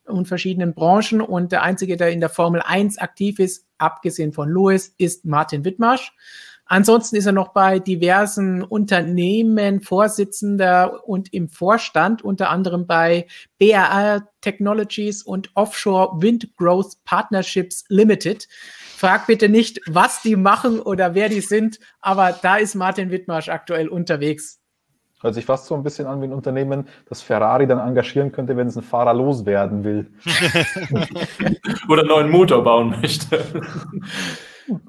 [0.06, 1.20] und verschiedenen Branchen.
[1.20, 5.64] Und der einzige, der in der Formel 1 aktiv ist, abgesehen von Lewis, ist Martin
[5.64, 6.12] Wittmarsch.
[6.72, 13.26] Ansonsten ist er noch bei diversen Unternehmen Vorsitzender und im Vorstand, unter anderem bei
[13.58, 18.46] BRR Technologies und Offshore Wind Growth Partnerships Limited.
[18.96, 23.48] Frag bitte nicht, was die machen oder wer die sind, aber da ist Martin Wittmarsch
[23.48, 24.59] aktuell unterwegs.
[25.20, 28.56] Hört sich fast so ein bisschen an wie ein Unternehmen, das Ferrari dann engagieren könnte,
[28.56, 30.10] wenn es einen Fahrer loswerden will.
[31.88, 33.44] Oder einen neuen Motor bauen möchte.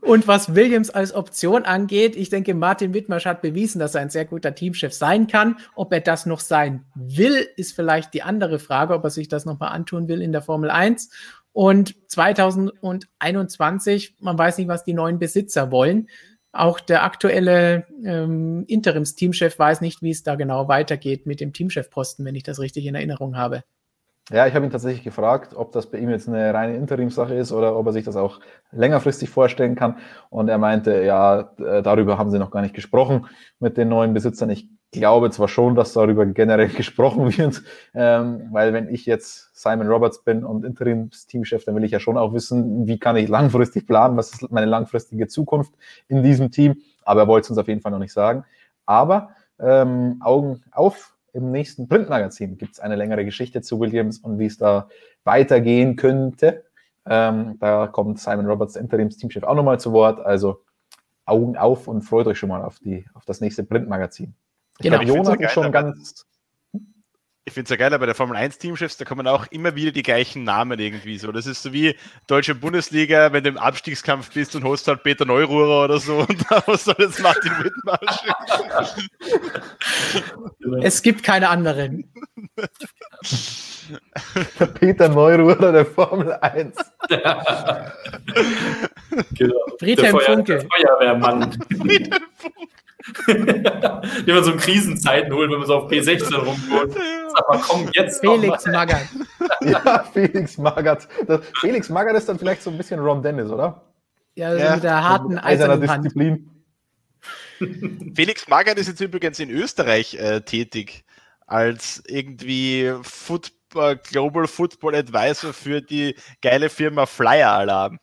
[0.02, 4.10] Und was Williams als Option angeht, ich denke, Martin Wittmarsch hat bewiesen, dass er ein
[4.10, 5.58] sehr guter Teamchef sein kann.
[5.76, 9.46] Ob er das noch sein will, ist vielleicht die andere Frage, ob er sich das
[9.46, 11.10] nochmal antun will in der Formel 1.
[11.54, 16.08] Und 2021, man weiß nicht, was die neuen Besitzer wollen.
[16.54, 22.26] Auch der aktuelle ähm, Interims-Teamchef weiß nicht, wie es da genau weitergeht mit dem Teamchefposten,
[22.26, 23.64] wenn ich das richtig in Erinnerung habe.
[24.30, 27.52] Ja, ich habe ihn tatsächlich gefragt, ob das bei ihm jetzt eine reine Interimsache ist
[27.52, 28.40] oder ob er sich das auch
[28.72, 29.98] längerfristig vorstellen kann.
[30.30, 31.52] Und er meinte, ja,
[31.82, 33.28] darüber haben sie noch gar nicht gesprochen
[33.60, 34.50] mit den neuen Besitzern.
[34.50, 37.64] Ich glaube zwar schon, dass darüber generell gesprochen wird,
[37.94, 42.18] ähm, weil wenn ich jetzt Simon Roberts bin und Interims-Teamchef, dann will ich ja schon
[42.18, 45.74] auch wissen, wie kann ich langfristig planen, was ist meine langfristige Zukunft
[46.08, 46.78] in diesem Team.
[47.04, 48.46] Aber er wollte es uns auf jeden Fall noch nicht sagen.
[48.86, 54.38] Aber ähm, Augen auf, im nächsten Printmagazin gibt es eine längere Geschichte zu Williams und
[54.38, 54.90] wie es da
[55.24, 56.66] weitergehen könnte.
[57.06, 60.20] Ähm, da kommt Simon Roberts, Interims-Teamchef, auch nochmal zu Wort.
[60.20, 60.62] Also
[61.26, 64.36] Augen auf und freut euch schon mal auf, die, auf das nächste Printmagazin.
[64.82, 66.26] Ich genau, glaube, Jonas ist schon ganz.
[67.46, 69.92] ich finde es ja geil, bei der Formel 1 Teamchefs, da kommen auch immer wieder
[69.92, 71.32] die gleichen Namen irgendwie so.
[71.32, 71.96] Das ist so wie
[72.26, 76.46] deutsche Bundesliga, wenn du im Abstiegskampf bist und holst halt Peter Neururer oder so und
[76.50, 78.24] da soll jetzt Martin Wittmarsch.
[80.82, 82.12] es gibt keine anderen.
[84.60, 86.76] Der Peter Neururer der Formel 1.
[89.36, 89.56] genau.
[89.80, 90.68] Friedhelm Funke.
[90.68, 91.52] Feuerwehrmann.
[91.70, 92.72] Friedhelm Funke.
[93.28, 96.94] Den man so in Krisenzeiten holt, wenn man so auf P16 rumgeht.
[97.34, 99.08] Sag mal, komm, jetzt Felix Magath.
[99.62, 101.08] ja, Felix Magath.
[101.28, 103.82] Das, Felix Magath ist dann vielleicht so ein bisschen Ron Dennis, oder?
[104.36, 104.76] Ja, ja.
[104.76, 106.50] mit der harten eisernen Disziplin.
[108.16, 111.04] Felix Magath ist jetzt übrigens in Österreich äh, tätig
[111.46, 118.00] als irgendwie Football, Global Football Advisor für die geile Firma Flyer Alarm.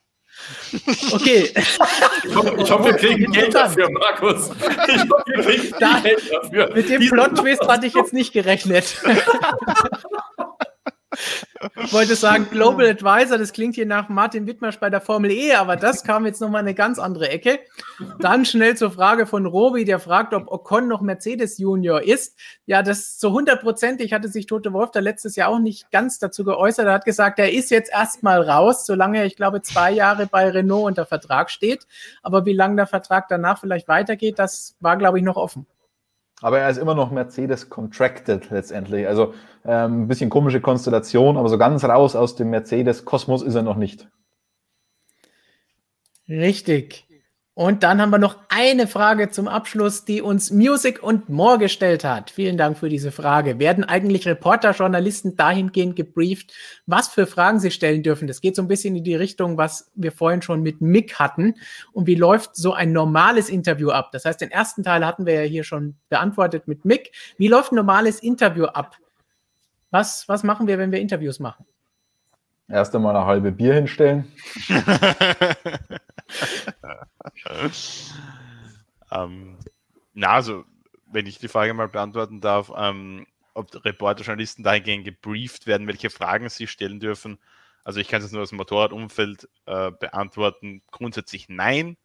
[1.13, 1.53] Okay.
[2.25, 4.51] Ich hoffe, ich hoffe, wir kriegen Geld dafür, Markus.
[4.51, 6.75] Ich hoffe, wir kriegen da, Geld dafür.
[6.75, 8.97] Mit dem Plot-Twist hatte ich jetzt nicht gerechnet.
[11.85, 15.55] Ich wollte sagen, Global Advisor, das klingt hier nach Martin Wittmarsch bei der Formel E,
[15.55, 17.59] aber das kam jetzt nochmal eine ganz andere Ecke.
[18.21, 22.39] Dann schnell zur Frage von Robi, der fragt, ob Ocon noch Mercedes Junior ist.
[22.67, 24.01] Ja, das zu 100 Prozent.
[24.13, 26.87] hatte sich Tote Wolf da letztes Jahr auch nicht ganz dazu geäußert.
[26.87, 30.49] Er hat gesagt, er ist jetzt erstmal raus, solange er, ich glaube, zwei Jahre bei
[30.51, 31.87] Renault unter Vertrag steht.
[32.23, 35.67] Aber wie lange der Vertrag danach vielleicht weitergeht, das war, glaube ich, noch offen.
[36.41, 39.09] Aber er ist immer noch Mercedes contracted letztendlich.
[39.09, 39.35] Also
[39.65, 43.77] ähm, ein bisschen komische Konstellation, aber so ganz raus aus dem Mercedes-Kosmos ist er noch
[43.77, 44.09] nicht.
[46.29, 47.08] Richtig.
[47.59, 52.05] Und dann haben wir noch eine Frage zum Abschluss, die uns Music und More gestellt
[52.05, 52.31] hat.
[52.31, 53.59] Vielen Dank für diese Frage.
[53.59, 56.55] Werden eigentlich Reporter, Journalisten dahingehend gebrieft,
[56.87, 58.29] was für Fragen sie stellen dürfen?
[58.29, 61.57] Das geht so ein bisschen in die Richtung, was wir vorhin schon mit Mick hatten.
[61.93, 64.11] Und wie läuft so ein normales Interview ab?
[64.13, 67.11] Das heißt, den ersten Teil hatten wir ja hier schon beantwortet mit Mick.
[67.39, 68.95] Wie läuft ein normales Interview ab?
[69.91, 71.67] Was, was machen wir, wenn wir Interviews machen?
[72.69, 74.31] Erst einmal eine halbe Bier hinstellen.
[79.11, 79.57] ähm,
[80.13, 80.65] na, also,
[81.07, 86.11] wenn ich die Frage mal beantworten darf, ähm, ob Reporter, Journalisten dahingehend gebrieft werden, welche
[86.11, 87.39] Fragen sie stellen dürfen.
[87.85, 90.83] Also ich kann es nur aus dem Motorradumfeld äh, beantworten.
[90.91, 91.97] Grundsätzlich nein.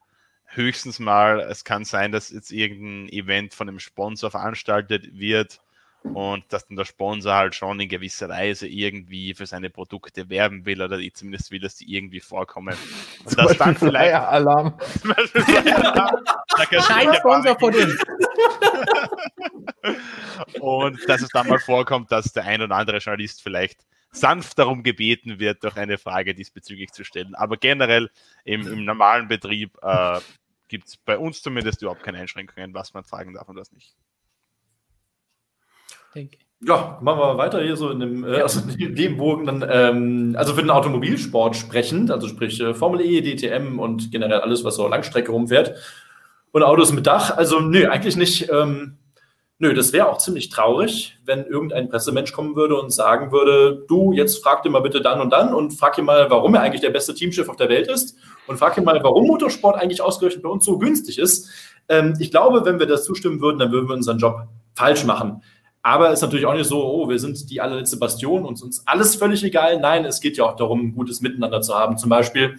[0.45, 5.62] Höchstens mal, es kann sein, dass jetzt irgendein Event von einem Sponsor veranstaltet wird
[6.03, 10.65] und dass dann der Sponsor halt schon in gewisser Weise irgendwie für seine Produkte werben
[10.65, 12.75] will oder ich zumindest will, dass die irgendwie vorkommen.
[13.25, 14.13] Und das dann vielleicht.
[14.13, 14.77] Alarm.
[16.57, 18.03] Kein Sponsor von uns.
[20.59, 24.83] und dass es dann mal vorkommt, dass der ein oder andere Journalist vielleicht sanft darum
[24.83, 27.35] gebeten wird, doch eine Frage diesbezüglich zu stellen.
[27.35, 28.09] Aber generell
[28.43, 30.19] im, im normalen Betrieb äh,
[30.67, 33.95] gibt es bei uns zumindest überhaupt keine Einschränkungen, was man fragen darf und was nicht
[36.15, 39.65] denke ja, machen wir weiter hier so in dem, äh, also in dem Bogen dann,
[39.69, 44.63] ähm, also für den Automobilsport sprechend, also sprich äh, Formel E, DTM und generell alles,
[44.63, 45.75] was so Langstrecke rumfährt
[46.51, 47.35] und Autos mit Dach.
[47.35, 48.49] Also nö, eigentlich nicht.
[48.49, 48.97] Ähm,
[49.59, 54.13] nö, das wäre auch ziemlich traurig, wenn irgendein Pressemensch kommen würde und sagen würde, du,
[54.13, 56.81] jetzt frag dir mal bitte dann und dann und frag ihn mal, warum er eigentlich
[56.81, 58.15] der beste Teamchef auf der Welt ist
[58.47, 61.49] und frag ihn mal, warum Motorsport eigentlich ausgerechnet bei uns so günstig ist.
[61.89, 65.41] Ähm, ich glaube, wenn wir das zustimmen würden, dann würden wir unseren Job falsch machen.
[65.83, 68.87] Aber es ist natürlich auch nicht so, oh, wir sind die allerletzte Bastion und uns
[68.87, 69.81] alles völlig egal.
[69.81, 71.97] Nein, es geht ja auch darum, ein gutes Miteinander zu haben.
[71.97, 72.57] Zum Beispiel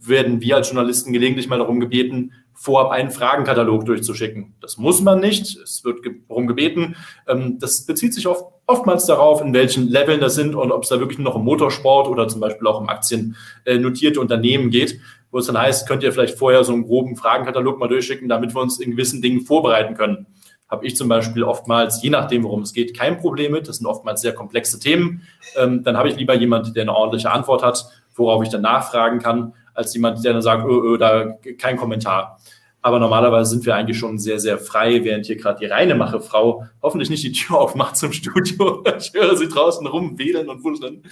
[0.00, 4.54] werden wir als Journalisten gelegentlich mal darum gebeten, vorab einen Fragenkatalog durchzuschicken.
[4.60, 5.56] Das muss man nicht.
[5.56, 6.96] Es wird darum gebeten.
[7.28, 10.88] Ähm, das bezieht sich oft, oftmals darauf, in welchen Leveln das sind und ob es
[10.88, 13.36] da wirklich noch um Motorsport oder zum Beispiel auch um Aktien
[13.66, 14.98] äh, notierte Unternehmen geht,
[15.30, 18.52] wo es dann heißt, könnt ihr vielleicht vorher so einen groben Fragenkatalog mal durchschicken, damit
[18.52, 20.26] wir uns in gewissen Dingen vorbereiten können
[20.68, 23.68] habe ich zum Beispiel oftmals, je nachdem, worum es geht, kein Problem mit.
[23.68, 25.22] Das sind oftmals sehr komplexe Themen.
[25.56, 29.18] Ähm, dann habe ich lieber jemanden, der eine ordentliche Antwort hat, worauf ich dann nachfragen
[29.18, 32.38] kann, als jemand, der dann sagt, oh, oh, da kein Kommentar.
[32.80, 36.64] Aber normalerweise sind wir eigentlich schon sehr, sehr frei, während hier gerade die reine Mache-Frau
[36.80, 38.84] hoffentlich nicht die Tür aufmacht zum Studio.
[38.98, 41.02] Ich höre sie draußen rumwedeln und wuscheln.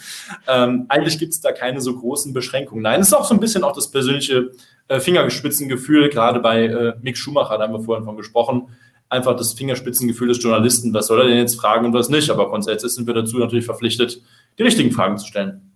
[0.46, 2.82] Ähm, eigentlich gibt es da keine so großen Beschränkungen.
[2.82, 4.52] Nein, es ist auch so ein bisschen auch das persönliche
[4.88, 8.68] äh, Fingerspitzengefühl, gerade bei äh, Mick Schumacher, da haben wir vorhin von gesprochen
[9.08, 12.30] einfach das Fingerspitzengefühl des Journalisten, was soll er denn jetzt fragen und was nicht.
[12.30, 14.20] Aber grundsätzlich sind wir dazu natürlich verpflichtet,
[14.58, 15.72] die richtigen Fragen zu stellen.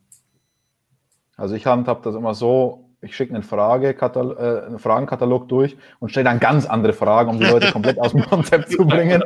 [1.37, 6.11] Also ich handhabe das immer so, ich schicke einen, Frage äh, einen Fragenkatalog durch und
[6.11, 9.23] stelle dann ganz andere Fragen, um die Leute komplett aus dem Konzept zu bringen.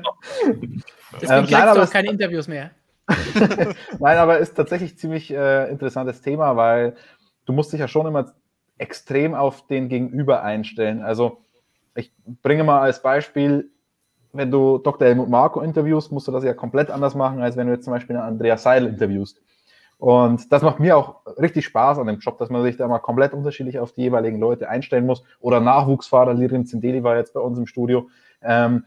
[1.20, 2.70] Deswegen ähm, nein, auch keine Interviews mehr.
[3.98, 6.94] nein, aber ist tatsächlich ziemlich äh, interessantes Thema, weil
[7.47, 8.32] du musst dich ja schon immer
[8.78, 11.02] extrem auf den Gegenüber einstellen.
[11.02, 11.44] Also
[11.97, 12.12] ich
[12.43, 13.70] bringe mal als Beispiel,
[14.35, 15.06] wenn du Dr.
[15.06, 17.93] Helmut Marko interviewst, musst du das ja komplett anders machen, als wenn du jetzt zum
[17.93, 19.40] Beispiel einen Andreas Seidel interviewst.
[19.98, 22.98] Und das macht mir auch richtig Spaß an dem Job, dass man sich da mal
[22.98, 25.23] komplett unterschiedlich auf die jeweiligen Leute einstellen muss.
[25.40, 28.09] Oder Nachwuchsfahrer, Lirin Zindeli war jetzt bei uns im Studio.
[28.43, 28.85] Ähm,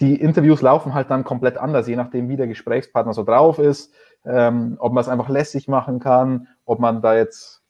[0.00, 3.92] die Interviews laufen halt dann komplett anders, je nachdem, wie der Gesprächspartner so drauf ist,
[4.24, 7.62] ähm, ob man es einfach lässig machen kann, ob man da jetzt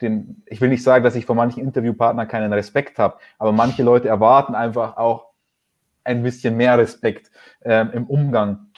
[0.00, 3.84] den, ich will nicht sagen, dass ich vor manchen Interviewpartnern keinen Respekt habe, aber manche
[3.84, 5.33] Leute erwarten einfach auch
[6.04, 7.30] ein bisschen mehr Respekt
[7.62, 8.70] ähm, im Umgang,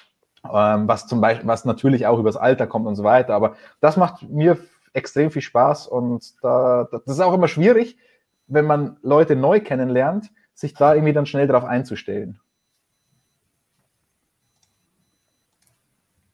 [0.45, 3.35] ähm, was zum Beispiel, was natürlich auch übers Alter kommt und so weiter.
[3.35, 4.59] Aber das macht mir
[4.93, 7.99] extrem viel Spaß und da, das ist auch immer schwierig,
[8.47, 12.41] wenn man Leute neu kennenlernt, sich da irgendwie dann schnell darauf einzustellen.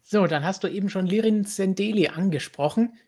[0.02, 2.98] So, dann hast du eben schon Lirin Sendeli angesprochen.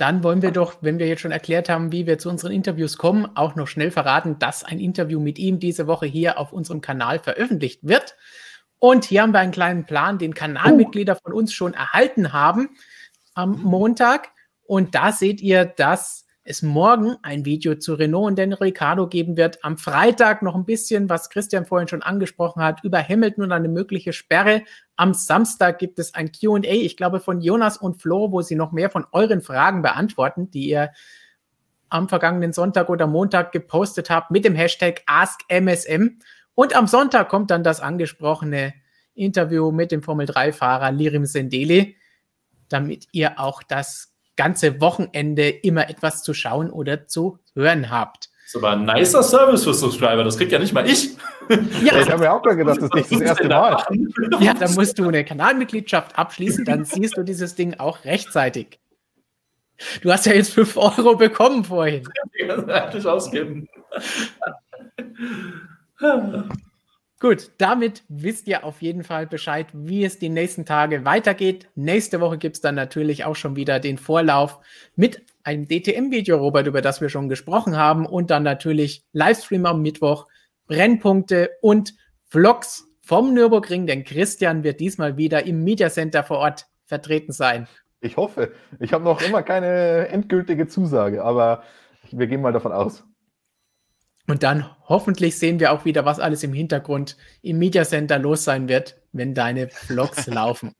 [0.00, 2.96] Dann wollen wir doch, wenn wir jetzt schon erklärt haben, wie wir zu unseren Interviews
[2.96, 6.80] kommen, auch noch schnell verraten, dass ein Interview mit ihm diese Woche hier auf unserem
[6.80, 8.16] Kanal veröffentlicht wird.
[8.78, 12.70] Und hier haben wir einen kleinen Plan, den Kanalmitglieder von uns schon erhalten haben
[13.34, 14.30] am Montag.
[14.62, 19.36] Und da seht ihr, dass es morgen ein Video zu Renault und Daniel Ricciardo geben
[19.36, 19.64] wird.
[19.64, 23.68] Am Freitag noch ein bisschen, was Christian vorhin schon angesprochen hat, über Hamilton und eine
[23.68, 24.62] mögliche Sperre.
[24.96, 28.72] Am Samstag gibt es ein QA, ich glaube, von Jonas und Flo, wo sie noch
[28.72, 30.90] mehr von euren Fragen beantworten, die ihr
[31.88, 36.18] am vergangenen Sonntag oder Montag gepostet habt mit dem Hashtag AskMSM.
[36.54, 38.74] Und am Sonntag kommt dann das angesprochene
[39.14, 41.96] Interview mit dem Formel 3-Fahrer Lirim Sendeli,
[42.68, 44.09] damit ihr auch das
[44.40, 48.30] ganze Wochenende immer etwas zu schauen oder zu hören habt.
[48.44, 51.10] Das ist aber ein nicer Service für Subscriber, das kriegt ja nicht mal ich.
[51.84, 53.84] Ja, ich habe mir auch gedacht, das ist nicht das erste Mal.
[54.38, 58.78] Ja, dann musst du eine Kanalmitgliedschaft abschließen, dann siehst du dieses Ding auch rechtzeitig.
[60.00, 62.08] Du hast ja jetzt 5 Euro bekommen vorhin.
[62.46, 63.68] Das eigentlich ausgeben.
[67.20, 71.68] Gut, damit wisst ihr auf jeden Fall Bescheid, wie es die nächsten Tage weitergeht.
[71.74, 74.58] Nächste Woche gibt es dann natürlich auch schon wieder den Vorlauf
[74.96, 78.06] mit einem DTM-Video, Robert, über das wir schon gesprochen haben.
[78.06, 80.28] Und dann natürlich Livestream am Mittwoch,
[80.66, 81.92] Brennpunkte und
[82.24, 87.68] Vlogs vom Nürburgring, denn Christian wird diesmal wieder im Media Center vor Ort vertreten sein.
[88.00, 88.52] Ich hoffe.
[88.78, 91.64] Ich habe noch immer keine endgültige Zusage, aber
[92.12, 93.04] wir gehen mal davon aus.
[94.26, 98.44] Und dann hoffentlich sehen wir auch wieder, was alles im Hintergrund im Media Center los
[98.44, 100.72] sein wird, wenn deine Vlogs laufen.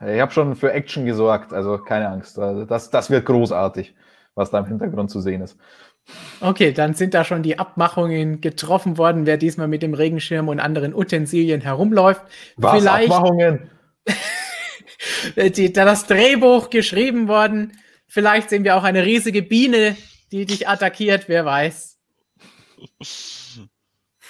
[0.00, 2.38] Ich habe schon für Action gesorgt, also keine Angst.
[2.38, 3.94] Also das, das wird großartig,
[4.34, 5.56] was da im Hintergrund zu sehen ist.
[6.40, 10.60] Okay, dann sind da schon die Abmachungen getroffen worden, wer diesmal mit dem Regenschirm und
[10.60, 12.22] anderen Utensilien herumläuft.
[12.56, 13.70] Was, Vielleicht Abmachungen?
[15.36, 17.72] die, das Drehbuch geschrieben worden.
[18.06, 19.96] Vielleicht sehen wir auch eine riesige Biene,
[20.32, 21.98] die dich attackiert, wer weiß.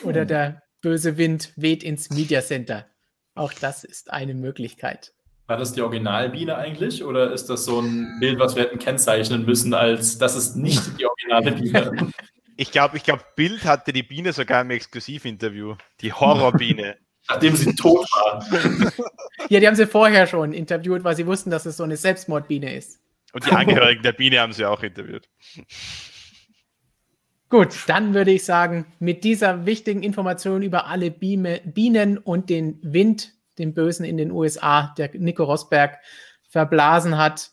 [0.02, 2.86] Oder der böse Wind weht ins Media Center.
[3.34, 5.12] Auch das ist eine Möglichkeit.
[5.46, 9.44] War das die Originalbiene eigentlich oder ist das so ein Bild, was wir hätten kennzeichnen
[9.44, 12.12] müssen, als das ist nicht die originale Biene?
[12.58, 15.74] Ich glaube, ich glaub, Bild hatte die Biene sogar im Exklusivinterview.
[16.00, 16.96] Die Horrorbiene.
[17.28, 18.42] Nachdem sie tot war.
[19.50, 22.74] ja, die haben sie vorher schon interviewt, weil sie wussten, dass es so eine Selbstmordbiene
[22.74, 22.98] ist.
[23.36, 25.28] Und die Angehörigen der Biene haben sie auch interviewt.
[27.50, 33.34] Gut, dann würde ich sagen, mit dieser wichtigen Information über alle Bienen und den Wind,
[33.58, 35.98] den Bösen in den USA, der Nico Rosberg
[36.48, 37.50] verblasen hat,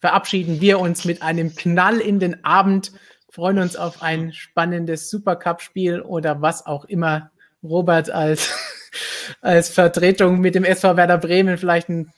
[0.00, 2.90] verabschieden wir uns mit einem Knall in den Abend,
[3.30, 7.30] freuen uns auf ein spannendes Supercup-Spiel oder was auch immer
[7.62, 8.52] Robert als,
[9.42, 12.12] als Vertretung mit dem SV Werder Bremen vielleicht ein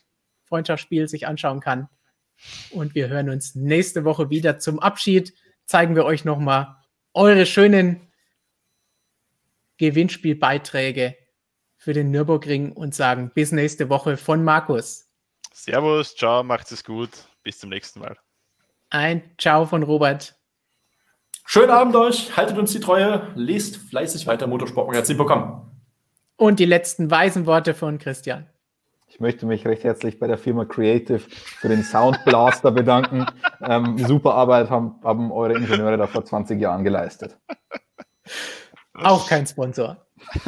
[0.47, 1.91] Freundschaftsspiel sich anschauen kann.
[2.71, 5.35] Und wir hören uns nächste Woche wieder zum Abschied.
[5.65, 6.77] Zeigen wir euch nochmal
[7.15, 8.13] eure schönen
[9.79, 11.17] Gewinnspielbeiträge
[11.77, 15.09] für den Nürburgring und sagen bis nächste Woche von Markus.
[15.53, 17.11] Servus, ciao, macht es gut.
[17.43, 18.17] Bis zum nächsten Mal.
[18.91, 20.35] Ein Ciao von Robert.
[21.45, 25.71] Schönen Abend euch, haltet uns die Treue, lest fleißig weiter motorsportmagazin.com.
[26.37, 28.49] Und die letzten weisen Worte von Christian.
[29.17, 33.25] Ich möchte mich recht herzlich bei der Firma Creative für den Soundblaster bedanken.
[33.63, 37.39] Ähm, super Arbeit haben, haben eure Ingenieure da vor 20 Jahren geleistet.
[38.93, 40.07] Auch kein Sponsor.